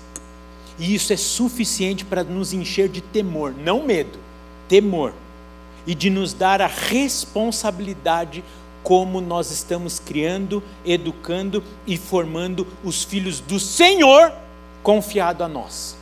E 0.78 0.94
isso 0.94 1.12
é 1.12 1.16
suficiente 1.16 2.04
para 2.04 2.22
nos 2.22 2.52
encher 2.52 2.88
de 2.88 3.00
temor, 3.00 3.52
não 3.52 3.84
medo, 3.84 4.18
temor. 4.68 5.12
E 5.86 5.94
de 5.94 6.08
nos 6.08 6.32
dar 6.32 6.62
a 6.62 6.66
responsabilidade 6.66 8.44
como 8.82 9.20
nós 9.20 9.50
estamos 9.50 9.98
criando, 9.98 10.62
educando 10.84 11.62
e 11.86 11.96
formando 11.96 12.66
os 12.82 13.04
filhos 13.04 13.40
do 13.40 13.60
Senhor 13.60 14.32
confiado 14.82 15.44
a 15.44 15.48
nós. 15.48 15.96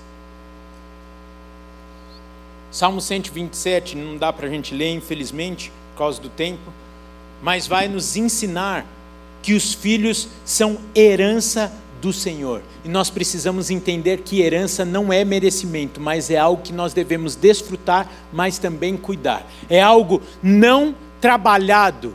Salmo 2.70 3.00
127, 3.00 3.96
não 3.96 4.16
dá 4.16 4.32
para 4.32 4.46
a 4.46 4.50
gente 4.50 4.74
ler, 4.74 4.92
infelizmente, 4.92 5.72
por 5.92 5.98
causa 5.98 6.20
do 6.20 6.28
tempo, 6.28 6.72
mas 7.42 7.66
vai 7.66 7.88
nos 7.88 8.16
ensinar 8.16 8.86
que 9.42 9.54
os 9.54 9.72
filhos 9.72 10.28
são 10.44 10.78
herança 10.94 11.72
do 12.00 12.12
Senhor. 12.12 12.62
E 12.84 12.88
nós 12.88 13.10
precisamos 13.10 13.70
entender 13.70 14.18
que 14.18 14.40
herança 14.40 14.84
não 14.84 15.12
é 15.12 15.24
merecimento, 15.24 16.00
mas 16.00 16.30
é 16.30 16.36
algo 16.36 16.62
que 16.62 16.72
nós 16.72 16.92
devemos 16.92 17.34
desfrutar, 17.34 18.08
mas 18.32 18.58
também 18.58 18.96
cuidar. 18.96 19.46
É 19.68 19.80
algo 19.80 20.22
não 20.42 20.94
trabalhado, 21.20 22.14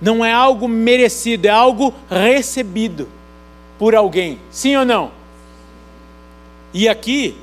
não 0.00 0.24
é 0.24 0.32
algo 0.32 0.68
merecido, 0.68 1.46
é 1.46 1.50
algo 1.50 1.94
recebido 2.10 3.08
por 3.78 3.94
alguém. 3.94 4.38
Sim 4.50 4.76
ou 4.76 4.84
não? 4.84 5.10
E 6.72 6.88
aqui 6.88 7.36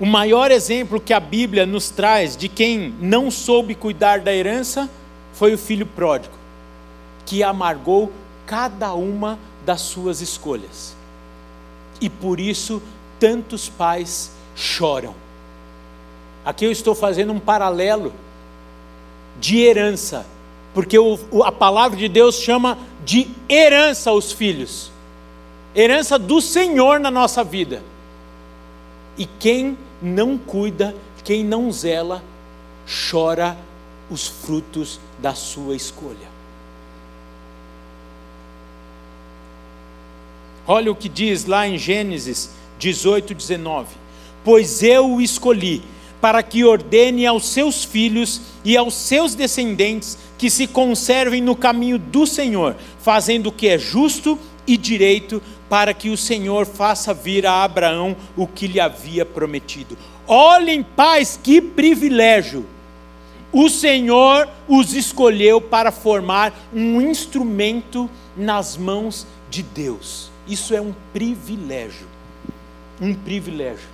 o 0.00 0.06
maior 0.06 0.50
exemplo 0.50 1.00
que 1.00 1.12
a 1.12 1.20
Bíblia 1.20 1.64
nos 1.64 1.90
traz 1.90 2.36
de 2.36 2.48
quem 2.48 2.92
não 3.00 3.30
soube 3.30 3.74
cuidar 3.74 4.20
da 4.20 4.34
herança 4.34 4.90
foi 5.32 5.54
o 5.54 5.58
filho 5.58 5.86
pródigo, 5.86 6.34
que 7.24 7.42
amargou 7.42 8.12
cada 8.44 8.94
uma 8.94 9.38
das 9.64 9.82
suas 9.82 10.20
escolhas. 10.20 10.96
E 12.00 12.10
por 12.10 12.40
isso 12.40 12.82
tantos 13.20 13.68
pais 13.68 14.32
choram. 14.56 15.14
Aqui 16.44 16.64
eu 16.64 16.72
estou 16.72 16.94
fazendo 16.94 17.32
um 17.32 17.38
paralelo 17.38 18.12
de 19.38 19.60
herança, 19.60 20.26
porque 20.74 20.98
o, 20.98 21.18
a 21.44 21.52
palavra 21.52 21.98
de 21.98 22.08
Deus 22.08 22.36
chama 22.36 22.78
de 23.04 23.28
herança 23.48 24.12
os 24.12 24.32
filhos, 24.32 24.90
herança 25.74 26.18
do 26.18 26.40
Senhor 26.40 26.98
na 26.98 27.10
nossa 27.10 27.44
vida. 27.44 27.82
E 29.16 29.26
quem 29.26 29.76
não 30.00 30.38
cuida, 30.38 30.94
quem 31.22 31.44
não 31.44 31.70
zela, 31.70 32.22
chora 33.10 33.56
os 34.10 34.26
frutos 34.26 34.98
da 35.18 35.34
sua 35.34 35.76
escolha. 35.76 36.32
Olha 40.66 40.90
o 40.90 40.96
que 40.96 41.08
diz 41.08 41.44
lá 41.44 41.66
em 41.66 41.76
Gênesis 41.76 42.50
18, 42.78 43.34
19: 43.34 43.88
Pois 44.44 44.82
eu 44.82 45.10
o 45.10 45.20
escolhi 45.20 45.82
para 46.20 46.42
que 46.42 46.64
ordene 46.64 47.26
aos 47.26 47.46
seus 47.48 47.84
filhos 47.84 48.40
e 48.64 48.76
aos 48.76 48.94
seus 48.94 49.34
descendentes 49.34 50.16
que 50.42 50.50
se 50.50 50.66
conservem 50.66 51.40
no 51.40 51.54
caminho 51.54 51.96
do 51.96 52.26
Senhor, 52.26 52.74
fazendo 52.98 53.46
o 53.46 53.52
que 53.52 53.68
é 53.68 53.78
justo 53.78 54.36
e 54.66 54.76
direito, 54.76 55.40
para 55.70 55.94
que 55.94 56.10
o 56.10 56.16
Senhor 56.16 56.66
faça 56.66 57.14
vir 57.14 57.46
a 57.46 57.62
Abraão 57.62 58.16
o 58.36 58.44
que 58.44 58.66
lhe 58.66 58.80
havia 58.80 59.24
prometido. 59.24 59.96
Olhem, 60.26 60.82
pais, 60.82 61.38
que 61.40 61.62
privilégio! 61.62 62.66
O 63.52 63.70
Senhor 63.70 64.48
os 64.66 64.94
escolheu 64.94 65.60
para 65.60 65.92
formar 65.92 66.52
um 66.74 67.00
instrumento 67.00 68.10
nas 68.36 68.76
mãos 68.76 69.24
de 69.48 69.62
Deus. 69.62 70.28
Isso 70.48 70.74
é 70.74 70.80
um 70.80 70.92
privilégio. 71.12 72.08
Um 73.00 73.14
privilégio. 73.14 73.88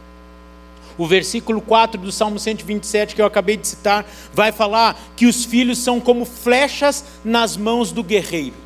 O 0.99 1.07
versículo 1.07 1.61
4 1.61 2.01
do 2.01 2.11
Salmo 2.11 2.41
127, 2.41 3.15
que 3.15 3.23
eu 3.23 3.27
acabei 3.27 3.57
de 3.57 3.69
citar, 3.69 4.05
vai 4.35 4.51
falar 4.51 5.01
que 5.17 5.27
os 5.27 5.45
filhos 5.45 5.79
são 5.79 6.01
como 6.01 6.25
flechas 6.25 7.05
nas 7.25 7.57
mãos 7.57 7.93
do 7.93 8.03
guerreiro. 8.03 8.57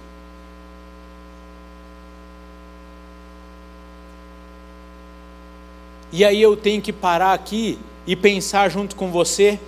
E 6.10 6.24
aí 6.24 6.40
eu 6.40 6.56
tenho 6.56 6.80
que 6.80 6.92
parar 6.92 7.34
aqui 7.34 7.78
e 8.06 8.16
pensar 8.16 8.70
junto 8.70 8.96
com 8.96 9.10
você 9.10 9.60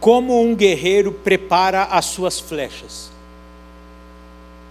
como 0.00 0.40
um 0.40 0.54
guerreiro 0.54 1.10
prepara 1.12 1.84
as 1.84 2.06
suas 2.06 2.38
flechas. 2.38 3.10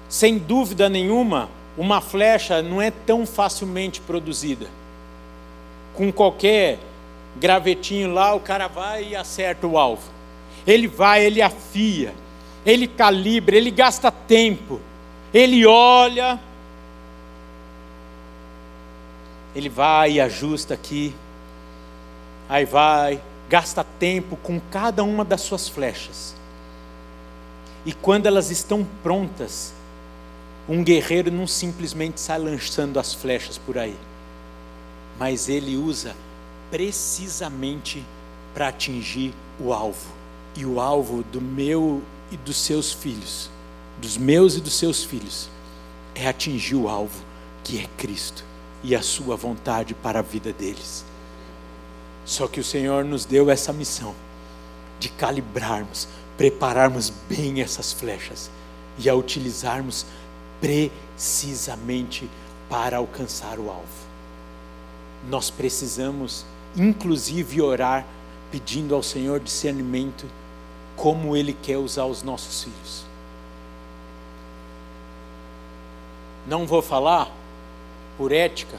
Sem 0.08 0.38
dúvida 0.38 0.88
nenhuma, 0.88 1.50
uma 1.78 2.00
flecha 2.00 2.62
não 2.62 2.82
é 2.82 2.92
tão 2.92 3.26
facilmente 3.26 4.00
produzida. 4.00 4.68
Com 5.94 6.12
qualquer 6.12 6.78
gravetinho 7.36 8.14
lá, 8.14 8.34
o 8.34 8.40
cara 8.40 8.68
vai 8.68 9.10
e 9.10 9.16
acerta 9.16 9.68
o 9.68 9.78
alvo. 9.78 10.12
Ele 10.66 10.88
vai, 10.88 11.26
ele 11.26 11.42
afia, 11.42 12.14
ele 12.66 12.88
calibra, 12.88 13.56
ele 13.56 13.72
gasta 13.72 14.12
tempo, 14.12 14.80
ele 15.34 15.66
olha, 15.66 16.40
ele 19.56 19.70
vai 19.70 20.14
e 20.14 20.22
ajusta 20.22 20.74
aqui, 20.74 21.14
aí 22.48 22.66
vai, 22.66 23.22
gasta 23.50 23.84
tempo 23.84 24.38
com 24.38 24.60
cada 24.72 25.04
uma 25.04 25.26
das 25.26 25.42
suas 25.42 25.68
flechas. 25.68 26.36
E 27.86 27.92
quando 27.92 28.26
elas 28.26 28.50
estão 28.50 28.88
prontas, 29.02 29.74
um 30.68 30.82
guerreiro 30.82 31.30
não 31.30 31.46
simplesmente 31.46 32.22
sai 32.22 32.40
lançando 32.40 32.98
as 32.98 33.14
flechas 33.14 33.58
por 33.58 33.78
aí, 33.78 33.98
mas 35.20 35.50
ele 35.50 35.76
usa 35.76 36.16
precisamente 36.70 38.06
para 38.54 38.68
atingir 38.68 39.34
o 39.60 39.74
alvo. 39.74 40.12
E 40.56 40.66
o 40.66 40.80
alvo 40.80 41.24
do 41.24 41.42
meu 41.42 42.02
e 42.32 42.38
dos 42.38 42.58
seus 42.58 42.92
filhos, 42.92 43.50
dos 43.98 44.18
meus 44.18 44.56
e 44.56 44.62
dos 44.62 44.74
seus 44.74 45.04
filhos, 45.04 45.50
é 46.14 46.28
atingir 46.28 46.76
o 46.76 46.88
alvo 46.88 47.24
que 47.64 47.80
é 47.80 47.88
Cristo 47.98 48.44
e 48.84 48.96
a 48.96 49.02
sua 49.02 49.36
vontade 49.36 49.94
para 49.94 50.20
a 50.20 50.22
vida 50.22 50.52
deles. 50.52 51.06
Só 52.26 52.48
que 52.48 52.60
o 52.60 52.64
Senhor 52.64 53.04
nos 53.04 53.26
deu 53.26 53.50
essa 53.50 53.74
missão 53.74 54.14
de 55.00 55.10
calibrarmos, 55.10 56.08
prepararmos 56.38 57.12
bem 57.30 57.62
essas 57.62 57.92
flechas 57.92 58.50
e 58.98 59.10
a 59.10 59.16
utilizarmos 59.16 60.06
precisamente 60.62 62.30
para 62.70 62.98
alcançar 62.98 63.60
o 63.60 63.70
alvo. 63.70 64.04
Nós 65.28 65.50
precisamos, 65.50 66.46
inclusive, 66.76 67.62
orar 67.62 68.06
pedindo 68.52 68.94
ao 68.94 69.04
Senhor 69.04 69.40
discernimento 69.40 70.26
como 70.96 71.36
Ele 71.36 71.54
quer 71.54 71.78
usar 71.78 72.06
os 72.06 72.22
nossos 72.24 72.64
filhos. 72.64 73.06
Não 76.46 76.68
vou 76.68 76.82
falar 76.82 77.32
por 78.18 78.32
ética, 78.32 78.78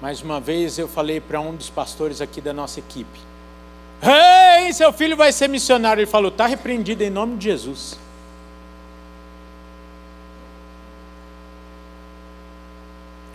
mais 0.00 0.22
uma 0.22 0.40
vez 0.40 0.78
eu 0.78 0.86
falei 0.86 1.20
para 1.20 1.40
um 1.40 1.56
dos 1.56 1.70
pastores 1.70 2.20
aqui 2.20 2.40
da 2.40 2.52
nossa 2.52 2.78
equipe: 2.78 3.20
Ei, 4.02 4.72
seu 4.72 4.92
filho 4.92 5.16
vai 5.16 5.32
ser 5.32 5.48
missionário. 5.48 6.02
Ele 6.02 6.10
falou: 6.10 6.30
está 6.30 6.46
repreendido 6.46 7.02
em 7.02 7.10
nome 7.10 7.36
de 7.36 7.44
Jesus. 7.44 7.98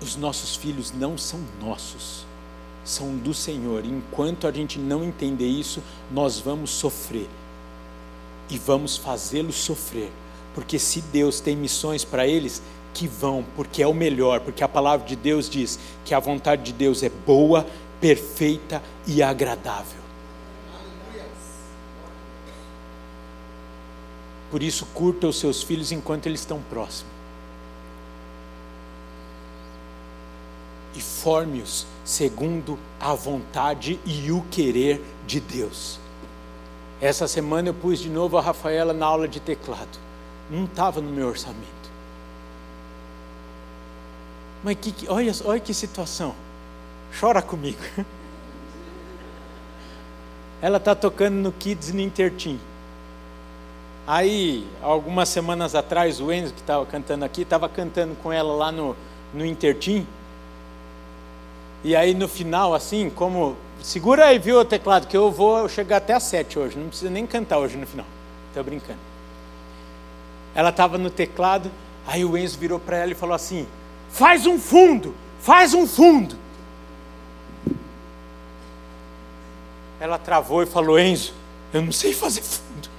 Os 0.02 0.16
nossos 0.16 0.56
filhos 0.56 0.92
não 0.92 1.18
são 1.18 1.40
nossos, 1.62 2.26
são 2.84 3.16
do 3.16 3.34
Senhor. 3.34 3.86
Enquanto 3.86 4.48
a 4.48 4.52
gente 4.52 4.78
não 4.80 5.04
entender 5.04 5.48
isso, 5.48 5.82
nós 6.12 6.40
vamos 6.40 6.72
sofrer 6.72 7.30
e 8.50 8.58
vamos 8.58 8.98
fazê-los 8.98 9.56
sofrer 9.56 10.12
porque 10.54 10.78
se 10.78 11.02
Deus 11.02 11.40
tem 11.40 11.56
missões 11.56 12.06
para 12.06 12.28
eles, 12.28 12.62
que 12.94 13.08
vão, 13.08 13.44
porque 13.56 13.82
é 13.82 13.88
o 13.88 13.94
melhor, 13.94 14.40
porque 14.42 14.64
a 14.64 14.68
palavra 14.68 15.06
de 15.06 15.16
Deus 15.16 15.50
diz 15.50 15.80
que 16.06 16.14
a 16.14 16.20
vontade 16.20 16.64
de 16.64 16.74
Deus 16.74 17.02
é 17.02 17.10
boa, 17.10 17.66
perfeita 18.00 18.82
e 19.08 19.24
agradável. 19.24 20.04
Por 24.52 24.62
isso, 24.62 24.86
curta 24.94 25.28
os 25.28 25.40
seus 25.40 25.64
filhos 25.64 25.92
enquanto 25.92 26.28
eles 26.28 26.42
estão 26.42 26.62
próximos. 26.70 27.13
E 30.96 31.02
forme-os 31.02 31.86
segundo 32.04 32.78
a 33.00 33.14
vontade 33.14 34.00
e 34.06 34.32
o 34.32 34.42
querer 34.52 35.04
de 35.26 35.40
Deus. 35.40 36.00
Essa 37.02 37.28
semana 37.28 37.70
eu 37.70 37.74
pus 37.74 38.00
de 38.00 38.10
novo 38.10 38.38
a 38.38 38.42
Rafaela 38.42 38.94
na 38.94 39.06
aula 39.06 39.28
de 39.28 39.40
teclado. 39.40 40.00
Não 40.50 40.66
estava 40.66 41.02
no 41.02 41.10
meu 41.10 41.28
orçamento. 41.28 41.84
Mas 44.64 44.78
que, 44.80 45.08
olha, 45.10 45.34
olha 45.44 45.60
que 45.60 45.74
situação. 45.74 46.34
Chora 47.20 47.42
comigo. 47.42 47.80
Ela 50.62 50.78
está 50.78 50.96
tocando 50.96 51.36
no 51.36 51.52
Kids 51.52 51.92
no 51.92 52.00
Intertim. 52.00 52.58
Aí, 54.08 54.66
algumas 54.82 55.28
semanas 55.28 55.76
atrás, 55.76 56.22
o 56.22 56.32
Enzo, 56.32 56.54
que 56.54 56.62
estava 56.62 56.86
cantando 56.86 57.26
aqui, 57.26 57.42
estava 57.42 57.68
cantando 57.68 58.16
com 58.16 58.32
ela 58.32 58.54
lá 58.54 58.72
no, 58.72 58.96
no 59.34 59.46
Intertim. 59.46 60.08
E 61.84 61.96
aí, 61.96 62.14
no 62.14 62.28
final, 62.28 62.74
assim, 62.74 63.10
como. 63.10 63.58
Segura 63.82 64.28
aí, 64.28 64.40
viu, 64.40 64.60
o 64.60 64.66
teclado, 64.66 65.08
que 65.08 65.18
eu 65.18 65.30
vou 65.30 65.68
chegar 65.68 65.98
até 65.98 66.14
às 66.14 66.24
sete 66.24 66.58
hoje. 66.58 66.78
Não 66.78 66.88
precisa 66.88 67.12
nem 67.12 67.28
cantar 67.28 67.58
hoje 67.58 67.76
no 67.76 67.86
final. 67.86 68.06
Estou 68.48 68.64
brincando. 68.64 69.00
Ela 70.56 70.70
estava 70.70 70.98
no 70.98 71.10
teclado, 71.10 71.70
aí 72.08 72.24
o 72.24 72.38
Enzo 72.38 72.58
virou 72.58 72.80
para 72.80 72.98
ela 72.98 73.12
e 73.12 73.16
falou 73.16 73.36
assim: 73.36 73.68
Faz 74.10 74.46
um 74.46 74.58
fundo, 74.58 75.14
faz 75.42 75.74
um 75.74 75.86
fundo. 75.86 76.38
Ela 80.00 80.18
travou 80.18 80.64
e 80.64 80.66
falou: 80.66 80.98
Enzo, 80.98 81.34
eu 81.74 81.82
não 81.82 81.92
sei 81.92 82.14
fazer 82.14 82.42
fundo. 82.42 82.90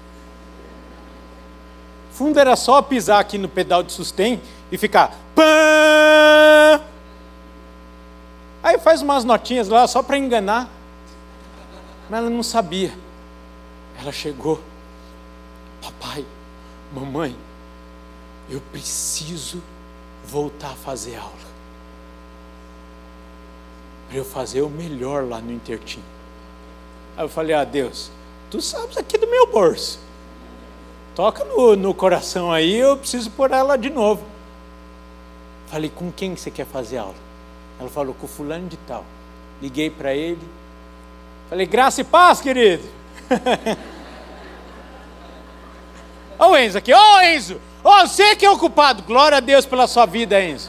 Fundo 2.12 2.38
era 2.38 2.54
só 2.56 2.82
pisar 2.82 3.20
aqui 3.20 3.38
no 3.38 3.48
pedal 3.48 3.82
de 3.82 3.92
sustém 3.92 4.40
e 4.70 4.76
ficar. 4.76 5.16
Pã! 5.34 6.80
Aí 8.64 8.78
faz 8.78 9.02
umas 9.02 9.24
notinhas 9.24 9.68
lá 9.68 9.86
só 9.86 10.02
para 10.02 10.16
enganar. 10.16 10.70
Mas 12.08 12.18
ela 12.20 12.30
não 12.30 12.42
sabia. 12.42 12.94
Ela 14.00 14.10
chegou. 14.10 14.58
Papai, 15.82 16.24
mamãe, 16.90 17.36
eu 18.48 18.62
preciso 18.72 19.62
voltar 20.24 20.70
a 20.70 20.76
fazer 20.76 21.16
aula. 21.16 21.44
Para 24.08 24.16
eu 24.16 24.24
fazer 24.24 24.62
o 24.62 24.70
melhor 24.70 25.28
lá 25.28 25.42
no 25.42 25.52
Intertim. 25.52 26.02
Aí 27.18 27.24
eu 27.24 27.28
falei, 27.28 27.54
ah 27.54 27.64
Deus, 27.64 28.10
tu 28.50 28.62
sabes 28.62 28.96
aqui 28.96 29.18
do 29.18 29.26
meu 29.26 29.46
bolso. 29.46 29.98
Toca 31.14 31.44
no, 31.44 31.76
no 31.76 31.92
coração 31.92 32.50
aí, 32.50 32.76
eu 32.76 32.96
preciso 32.96 33.30
pôr 33.30 33.50
ela 33.50 33.76
de 33.76 33.90
novo. 33.90 34.24
Falei, 35.66 35.90
com 35.90 36.10
quem 36.10 36.34
você 36.34 36.50
quer 36.50 36.64
fazer 36.64 36.96
aula? 36.96 37.23
Ela 37.84 37.92
falou, 37.92 38.14
com 38.14 38.26
fulano 38.26 38.66
de 38.66 38.78
tal. 38.78 39.04
Liguei 39.60 39.90
para 39.90 40.14
ele. 40.14 40.40
Falei, 41.50 41.66
graça 41.66 42.00
e 42.00 42.04
paz, 42.04 42.40
querido. 42.40 42.82
Ô 46.38 46.46
oh, 46.46 46.56
Enzo 46.56 46.78
aqui, 46.78 46.92
ô 46.92 46.96
oh, 46.98 47.20
Enzo, 47.20 47.60
oh, 47.84 48.06
você 48.06 48.34
que 48.34 48.44
é 48.44 48.50
ocupado, 48.50 49.04
glória 49.04 49.38
a 49.38 49.40
Deus 49.40 49.64
pela 49.64 49.86
sua 49.86 50.04
vida, 50.04 50.42
Enzo. 50.42 50.68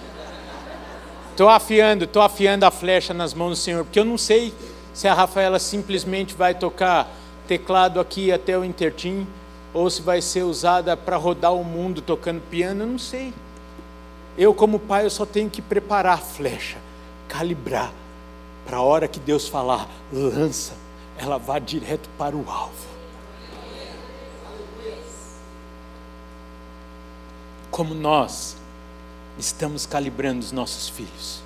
Estou 1.32 1.50
afiando, 1.50 2.04
estou 2.04 2.22
afiando 2.22 2.66
a 2.66 2.72
flecha 2.72 3.16
nas 3.16 3.34
mãos 3.34 3.50
do 3.50 3.56
Senhor, 3.56 3.84
porque 3.84 4.00
eu 4.00 4.06
não 4.06 4.18
sei 4.18 4.54
se 4.94 5.08
a 5.08 5.14
Rafaela 5.14 5.58
simplesmente 5.58 6.36
vai 6.36 6.54
tocar 6.54 7.10
teclado 7.48 8.00
aqui 8.00 8.32
até 8.32 8.58
o 8.58 8.64
Intertim, 8.64 9.26
ou 9.74 9.90
se 9.90 10.04
vai 10.04 10.22
ser 10.22 10.44
usada 10.44 10.96
para 10.96 11.18
rodar 11.18 11.54
o 11.54 11.64
mundo 11.64 12.00
tocando 12.00 12.42
piano, 12.42 12.84
eu 12.84 12.88
não 12.88 13.00
sei. 13.00 13.34
Eu, 14.38 14.54
como 14.54 14.80
pai, 14.80 15.06
eu 15.06 15.10
só 15.10 15.26
tenho 15.26 15.50
que 15.50 15.62
preparar 15.62 16.14
a 16.14 16.18
flecha, 16.18 16.78
calibrar, 17.28 17.92
para 18.66 18.78
a 18.78 18.82
hora 18.82 19.08
que 19.08 19.20
Deus 19.20 19.48
falar, 19.48 19.88
lança, 20.12 20.74
ela 21.18 21.38
vá 21.38 21.60
direto 21.60 22.10
para 22.18 22.36
o 22.36 22.50
alvo. 22.50 22.96
como 27.76 27.94
nós 27.94 28.56
estamos 29.38 29.86
calibrando 29.86 30.40
os 30.40 30.54
nossos 30.54 30.88
filhos. 30.88 31.42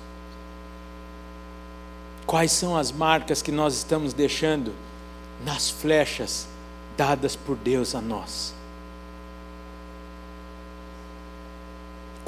Quais 2.24 2.52
são 2.52 2.76
as 2.76 2.92
marcas 2.92 3.42
que 3.42 3.50
nós 3.50 3.74
estamos 3.74 4.12
deixando 4.12 4.72
nas 5.44 5.68
flechas 5.68 6.46
dadas 6.96 7.34
por 7.34 7.56
Deus 7.56 7.96
a 7.96 8.00
nós? 8.00 8.54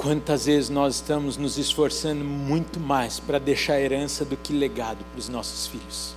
Quantas 0.03 0.47
vezes 0.47 0.69
nós 0.69 0.95
estamos 0.95 1.37
nos 1.37 1.57
esforçando 1.57 2.25
muito 2.25 2.77
mais 2.77 3.21
para 3.21 3.39
deixar 3.39 3.79
herança 3.79 4.25
do 4.25 4.35
que 4.35 4.51
legado 4.51 4.97
para 4.97 5.17
os 5.17 5.29
nossos 5.29 5.65
filhos? 5.65 6.13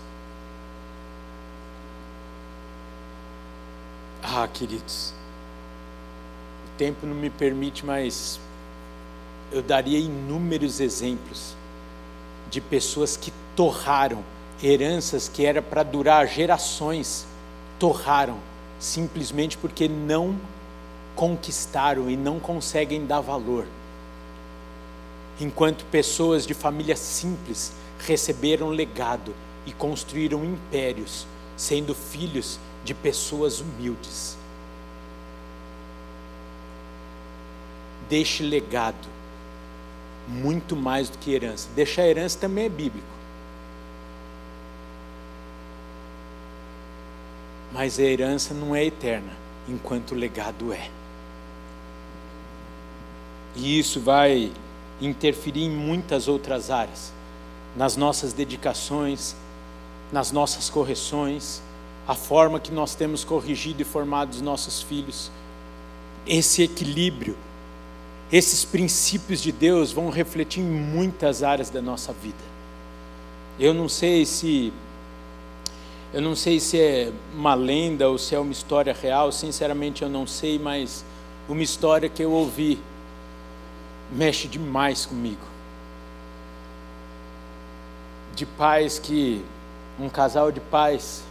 Ah, 4.21 4.49
queridos, 4.53 5.15
tempo 6.77 7.07
não 7.07 7.15
me 7.15 7.31
permite, 7.31 7.87
mas 7.87 8.41
eu 9.53 9.63
daria 9.63 10.01
inúmeros 10.01 10.81
exemplos 10.81 11.55
de 12.51 12.61
pessoas 12.61 13.17
que 13.17 13.33
torraram 13.55 14.25
heranças 14.61 15.29
que 15.29 15.47
era 15.47 15.63
para 15.63 15.85
durar 15.85 16.27
gerações, 16.27 17.25
torraram 17.79 18.39
simplesmente 18.81 19.57
porque 19.57 19.87
não 19.87 20.37
conquistaram 21.15 22.11
e 22.11 22.17
não 22.17 22.41
conseguem 22.41 23.07
dar 23.07 23.21
valor. 23.21 23.65
Enquanto 25.41 25.85
pessoas 25.87 26.47
de 26.47 26.55
família 26.55 26.97
simples 26.97 27.73
receberam 27.99 28.69
legado 28.69 29.35
e 29.67 29.73
construíram 29.73 30.45
impérios, 30.45 31.27
sendo 31.57 31.95
filhos 31.95 32.59
de 32.85 32.95
pessoas 32.95 33.61
humildes. 33.61 34.37
deixe 38.09 38.43
legado, 38.43 39.09
muito 40.27 40.75
mais 40.75 41.09
do 41.09 41.19
que 41.19 41.33
herança. 41.33 41.69
Deixar 41.75 42.07
herança 42.07 42.39
também 42.39 42.67
é 42.67 42.69
bíblico. 42.69 43.07
Mas 47.73 47.99
a 47.99 48.03
herança 48.03 48.55
não 48.55 48.75
é 48.75 48.85
eterna, 48.85 49.33
enquanto 49.69 50.13
o 50.13 50.15
legado 50.15 50.73
é. 50.73 50.91
E 53.55 53.79
isso 53.79 54.01
vai 54.01 54.53
interferir 55.01 55.65
em 55.65 55.71
muitas 55.71 56.29
outras 56.29 56.71
áreas, 56.71 57.13
nas 57.77 57.97
nossas 57.97 58.33
dedicações, 58.33 59.35
nas 60.13 60.33
nossas 60.33 60.71
correções, 60.71 61.63
a 62.07 62.15
forma 62.15 62.61
que 62.61 62.73
nós 62.73 62.95
temos 62.95 63.25
corrigido 63.25 63.83
e 63.83 63.85
formado 63.85 64.31
os 64.31 64.41
nossos 64.41 64.83
filhos. 64.83 65.31
Esse 66.27 66.63
equilíbrio 66.63 67.37
esses 68.31 68.65
princípios 68.65 69.41
de 69.41 69.53
Deus 69.53 69.93
vão 69.93 70.11
refletir 70.11 70.61
em 70.61 70.65
muitas 70.65 71.43
áreas 71.43 71.71
da 71.71 71.81
nossa 71.81 72.13
vida. 72.13 72.57
Eu 73.59 73.73
não 73.73 73.89
sei 73.89 74.27
se 74.27 74.73
eu 76.13 76.21
não 76.23 76.35
sei 76.35 76.59
se 76.59 76.81
é 76.81 77.13
uma 77.35 77.55
lenda 77.55 78.09
ou 78.09 78.17
se 78.17 78.35
é 78.35 78.39
uma 78.39 78.53
história 78.53 78.93
real, 78.93 79.31
sinceramente 79.31 80.03
eu 80.03 80.09
não 80.09 80.27
sei, 80.27 80.59
mas 80.59 81.05
uma 81.49 81.63
história 81.63 82.09
que 82.09 82.23
eu 82.23 82.33
ouvi 82.33 82.79
mexe 84.11 84.49
demais 84.49 85.07
comigo. 85.07 85.47
De 88.35 88.45
pais 88.45 88.99
que 88.99 89.45
um 89.99 90.09
casal 90.09 90.53
de 90.53 90.61
pais 90.61 91.23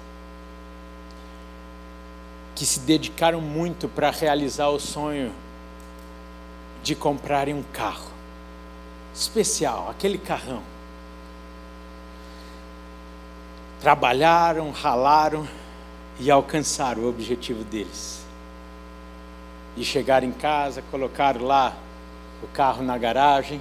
que 2.56 2.66
se 2.66 2.80
dedicaram 2.80 3.42
muito 3.42 3.88
para 3.88 4.10
realizar 4.10 4.70
o 4.70 4.80
sonho 4.80 5.32
de 6.82 6.96
comprarem 6.96 7.54
um 7.54 7.64
carro 7.74 8.16
especial, 9.14 9.90
aquele 9.90 10.18
carrão. 10.18 10.62
Trabalharam, 13.82 14.72
ralaram 14.72 15.48
e 16.20 16.32
alcançaram 16.32 17.04
o 17.04 17.10
objetivo 17.10 17.64
deles. 17.64 18.26
E 19.78 19.84
chegaram 19.84 20.28
em 20.28 20.32
casa, 20.32 20.82
colocaram 20.90 21.44
lá 21.44 21.76
o 22.46 22.48
carro 22.48 22.84
na 22.84 22.98
garagem. 22.98 23.60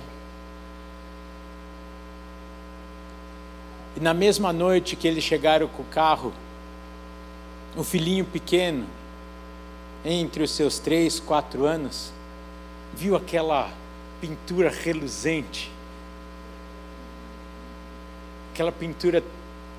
E 3.97 4.01
na 4.01 4.12
mesma 4.12 4.53
noite 4.53 4.97
que 4.97 5.09
eles 5.09 5.24
chegaram 5.24 5.66
com 5.66 5.82
o 5.82 5.87
carro, 5.87 6.32
o 7.76 7.82
filhinho 7.82 8.24
pequeno 8.24 8.87
entre 10.05 10.43
os 10.43 10.51
seus 10.51 10.78
três, 10.78 11.18
quatro 11.18 11.64
anos, 11.64 12.12
viu 12.95 13.16
aquela 13.16 13.72
pintura 14.20 14.70
reluzente, 14.70 15.72
aquela 18.53 18.70
pintura 18.70 19.22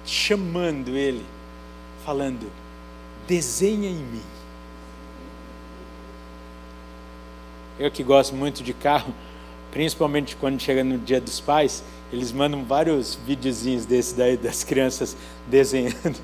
chamando 0.06 0.96
ele, 0.98 1.26
falando: 2.04 2.52
desenha 3.28 3.90
em 3.90 3.96
mim. 3.96 4.35
Eu 7.78 7.92
que 7.92 8.04
gosto 8.04 8.34
muito 8.34 8.64
de 8.64 8.74
carro, 8.74 9.14
principalmente 9.70 10.36
quando 10.38 10.62
chega 10.62 10.84
no 10.84 10.98
Dia 10.98 11.20
dos 11.20 11.42
Pais, 11.42 11.84
eles 12.12 12.32
mandam 12.32 12.64
vários 12.64 13.16
videozinhos 13.16 13.86
desses 13.86 14.14
daí 14.14 14.38
das 14.38 14.64
crianças 14.64 15.18
desenhando. 15.48 16.18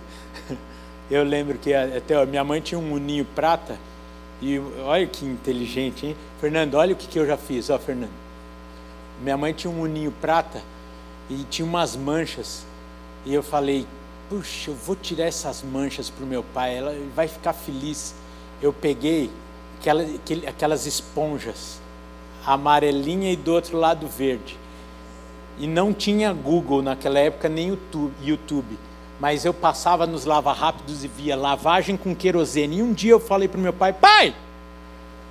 Eu 1.11 1.25
lembro 1.25 1.57
que 1.57 1.73
até 1.73 2.25
minha 2.25 2.43
mãe 2.43 2.61
tinha 2.61 2.79
um 2.79 2.93
uninho 2.93 3.25
prata 3.35 3.77
e 4.41 4.57
olha 4.85 5.05
que 5.05 5.25
inteligente, 5.25 6.05
hein? 6.05 6.15
Fernando, 6.39 6.75
olha 6.75 6.93
o 6.93 6.95
que, 6.95 7.05
que 7.05 7.19
eu 7.19 7.27
já 7.27 7.35
fiz, 7.35 7.69
ó, 7.69 7.77
Fernando. 7.77 8.13
Minha 9.21 9.35
mãe 9.35 9.51
tinha 9.51 9.69
um 9.69 9.81
uninho 9.81 10.11
prata 10.21 10.63
e 11.29 11.43
tinha 11.49 11.65
umas 11.65 11.97
manchas. 11.97 12.65
E 13.25 13.33
eu 13.33 13.43
falei, 13.43 13.85
puxa, 14.29 14.71
eu 14.71 14.73
vou 14.73 14.95
tirar 14.95 15.25
essas 15.25 15.61
manchas 15.61 16.09
para 16.09 16.23
o 16.23 16.27
meu 16.27 16.43
pai, 16.43 16.77
ela 16.77 16.95
vai 17.13 17.27
ficar 17.27 17.51
feliz. 17.51 18.15
Eu 18.61 18.71
peguei 18.71 19.29
aquela, 19.81 20.05
aquelas 20.47 20.85
esponjas, 20.85 21.81
amarelinha 22.45 23.31
e 23.31 23.35
do 23.35 23.53
outro 23.53 23.77
lado 23.77 24.07
verde. 24.07 24.57
E 25.57 25.67
não 25.67 25.93
tinha 25.93 26.31
Google 26.31 26.81
naquela 26.81 27.19
época, 27.19 27.49
nem 27.49 27.69
YouTube. 27.69 28.13
YouTube 28.21 28.77
mas 29.21 29.45
eu 29.45 29.53
passava 29.53 30.07
nos 30.07 30.25
lava-rápidos 30.25 31.03
e 31.03 31.07
via 31.07 31.35
lavagem 31.35 31.95
com 31.95 32.15
querosene. 32.15 32.77
E 32.77 32.81
um 32.81 32.91
dia 32.91 33.11
eu 33.11 33.19
falei 33.19 33.47
para 33.47 33.59
o 33.59 33.61
meu 33.61 33.71
pai: 33.71 33.93
Pai, 33.93 34.33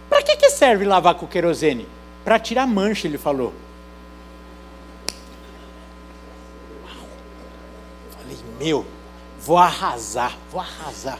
para 0.08 0.22
que, 0.22 0.36
que 0.36 0.48
serve 0.48 0.84
lavar 0.84 1.14
com 1.14 1.26
querosene? 1.26 1.88
Para 2.24 2.38
tirar 2.38 2.68
mancha, 2.68 3.08
ele 3.08 3.18
falou. 3.18 3.52
Falei: 8.16 8.38
Meu, 8.60 8.86
vou 9.40 9.58
arrasar, 9.58 10.38
vou 10.52 10.60
arrasar. 10.60 11.18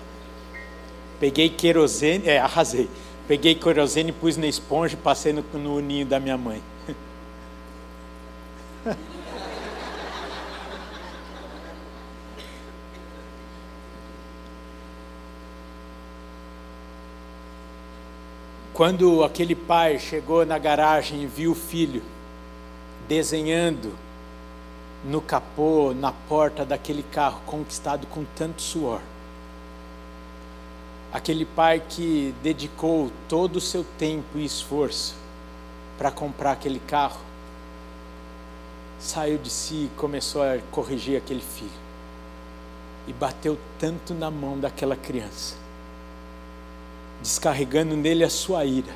Peguei 1.18 1.48
querosene, 1.48 2.28
é, 2.28 2.38
arrasei. 2.38 2.88
Peguei 3.30 3.54
querosene, 3.54 4.10
pus 4.10 4.36
na 4.36 4.48
esponja 4.48 4.94
e 4.94 4.96
passei 4.96 5.32
no, 5.32 5.44
no 5.54 5.78
ninho 5.78 6.04
da 6.04 6.18
minha 6.18 6.36
mãe. 6.36 6.60
Quando 18.74 19.22
aquele 19.22 19.54
pai 19.54 20.00
chegou 20.00 20.44
na 20.44 20.58
garagem 20.58 21.22
e 21.22 21.26
viu 21.26 21.52
o 21.52 21.54
filho 21.54 22.02
desenhando 23.06 23.94
no 25.04 25.20
capô, 25.20 25.94
na 25.94 26.10
porta 26.10 26.64
daquele 26.64 27.04
carro 27.04 27.40
conquistado 27.46 28.08
com 28.08 28.24
tanto 28.34 28.60
suor, 28.60 29.00
aquele 31.12 31.44
pai 31.44 31.82
que 31.88 32.34
dedicou 32.42 33.10
todo 33.28 33.56
o 33.56 33.60
seu 33.60 33.84
tempo 33.98 34.38
e 34.38 34.44
esforço 34.44 35.14
para 35.98 36.10
comprar 36.10 36.52
aquele 36.52 36.78
carro, 36.80 37.20
saiu 38.98 39.38
de 39.38 39.50
si 39.50 39.74
e 39.74 39.90
começou 39.96 40.42
a 40.42 40.58
corrigir 40.70 41.16
aquele 41.16 41.42
filho. 41.42 41.70
E 43.06 43.12
bateu 43.12 43.58
tanto 43.78 44.14
na 44.14 44.30
mão 44.30 44.58
daquela 44.58 44.94
criança 44.94 45.60
descarregando 47.20 47.96
nele 47.96 48.24
a 48.24 48.30
sua 48.30 48.64
ira, 48.64 48.92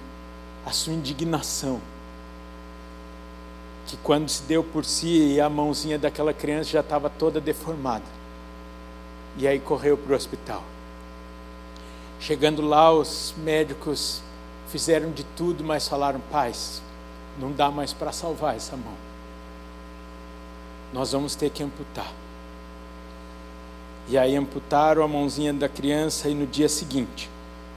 a 0.65 0.71
sua 0.71 0.93
indignação. 0.93 1.81
Que 3.87 3.97
quando 3.99 4.29
se 4.29 4.43
deu 4.45 4.65
por 4.65 4.85
si, 4.85 5.39
a 5.41 5.49
mãozinha 5.49 5.99
daquela 5.99 6.33
criança 6.33 6.71
já 6.71 6.81
estava 6.81 7.11
toda 7.11 7.41
deformada. 7.41 8.05
E 9.37 9.47
aí 9.47 9.61
correu 9.61 9.97
para 9.97 10.12
o 10.12 10.17
hospital. 10.17 10.65
Chegando 12.25 12.62
lá, 12.62 12.91
os 12.91 13.35
médicos 13.37 14.22
fizeram 14.68 15.11
de 15.11 15.22
tudo, 15.37 15.62
mas 15.62 15.87
falaram: 15.87 16.18
paz, 16.33 16.81
não 17.39 17.53
dá 17.53 17.70
mais 17.70 17.93
para 17.93 18.12
salvar 18.12 18.57
essa 18.57 18.79
mão. 18.79 18.95
Nós 20.91 21.12
vamos 21.12 21.35
ter 21.35 21.51
que 21.51 21.62
amputar. 21.62 22.11
E 24.09 24.16
aí 24.16 24.35
amputaram 24.37 25.03
a 25.03 25.09
mãozinha 25.09 25.53
da 25.53 25.68
criança 25.68 26.27
e 26.31 26.35
no 26.35 26.47
dia 26.47 26.66
seguinte, 26.66 27.29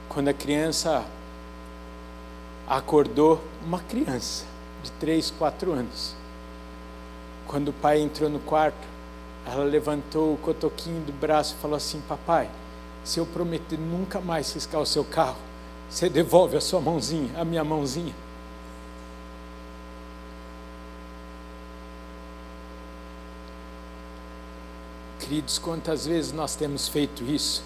quando 0.08 0.28
a 0.28 0.32
criança 0.32 1.04
acordou, 2.66 3.42
uma 3.62 3.80
criança 3.80 4.46
de 4.82 4.90
3, 4.92 5.30
4 5.32 5.72
anos. 5.72 6.14
Quando 7.46 7.68
o 7.68 7.72
pai 7.74 8.00
entrou 8.00 8.30
no 8.30 8.38
quarto, 8.38 8.88
ela 9.44 9.64
levantou 9.64 10.32
o 10.32 10.38
cotoquinho 10.38 11.02
do 11.02 11.12
braço 11.12 11.54
e 11.54 11.60
falou 11.60 11.76
assim: 11.76 12.00
Papai, 12.08 12.48
se 13.08 13.18
eu 13.18 13.26
prometer 13.26 13.78
nunca 13.78 14.20
mais 14.20 14.52
riscar 14.52 14.80
o 14.80 14.86
seu 14.86 15.04
carro, 15.04 15.38
você 15.88 16.08
devolve 16.08 16.56
a 16.56 16.60
sua 16.60 16.80
mãozinha, 16.80 17.30
a 17.38 17.44
minha 17.44 17.64
mãozinha. 17.64 18.14
Queridos, 25.20 25.58
quantas 25.58 26.06
vezes 26.06 26.32
nós 26.32 26.54
temos 26.54 26.88
feito 26.88 27.24
isso? 27.24 27.62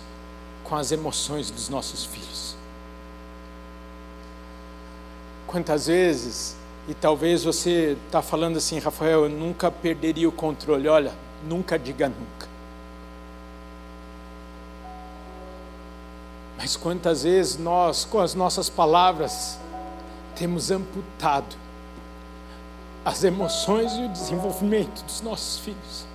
com 0.73 0.77
as 0.77 0.91
emoções 0.91 1.51
dos 1.51 1.69
nossos 1.69 2.05
filhos. 2.05 2.57
Quantas 5.47 5.87
vezes, 5.87 6.57
e 6.89 6.95
talvez 6.95 7.45
você 7.45 7.97
está 8.07 8.23
falando 8.23 8.57
assim, 8.57 8.79
Rafael, 8.79 9.25
eu 9.25 9.29
nunca 9.29 9.71
perderia 9.71 10.27
o 10.27 10.33
controle. 10.33 10.89
Olha, 10.89 11.13
nunca 11.47 11.79
diga 11.79 12.09
nunca. 12.09 12.52
Mas 16.63 16.77
quantas 16.77 17.25
vezes 17.25 17.59
nós, 17.59 18.05
com 18.05 18.21
as 18.21 18.37
nossas 18.37 18.71
palavras, 18.71 19.59
temos 20.37 20.71
amputado 20.71 21.57
as 23.05 23.25
emoções 23.25 23.93
e 23.95 24.03
o 24.05 24.09
desenvolvimento 24.09 25.03
dos 25.03 25.21
nossos 25.23 25.59
filhos. 25.59 26.07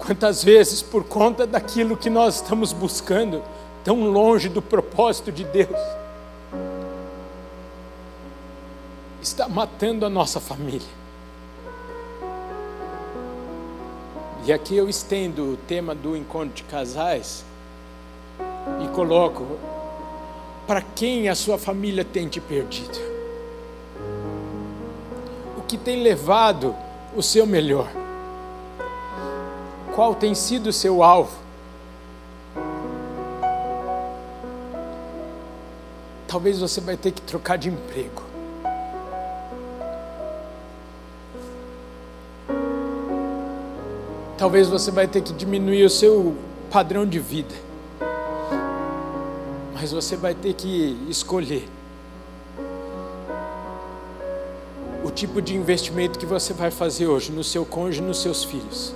Quantas 0.00 0.42
vezes, 0.42 0.82
por 0.82 1.04
conta 1.04 1.46
daquilo 1.46 1.96
que 1.96 2.10
nós 2.10 2.42
estamos 2.42 2.72
buscando, 2.72 3.40
tão 3.84 4.10
longe 4.10 4.48
do 4.48 4.60
propósito 4.60 5.30
de 5.30 5.44
Deus, 5.44 5.78
está 9.22 9.48
matando 9.48 10.04
a 10.04 10.10
nossa 10.10 10.40
família. 10.40 11.01
E 14.44 14.52
aqui 14.52 14.76
eu 14.76 14.88
estendo 14.88 15.52
o 15.52 15.56
tema 15.56 15.94
do 15.94 16.16
encontro 16.16 16.52
de 16.52 16.64
casais 16.64 17.44
e 18.84 18.88
coloco: 18.88 19.46
para 20.66 20.82
quem 20.82 21.28
a 21.28 21.34
sua 21.34 21.56
família 21.56 22.04
tem 22.04 22.26
te 22.28 22.40
perdido? 22.40 22.98
O 25.56 25.62
que 25.62 25.78
tem 25.78 26.02
levado 26.02 26.74
o 27.14 27.22
seu 27.22 27.46
melhor? 27.46 27.88
Qual 29.94 30.12
tem 30.12 30.34
sido 30.34 30.68
o 30.68 30.72
seu 30.72 31.04
alvo? 31.04 31.38
Talvez 36.26 36.58
você 36.58 36.80
vai 36.80 36.96
ter 36.96 37.12
que 37.12 37.20
trocar 37.22 37.58
de 37.58 37.68
emprego. 37.68 38.31
Talvez 44.42 44.68
você 44.68 44.90
vai 44.90 45.06
ter 45.06 45.22
que 45.22 45.32
diminuir 45.32 45.84
o 45.84 45.88
seu 45.88 46.34
padrão 46.68 47.06
de 47.06 47.20
vida. 47.20 47.54
Mas 49.72 49.92
você 49.92 50.16
vai 50.16 50.34
ter 50.34 50.52
que 50.54 50.98
escolher 51.08 51.68
o 55.04 55.12
tipo 55.12 55.40
de 55.40 55.54
investimento 55.54 56.18
que 56.18 56.26
você 56.26 56.52
vai 56.52 56.72
fazer 56.72 57.06
hoje 57.06 57.30
no 57.30 57.44
seu 57.44 57.64
cônjuge 57.64 58.00
e 58.00 58.04
nos 58.04 58.20
seus 58.20 58.42
filhos. 58.42 58.92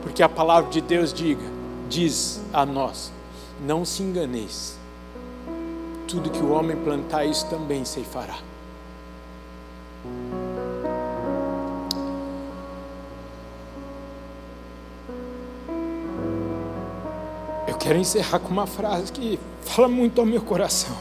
Porque 0.00 0.22
a 0.22 0.28
palavra 0.28 0.70
de 0.70 0.80
Deus 0.80 1.12
diga, 1.12 1.44
diz 1.86 2.40
a 2.50 2.64
nós: 2.64 3.12
não 3.60 3.84
se 3.84 4.02
enganeis. 4.02 4.78
Tudo 6.08 6.30
que 6.30 6.40
o 6.40 6.52
homem 6.52 6.78
plantar, 6.78 7.26
isso 7.26 7.44
também 7.50 7.84
se 7.84 8.00
fará. 8.04 8.38
Quero 17.86 18.00
encerrar 18.00 18.40
com 18.40 18.48
uma 18.48 18.66
frase 18.66 19.12
que 19.12 19.38
fala 19.62 19.86
muito 19.86 20.20
ao 20.20 20.26
meu 20.26 20.42
coração. 20.42 20.96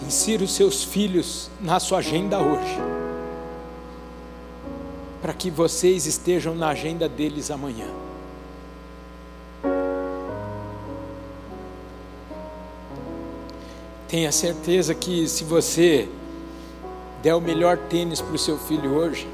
Insira 0.00 0.44
os 0.44 0.52
seus 0.52 0.84
filhos 0.84 1.50
na 1.60 1.80
sua 1.80 1.98
agenda 1.98 2.38
hoje 2.38 2.78
para 5.20 5.32
que 5.32 5.50
vocês 5.50 6.06
estejam 6.06 6.54
na 6.54 6.68
agenda 6.68 7.08
deles 7.08 7.50
amanhã. 7.50 7.88
Tenha 14.06 14.30
certeza 14.30 14.94
que 14.94 15.26
se 15.26 15.42
você 15.42 16.08
der 17.24 17.34
o 17.34 17.40
melhor 17.40 17.76
tênis 17.76 18.20
para 18.20 18.36
o 18.36 18.38
seu 18.38 18.56
filho 18.56 18.94
hoje, 18.94 19.28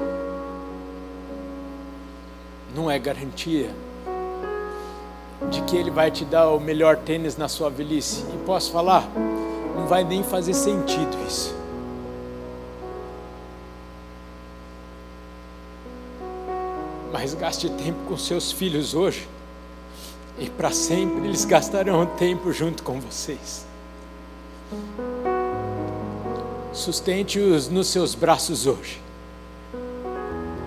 não 2.73 2.89
é 2.89 2.97
garantia 2.97 3.84
de 5.55 5.61
que 5.61 5.77
ele 5.77 5.89
vai 5.89 6.11
te 6.11 6.25
dar 6.25 6.49
o 6.49 6.59
melhor 6.59 6.97
tênis 6.97 7.37
na 7.37 7.47
sua 7.47 7.69
velhice. 7.69 8.25
E 8.33 8.37
posso 8.45 8.71
falar, 8.71 9.09
não 9.75 9.87
vai 9.87 10.03
nem 10.03 10.21
fazer 10.21 10.53
sentido 10.53 11.17
isso. 11.25 11.55
Mas 17.11 17.33
gaste 17.33 17.69
tempo 17.69 17.99
com 18.07 18.17
seus 18.17 18.51
filhos 18.51 18.93
hoje, 18.93 19.27
e 20.37 20.49
para 20.49 20.71
sempre 20.71 21.25
eles 21.25 21.45
gastarão 21.45 22.05
tempo 22.05 22.51
junto 22.51 22.83
com 22.83 22.99
vocês. 22.99 23.65
Sustente-os 26.73 27.69
nos 27.69 27.87
seus 27.87 28.13
braços 28.13 28.67
hoje. 28.67 29.01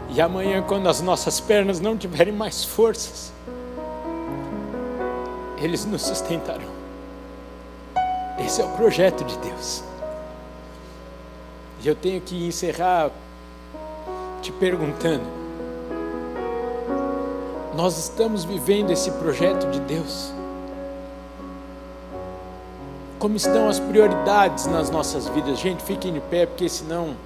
E 0.09 0.23
amanhã, 0.23 0.63
quando 0.63 0.89
as 0.89 1.03
nossas 1.03 1.39
pernas 1.39 1.79
não 1.81 1.99
tiverem 1.99 2.33
mais 2.33 2.65
forças, 2.65 3.31
eles 5.61 5.85
nos 5.85 6.03
sustentarão. 6.03 6.79
Esse 8.39 8.61
é 8.61 8.65
o 8.65 8.69
projeto 8.71 9.25
de 9.25 9.37
Deus. 9.39 9.83
E 11.83 11.89
eu 11.89 11.95
tenho 11.95 12.21
que 12.21 12.47
encerrar 12.47 13.11
te 14.41 14.53
perguntando: 14.53 15.25
nós 17.75 17.99
estamos 17.99 18.45
vivendo 18.45 18.91
esse 18.91 19.11
projeto 19.13 19.71
de 19.71 19.81
Deus? 19.81 20.33
Como 23.19 23.37
estão 23.37 23.69
as 23.69 23.81
prioridades 23.81 24.67
nas 24.67 24.91
nossas 24.91 25.27
vidas? 25.29 25.59
Gente, 25.59 25.83
fiquem 25.83 26.13
de 26.13 26.21
pé, 26.21 26.47
porque 26.47 26.69
senão 26.69 27.17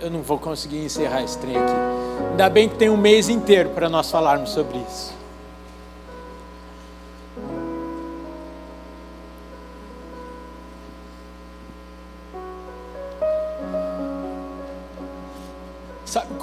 eu 0.00 0.08
não 0.08 0.22
vou 0.22 0.38
conseguir 0.38 0.84
encerrar 0.84 1.22
esse 1.22 1.36
trem 1.38 1.56
aqui. 1.56 1.72
Ainda 2.30 2.48
bem 2.48 2.68
que 2.68 2.76
tem 2.76 2.88
um 2.88 2.96
mês 2.96 3.28
inteiro 3.28 3.70
para 3.70 3.88
nós 3.88 4.08
falarmos 4.10 4.50
sobre 4.50 4.78
isso. 4.78 5.19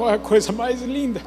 Qual 0.08 0.14
é 0.14 0.16
a 0.16 0.20
coisa 0.20 0.54
mais 0.54 0.82
linda? 0.82 1.22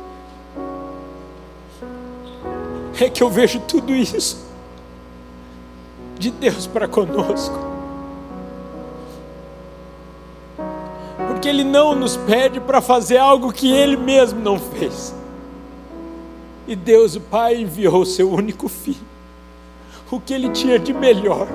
É 2.99 3.11
que 3.11 3.23
eu 3.23 3.29
vejo 3.29 3.61
tudo 3.61 3.95
isso 3.95 4.49
de 6.19 6.31
Deus 6.31 6.67
para 6.67 6.89
conosco. 6.89 7.69
porque 11.27 11.49
Ele 11.49 11.65
não 11.65 11.95
nos 11.95 12.19
pede 12.19 12.61
para 12.61 12.83
fazer 12.83 13.17
algo 13.17 13.53
que 13.53 13.71
Ele 13.71 13.97
mesmo 13.97 14.41
não 14.41 14.59
fez. 14.59 15.15
E 16.67 16.77
Deus, 16.77 17.17
o 17.17 17.21
Pai, 17.21 17.57
enviou 17.63 18.03
o 18.03 18.07
seu 18.07 18.31
único 18.31 18.69
filho, 18.69 19.07
o 20.11 20.21
que 20.21 20.35
Ele 20.35 20.51
tinha 20.51 20.79
de 20.79 20.93
melhor 20.93 21.47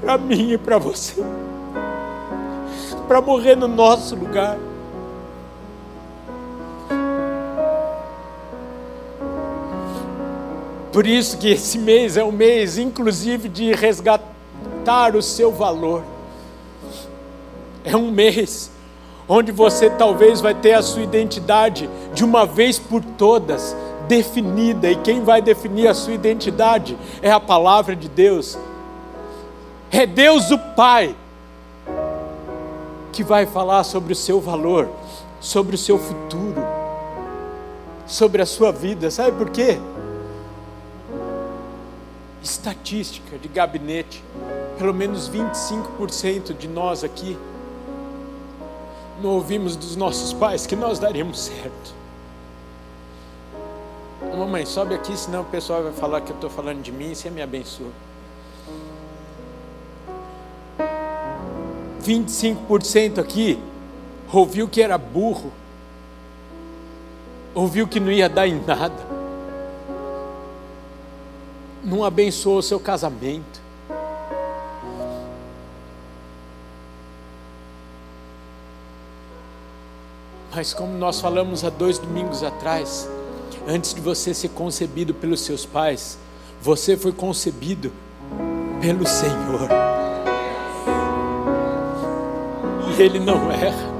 para 0.00 0.18
mim 0.18 0.52
e 0.52 0.58
para 0.58 0.78
você, 0.78 1.22
para 3.06 3.20
morrer 3.20 3.56
no 3.56 3.68
nosso 3.68 4.16
lugar. 4.16 4.58
Por 10.92 11.06
isso 11.06 11.38
que 11.38 11.48
esse 11.48 11.78
mês 11.78 12.16
é 12.16 12.24
um 12.24 12.32
mês, 12.32 12.76
inclusive, 12.76 13.48
de 13.48 13.72
resgatar 13.72 15.16
o 15.16 15.22
seu 15.22 15.50
valor. 15.50 16.02
É 17.84 17.96
um 17.96 18.10
mês 18.10 18.70
onde 19.26 19.50
você 19.50 19.88
talvez 19.88 20.40
vai 20.40 20.54
ter 20.54 20.74
a 20.74 20.82
sua 20.82 21.02
identidade 21.02 21.88
de 22.12 22.24
uma 22.24 22.44
vez 22.44 22.78
por 22.78 23.02
todas 23.02 23.74
definida, 24.06 24.90
e 24.90 24.96
quem 24.96 25.22
vai 25.22 25.40
definir 25.40 25.86
a 25.86 25.94
sua 25.94 26.12
identidade 26.12 26.98
é 27.22 27.30
a 27.30 27.40
palavra 27.40 27.96
de 27.96 28.08
Deus. 28.08 28.58
É 29.90 30.04
Deus 30.04 30.50
o 30.50 30.58
Pai 30.58 31.14
que 33.12 33.22
vai 33.22 33.46
falar 33.46 33.84
sobre 33.84 34.12
o 34.12 34.16
seu 34.16 34.40
valor, 34.40 34.88
sobre 35.40 35.74
o 35.74 35.78
seu 35.78 35.98
futuro, 35.98 36.62
sobre 38.06 38.42
a 38.42 38.46
sua 38.46 38.72
vida. 38.72 39.10
Sabe 39.10 39.32
por 39.32 39.50
quê? 39.50 39.78
Estatística 42.42 43.38
de 43.38 43.48
gabinete, 43.48 44.22
pelo 44.78 44.92
menos 44.92 45.30
25% 45.30 46.56
de 46.56 46.66
nós 46.66 47.04
aqui 47.04 47.38
não 49.22 49.30
ouvimos 49.30 49.76
dos 49.76 49.94
nossos 49.94 50.32
pais 50.32 50.66
que 50.66 50.74
nós 50.74 50.98
daríamos 50.98 51.38
certo. 51.38 51.94
Mamãe, 54.36 54.66
sobe 54.66 54.94
aqui, 54.94 55.16
senão 55.16 55.42
o 55.42 55.44
pessoal 55.44 55.82
vai 55.84 55.92
falar 55.92 56.20
que 56.22 56.30
eu 56.30 56.34
estou 56.34 56.50
falando 56.50 56.82
de 56.82 56.90
mim 56.90 57.12
e 57.12 57.14
você 57.14 57.30
me 57.30 57.40
abençoa. 57.40 57.90
25% 62.02 63.18
aqui 63.20 63.62
ouviu 64.32 64.68
que 64.68 64.82
era 64.82 64.98
burro, 64.98 65.52
ouviu 67.54 67.86
que 67.86 68.00
não 68.00 68.10
ia 68.10 68.28
dar 68.28 68.48
em 68.48 68.60
nada, 68.64 69.06
não 71.84 72.04
abençoou 72.04 72.58
o 72.58 72.62
seu 72.62 72.78
casamento, 72.78 73.62
Mas 80.54 80.74
como 80.74 80.92
nós 80.98 81.18
falamos 81.18 81.64
há 81.64 81.70
dois 81.70 81.98
domingos 81.98 82.42
atrás, 82.42 83.08
antes 83.66 83.94
de 83.94 84.02
você 84.02 84.34
ser 84.34 84.50
concebido 84.50 85.14
pelos 85.14 85.40
seus 85.40 85.64
pais, 85.64 86.18
você 86.60 86.94
foi 86.94 87.10
concebido 87.10 87.90
pelo 88.78 89.06
Senhor. 89.06 89.68
E 92.86 93.02
Ele 93.02 93.18
não 93.18 93.50
erra, 93.50 93.90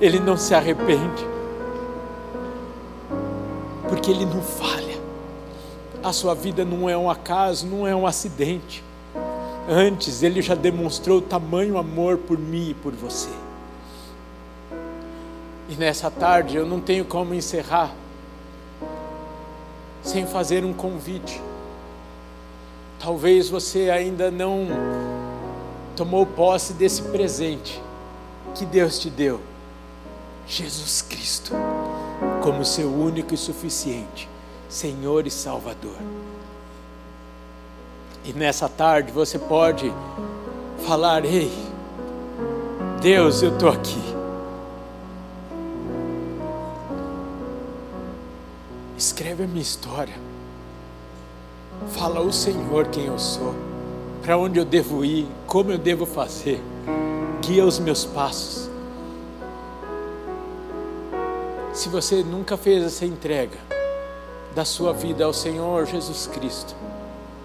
Ele 0.00 0.18
não 0.18 0.36
se 0.36 0.52
arrepende, 0.52 1.24
porque 3.88 4.10
Ele 4.10 4.24
não 4.24 4.42
falha. 4.42 4.89
A 6.02 6.14
sua 6.14 6.34
vida 6.34 6.64
não 6.64 6.88
é 6.88 6.96
um 6.96 7.10
acaso, 7.10 7.66
não 7.66 7.86
é 7.86 7.94
um 7.94 8.06
acidente. 8.06 8.82
Antes, 9.68 10.22
Ele 10.22 10.40
já 10.40 10.54
demonstrou 10.54 11.20
tamanho 11.20 11.76
amor 11.76 12.16
por 12.16 12.38
mim 12.38 12.70
e 12.70 12.74
por 12.74 12.92
você. 12.92 13.28
E 15.68 15.74
nessa 15.74 16.10
tarde 16.10 16.56
eu 16.56 16.66
não 16.66 16.80
tenho 16.80 17.04
como 17.04 17.34
encerrar 17.34 17.94
sem 20.02 20.26
fazer 20.26 20.64
um 20.64 20.72
convite. 20.72 21.40
Talvez 22.98 23.50
você 23.50 23.90
ainda 23.90 24.30
não 24.30 24.68
tomou 25.94 26.24
posse 26.24 26.72
desse 26.72 27.02
presente 27.02 27.80
que 28.54 28.64
Deus 28.64 28.98
te 28.98 29.10
deu. 29.10 29.38
Jesus 30.46 31.02
Cristo, 31.02 31.52
como 32.42 32.64
seu 32.64 32.90
único 32.90 33.34
e 33.34 33.36
suficiente 33.36 34.29
Senhor 34.70 35.26
e 35.26 35.30
Salvador. 35.30 35.96
E 38.24 38.32
nessa 38.32 38.68
tarde 38.68 39.10
você 39.10 39.36
pode 39.36 39.92
falar: 40.86 41.24
Ei, 41.24 41.50
Deus, 43.02 43.42
eu 43.42 43.52
estou 43.52 43.68
aqui. 43.70 44.00
Escreve 48.96 49.42
a 49.42 49.46
minha 49.46 49.62
história. 49.62 50.14
Fala 51.88 52.20
ao 52.20 52.30
Senhor 52.30 52.86
quem 52.88 53.06
eu 53.06 53.18
sou, 53.18 53.54
para 54.22 54.38
onde 54.38 54.58
eu 54.58 54.64
devo 54.64 55.04
ir, 55.04 55.26
como 55.46 55.72
eu 55.72 55.78
devo 55.78 56.06
fazer. 56.06 56.62
Guia 57.40 57.64
os 57.64 57.80
meus 57.80 58.04
passos. 58.04 58.70
Se 61.72 61.88
você 61.88 62.22
nunca 62.22 62.56
fez 62.56 62.84
essa 62.84 63.06
entrega 63.06 63.69
da 64.54 64.64
sua 64.64 64.92
vida 64.92 65.24
ao 65.24 65.32
Senhor 65.32 65.86
Jesus 65.86 66.26
Cristo 66.26 66.74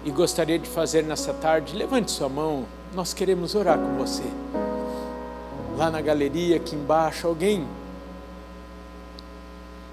e 0.06 0.10
gostaria 0.12 0.56
de 0.56 0.68
fazer 0.68 1.02
nessa 1.02 1.34
tarde, 1.34 1.74
levante 1.74 2.12
sua 2.12 2.28
mão. 2.28 2.64
Nós 2.94 3.12
queremos 3.12 3.56
orar 3.56 3.76
com 3.76 3.96
você. 3.96 4.22
Lá 5.76 5.90
na 5.90 6.00
galeria, 6.00 6.56
aqui 6.56 6.76
embaixo, 6.76 7.26
alguém 7.26 7.66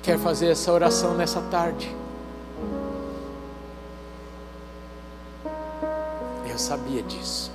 quer 0.03 0.19
fazer 0.19 0.49
essa 0.49 0.72
oração 0.72 1.15
nessa 1.15 1.41
tarde. 1.41 1.94
Eu 6.48 6.60
sabia 6.60 7.02
disso. 7.02 7.52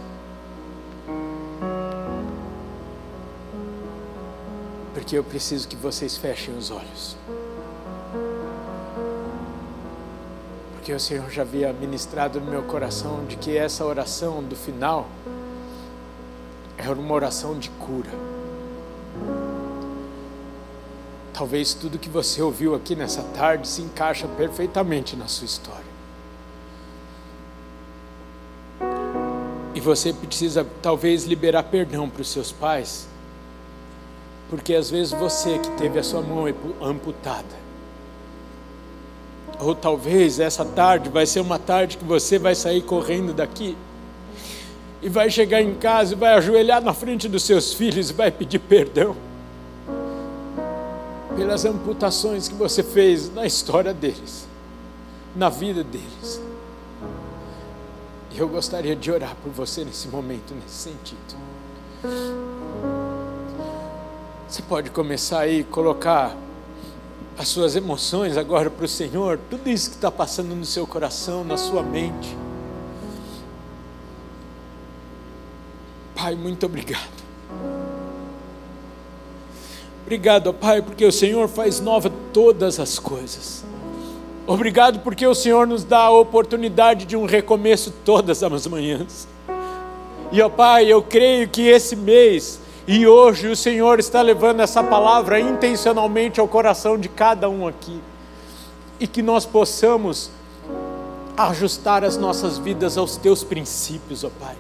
Porque 4.93 5.17
eu 5.17 5.23
preciso 5.23 5.69
que 5.69 5.77
vocês 5.77 6.17
fechem 6.17 6.57
os 6.57 6.73
olhos. 6.73 7.17
Porque 10.89 10.97
o 10.97 11.01
Senhor 11.01 11.31
já 11.31 11.43
havia 11.43 11.71
ministrado 11.71 12.41
no 12.41 12.51
meu 12.51 12.63
coração 12.63 13.27
de 13.27 13.37
que 13.37 13.55
essa 13.55 13.85
oração 13.85 14.43
do 14.43 14.57
final 14.57 15.07
era 16.79 16.95
uma 16.95 17.15
oração 17.15 17.59
de 17.59 17.69
cura. 17.69 18.09
Talvez 21.35 21.75
tudo 21.75 21.99
que 21.99 22.09
você 22.09 22.41
ouviu 22.41 22.75
aqui 22.75 22.97
nessa 22.97 23.23
tarde 23.23 23.69
se 23.69 23.83
encaixa 23.83 24.27
perfeitamente 24.29 25.15
na 25.15 25.29
sua 25.29 25.45
história. 25.45 25.85
E 29.75 29.81
você 29.83 30.15
precisa 30.15 30.67
talvez 30.81 31.27
liberar 31.27 31.65
perdão 31.65 32.09
para 32.09 32.23
os 32.23 32.33
seus 32.33 32.51
pais, 32.51 33.07
porque 34.49 34.75
às 34.75 34.89
vezes 34.89 35.13
você 35.13 35.59
que 35.59 35.71
teve 35.73 35.99
a 35.99 36.03
sua 36.03 36.23
mão 36.23 36.47
amputada, 36.81 37.68
ou 39.61 39.75
talvez 39.75 40.39
essa 40.39 40.65
tarde 40.65 41.09
vai 41.09 41.27
ser 41.27 41.41
uma 41.41 41.59
tarde 41.59 41.97
que 41.97 42.05
você 42.05 42.39
vai 42.39 42.55
sair 42.55 42.83
correndo 42.83 43.33
daqui 43.33 43.77
e 45.03 45.09
vai 45.09 45.31
chegar 45.31 45.61
em 45.61 45.75
casa 45.75 46.15
e 46.15 46.17
vai 46.17 46.35
ajoelhar 46.35 46.83
na 46.83 46.93
frente 46.93 47.29
dos 47.29 47.43
seus 47.43 47.73
filhos 47.73 48.11
e 48.11 48.13
vai 48.13 48.31
pedir 48.31 48.59
perdão 48.59 49.17
pelas 51.37 51.65
amputações 51.65 52.49
que 52.49 52.55
você 52.55 52.83
fez 52.83 53.33
na 53.33 53.47
história 53.47 53.95
deles, 53.95 54.49
na 55.37 55.49
vida 55.49 55.85
deles. 55.85 56.43
E 58.33 58.39
eu 58.39 58.49
gostaria 58.49 58.97
de 58.97 59.11
orar 59.11 59.37
por 59.43 59.53
você 59.53 59.85
nesse 59.85 60.09
momento, 60.09 60.53
nesse 60.53 60.91
sentido. 60.91 61.37
Você 64.49 64.63
pode 64.63 64.91
começar 64.91 65.41
aí 65.41 65.63
colocar 65.63 66.37
as 67.39 67.47
suas 67.47 67.77
emoções 67.77 68.37
agora 68.37 68.69
para 68.69 68.85
o 68.85 68.89
Senhor, 68.89 69.39
tudo 69.49 69.71
isso 69.71 69.91
que 69.91 69.97
está 69.97 70.11
passando 70.11 70.57
no 70.57 70.65
seu 70.65 70.85
coração, 70.89 71.45
na 71.45 71.57
sua 71.57 71.85
mente. 71.85 72.37
Pai, 76.17 76.35
muito 76.35 76.67
obrigado. 76.67 77.19
Obrigado, 80.03 80.53
Pai, 80.53 80.83
porque 80.83 81.05
o 81.05 81.13
Senhor 81.13 81.49
faz 81.49 81.81
nova 81.81 82.11
todas 82.33 82.81
as 82.81 82.99
coisas. 82.99 83.65
Obrigado 84.45 84.99
porque 85.01 85.25
o 85.25 85.35
Senhor 85.35 85.65
nos 85.65 85.85
dá 85.85 86.01
a 86.01 86.11
oportunidade 86.11 87.05
de 87.05 87.17
um 87.17 87.25
recomeço 87.25 87.93
todas 88.05 88.43
as 88.43 88.67
manhãs. 88.67 89.29
E, 90.33 90.43
ó 90.43 90.49
Pai, 90.49 90.93
eu 90.93 91.03
creio 91.03 91.49
que 91.49 91.63
esse 91.69 91.95
mês 91.95 92.59
e 92.89 93.07
hoje 93.07 93.47
o 93.47 93.55
Senhor 93.55 94.01
está 94.01 94.21
levando 94.21 94.59
essa 94.61 94.83
palavra 94.83 95.39
intencionalmente 95.39 96.41
ao 96.41 96.49
coração 96.49 96.99
de 96.99 97.09
cada 97.09 97.49
um 97.49 97.69
aqui. 97.69 98.01
E 98.99 99.07
que 99.07 99.23
nós 99.23 99.47
possamos 99.47 100.29
ajustar 101.37 102.03
as 102.03 102.17
nossas 102.17 102.59
vidas 102.59 102.99
aos 102.99 103.17
teus 103.17 103.45
princípios, 103.45 104.25
ó 104.25 104.31
Pai. 104.41 104.57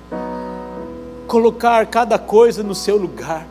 Colocar 1.26 1.84
cada 1.86 2.20
coisa 2.20 2.62
no 2.62 2.74
seu 2.74 2.96
lugar 2.96 3.48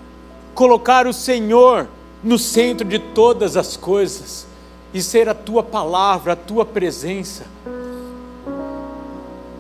colocar 0.58 1.06
o 1.06 1.14
Senhor 1.14 1.88
no 2.24 2.40
centro 2.40 2.84
de 2.84 2.98
todas 2.98 3.56
as 3.56 3.78
coisas 3.78 4.48
e 4.92 5.04
ser 5.04 5.30
a 5.30 5.36
tua 5.36 5.62
palavra, 5.62 6.34
a 6.34 6.36
tua 6.36 6.66
presença, 6.66 7.44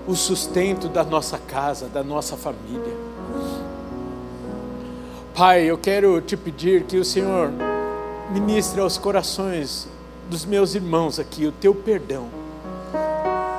o 0.07 0.15
sustento 0.15 0.89
da 0.89 1.03
nossa 1.03 1.37
casa, 1.37 1.85
da 1.87 2.03
nossa 2.03 2.35
família. 2.35 3.06
Pai, 5.37 5.65
eu 5.65 5.77
quero 5.77 6.19
te 6.19 6.35
pedir 6.35 6.85
que 6.85 6.97
o 6.97 7.05
Senhor 7.05 7.51
ministre 8.31 8.81
aos 8.81 8.97
corações 8.97 9.87
dos 10.27 10.43
meus 10.43 10.73
irmãos 10.73 11.19
aqui 11.19 11.45
o 11.45 11.51
teu 11.51 11.75
perdão. 11.75 12.25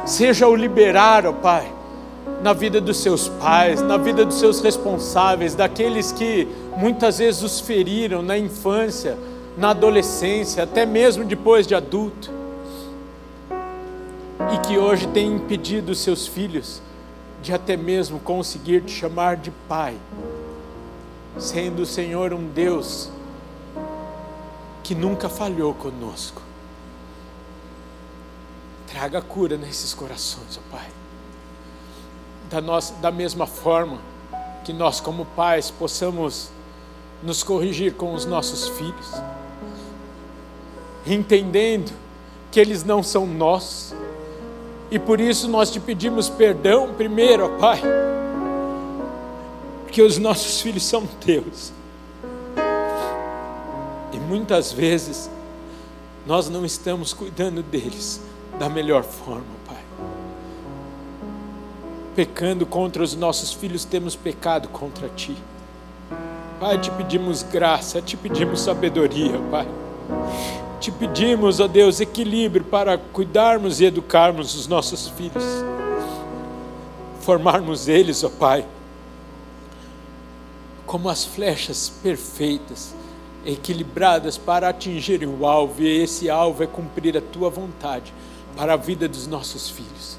Seja 0.04 0.48
o 0.48 0.56
liberar, 0.56 1.24
ó 1.24 1.32
Pai, 1.32 1.72
na 2.42 2.52
vida 2.52 2.80
dos 2.80 2.96
seus 2.96 3.28
pais, 3.28 3.80
na 3.80 3.96
vida 3.96 4.24
dos 4.24 4.40
seus 4.40 4.60
responsáveis, 4.60 5.54
daqueles 5.54 6.10
que 6.10 6.48
muitas 6.76 7.18
vezes 7.18 7.44
os 7.44 7.60
feriram 7.60 8.22
na 8.22 8.36
infância, 8.36 9.16
na 9.56 9.70
adolescência, 9.70 10.64
até 10.64 10.84
mesmo 10.84 11.24
depois 11.24 11.64
de 11.64 11.76
adulto, 11.76 12.28
e 14.52 14.66
que 14.66 14.76
hoje 14.76 15.06
tem 15.06 15.32
impedido 15.32 15.92
os 15.92 16.00
seus 16.00 16.26
filhos 16.26 16.82
de 17.40 17.54
até 17.54 17.76
mesmo 17.76 18.18
conseguir 18.18 18.80
te 18.80 18.90
chamar 18.90 19.36
de 19.36 19.52
pai, 19.68 19.94
sendo 21.36 21.82
o 21.82 21.86
Senhor 21.86 22.32
um 22.32 22.46
Deus 22.48 23.10
que 24.82 24.94
nunca 24.94 25.28
falhou 25.28 25.74
conosco. 25.74 26.40
Traga 28.86 29.20
cura 29.20 29.56
nesses 29.56 29.92
corações, 29.92 30.58
ó 30.58 30.76
Pai 30.76 30.88
da, 32.50 32.60
nossa, 32.60 32.94
da 32.94 33.10
mesma 33.10 33.46
forma 33.46 33.98
que 34.64 34.72
nós, 34.72 35.00
como 35.00 35.24
pais, 35.24 35.70
possamos 35.70 36.50
nos 37.22 37.42
corrigir 37.42 37.94
com 37.94 38.14
os 38.14 38.24
nossos 38.24 38.68
filhos, 38.68 39.12
entendendo 41.06 41.92
que 42.50 42.60
eles 42.60 42.84
não 42.84 43.02
são 43.02 43.26
nós, 43.26 43.94
e 44.90 44.98
por 44.98 45.20
isso 45.20 45.48
nós 45.48 45.70
te 45.70 45.80
pedimos 45.80 46.28
perdão 46.28 46.94
primeiro, 46.94 47.44
ó 47.44 47.58
Pai, 47.58 47.80
porque 49.88 50.02
os 50.02 50.18
nossos 50.18 50.60
filhos 50.60 50.84
são 50.84 51.06
teus, 51.06 51.72
e 54.12 54.18
muitas 54.18 54.70
vezes 54.70 55.30
nós 56.26 56.48
não 56.50 56.64
estamos 56.64 57.14
cuidando 57.14 57.62
deles 57.62 58.20
da 58.58 58.68
melhor 58.68 59.02
forma 59.02 59.58
pecando 62.18 62.66
contra 62.66 63.00
os 63.00 63.14
nossos 63.14 63.52
filhos, 63.52 63.84
temos 63.84 64.16
pecado 64.16 64.66
contra 64.70 65.08
ti. 65.08 65.36
Pai, 66.58 66.76
te 66.76 66.90
pedimos 66.90 67.44
graça, 67.44 68.02
te 68.02 68.16
pedimos 68.16 68.60
sabedoria, 68.60 69.38
Pai. 69.48 69.68
Te 70.80 70.90
pedimos, 70.90 71.60
ó 71.60 71.68
Deus, 71.68 72.00
equilíbrio 72.00 72.64
para 72.64 72.98
cuidarmos 72.98 73.80
e 73.80 73.84
educarmos 73.84 74.56
os 74.56 74.66
nossos 74.66 75.06
filhos, 75.10 75.44
formarmos 77.20 77.86
eles, 77.86 78.24
ó 78.24 78.28
Pai, 78.28 78.66
como 80.88 81.08
as 81.08 81.24
flechas 81.24 81.88
perfeitas, 82.02 82.92
equilibradas 83.46 84.36
para 84.36 84.68
atingirem 84.68 85.28
o 85.28 85.46
alvo, 85.46 85.80
e 85.82 86.02
esse 86.02 86.28
alvo 86.28 86.64
é 86.64 86.66
cumprir 86.66 87.16
a 87.16 87.20
tua 87.20 87.48
vontade 87.48 88.12
para 88.56 88.72
a 88.72 88.76
vida 88.76 89.06
dos 89.06 89.28
nossos 89.28 89.70
filhos 89.70 90.18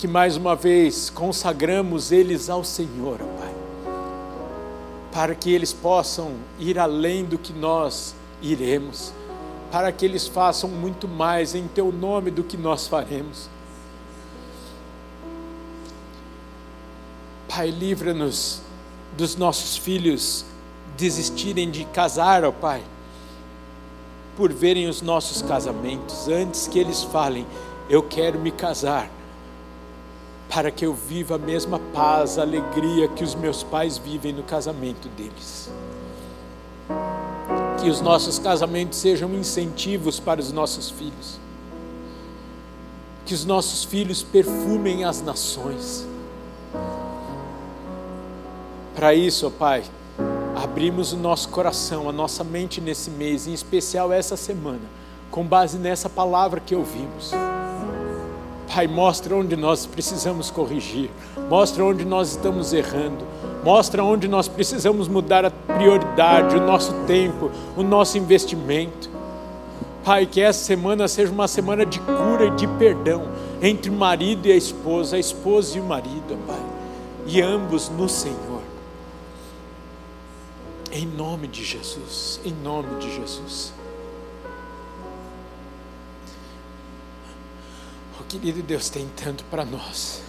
que 0.00 0.08
mais 0.08 0.34
uma 0.34 0.56
vez 0.56 1.10
consagramos 1.10 2.10
eles 2.10 2.48
ao 2.48 2.64
Senhor, 2.64 3.18
Pai, 3.18 3.54
para 5.12 5.34
que 5.34 5.52
eles 5.52 5.74
possam 5.74 6.36
ir 6.58 6.78
além 6.78 7.22
do 7.22 7.36
que 7.36 7.52
nós 7.52 8.14
iremos, 8.40 9.12
para 9.70 9.92
que 9.92 10.06
eles 10.06 10.26
façam 10.26 10.70
muito 10.70 11.06
mais 11.06 11.54
em 11.54 11.68
Teu 11.68 11.92
nome 11.92 12.30
do 12.30 12.42
que 12.42 12.56
nós 12.56 12.86
faremos. 12.86 13.50
Pai, 17.46 17.68
livra-nos 17.68 18.62
dos 19.16 19.36
nossos 19.36 19.76
filhos 19.76 20.44
desistirem 20.96 21.70
de 21.70 21.84
casar, 21.86 22.44
ó 22.44 22.52
Pai, 22.52 22.82
por 24.36 24.52
verem 24.52 24.88
os 24.88 25.02
nossos 25.02 25.42
casamentos, 25.42 26.28
antes 26.28 26.66
que 26.66 26.78
eles 26.78 27.02
falem, 27.02 27.46
eu 27.88 28.02
quero 28.02 28.38
me 28.38 28.50
casar 28.50 29.10
para 30.48 30.70
que 30.70 30.84
eu 30.84 30.92
viva 30.92 31.36
a 31.36 31.38
mesma 31.38 31.78
paz, 31.92 32.38
a 32.38 32.42
alegria 32.42 33.06
que 33.06 33.22
os 33.22 33.34
meus 33.34 33.62
pais 33.62 33.98
vivem 33.98 34.32
no 34.32 34.42
casamento 34.42 35.08
deles. 35.10 35.70
Que 37.80 37.88
os 37.88 38.00
nossos 38.00 38.38
casamentos 38.38 38.98
sejam 38.98 39.32
incentivos 39.34 40.18
para 40.18 40.40
os 40.40 40.50
nossos 40.50 40.90
filhos. 40.90 41.38
Que 43.24 43.32
os 43.32 43.44
nossos 43.44 43.84
filhos 43.84 44.24
perfumem 44.24 45.04
as 45.04 45.22
nações. 45.22 46.04
Para 49.00 49.14
isso, 49.14 49.46
ó 49.46 49.50
Pai, 49.50 49.82
abrimos 50.62 51.14
o 51.14 51.16
nosso 51.16 51.48
coração, 51.48 52.06
a 52.06 52.12
nossa 52.12 52.44
mente 52.44 52.82
nesse 52.82 53.08
mês, 53.08 53.46
em 53.46 53.54
especial 53.54 54.12
essa 54.12 54.36
semana, 54.36 54.82
com 55.30 55.42
base 55.42 55.78
nessa 55.78 56.06
palavra 56.06 56.60
que 56.60 56.74
ouvimos 56.74 57.32
Pai, 58.68 58.86
mostra 58.86 59.34
onde 59.34 59.56
nós 59.56 59.86
precisamos 59.86 60.50
corrigir, 60.50 61.08
mostra 61.48 61.82
onde 61.82 62.04
nós 62.04 62.32
estamos 62.32 62.74
errando, 62.74 63.24
mostra 63.64 64.04
onde 64.04 64.28
nós 64.28 64.48
precisamos 64.48 65.08
mudar 65.08 65.46
a 65.46 65.50
prioridade, 65.50 66.56
o 66.56 66.60
nosso 66.60 66.92
tempo, 67.06 67.50
o 67.78 67.82
nosso 67.82 68.18
investimento. 68.18 69.08
Pai, 70.04 70.26
que 70.26 70.42
essa 70.42 70.62
semana 70.62 71.08
seja 71.08 71.32
uma 71.32 71.48
semana 71.48 71.86
de 71.86 72.00
cura 72.00 72.44
e 72.44 72.50
de 72.50 72.66
perdão 72.66 73.22
entre 73.62 73.88
o 73.90 73.94
marido 73.94 74.46
e 74.46 74.52
a 74.52 74.56
esposa, 74.56 75.16
a 75.16 75.18
esposa 75.18 75.78
e 75.78 75.80
o 75.80 75.84
marido, 75.84 76.38
Pai, 76.46 76.60
e 77.24 77.40
ambos 77.40 77.88
no 77.88 78.06
Senhor. 78.06 78.49
Em 80.92 81.06
nome 81.06 81.46
de 81.46 81.64
Jesus, 81.64 82.40
em 82.44 82.52
nome 82.52 82.98
de 82.98 83.14
Jesus. 83.14 83.72
O 88.18 88.24
querido 88.24 88.60
Deus 88.60 88.88
tem 88.88 89.08
tanto 89.16 89.44
para 89.44 89.64
nós. 89.64 90.20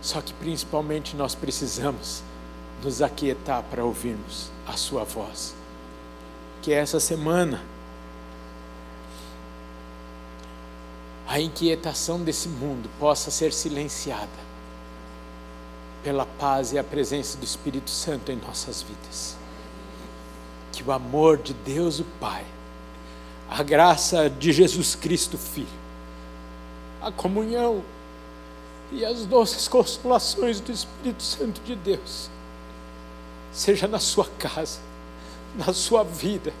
Só 0.00 0.20
que 0.20 0.32
principalmente 0.34 1.16
nós 1.16 1.34
precisamos 1.34 2.22
nos 2.84 3.02
aquietar 3.02 3.64
para 3.64 3.84
ouvirmos 3.84 4.50
a 4.64 4.76
Sua 4.76 5.02
voz. 5.02 5.52
Que 6.62 6.72
essa 6.72 7.00
semana 7.00 7.60
a 11.26 11.40
inquietação 11.40 12.22
desse 12.22 12.48
mundo 12.48 12.88
possa 13.00 13.32
ser 13.32 13.52
silenciada 13.52 14.45
pela 16.06 16.24
paz 16.24 16.72
e 16.72 16.78
a 16.78 16.84
presença 16.84 17.36
do 17.36 17.42
Espírito 17.42 17.90
Santo 17.90 18.30
em 18.30 18.36
nossas 18.36 18.80
vidas. 18.80 19.36
Que 20.70 20.84
o 20.84 20.92
amor 20.92 21.36
de 21.36 21.52
Deus 21.52 21.98
o 21.98 22.04
Pai, 22.20 22.44
a 23.50 23.60
graça 23.64 24.30
de 24.30 24.52
Jesus 24.52 24.94
Cristo 24.94 25.36
Filho, 25.36 25.66
a 27.02 27.10
comunhão 27.10 27.82
e 28.92 29.04
as 29.04 29.26
doces 29.26 29.66
consolações 29.66 30.60
do 30.60 30.70
Espírito 30.70 31.24
Santo 31.24 31.60
de 31.62 31.74
Deus, 31.74 32.30
seja 33.50 33.88
na 33.88 33.98
sua 33.98 34.28
casa, 34.38 34.78
na 35.56 35.72
sua 35.72 36.04
vida, 36.04 36.52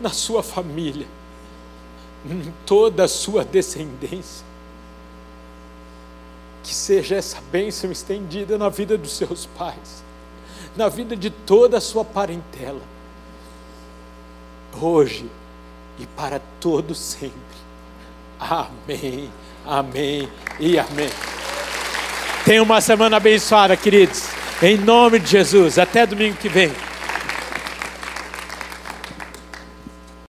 na 0.00 0.08
sua 0.08 0.42
família, 0.42 1.06
em 2.24 2.50
toda 2.64 3.04
a 3.04 3.08
sua 3.08 3.44
descendência. 3.44 4.53
Que 6.64 6.74
seja 6.74 7.14
essa 7.14 7.40
bênção 7.52 7.92
estendida 7.92 8.58
na 8.58 8.68
vida 8.68 8.98
dos 8.98 9.12
seus 9.12 9.46
pais, 9.46 10.02
na 10.74 10.88
vida 10.88 11.14
de 11.14 11.30
toda 11.30 11.76
a 11.76 11.80
sua 11.80 12.04
parentela, 12.04 12.80
hoje 14.80 15.30
e 15.98 16.06
para 16.06 16.40
todo 16.58 16.94
sempre. 16.94 17.34
Amém, 18.40 19.30
amém 19.64 20.28
e 20.58 20.76
amém. 20.78 21.10
Tenha 22.44 22.62
uma 22.62 22.80
semana 22.80 23.18
abençoada, 23.18 23.76
queridos. 23.76 24.24
Em 24.62 24.76
nome 24.76 25.18
de 25.18 25.30
Jesus. 25.30 25.78
Até 25.78 26.06
domingo 26.06 26.36
que 26.36 26.48
vem. 26.48 26.72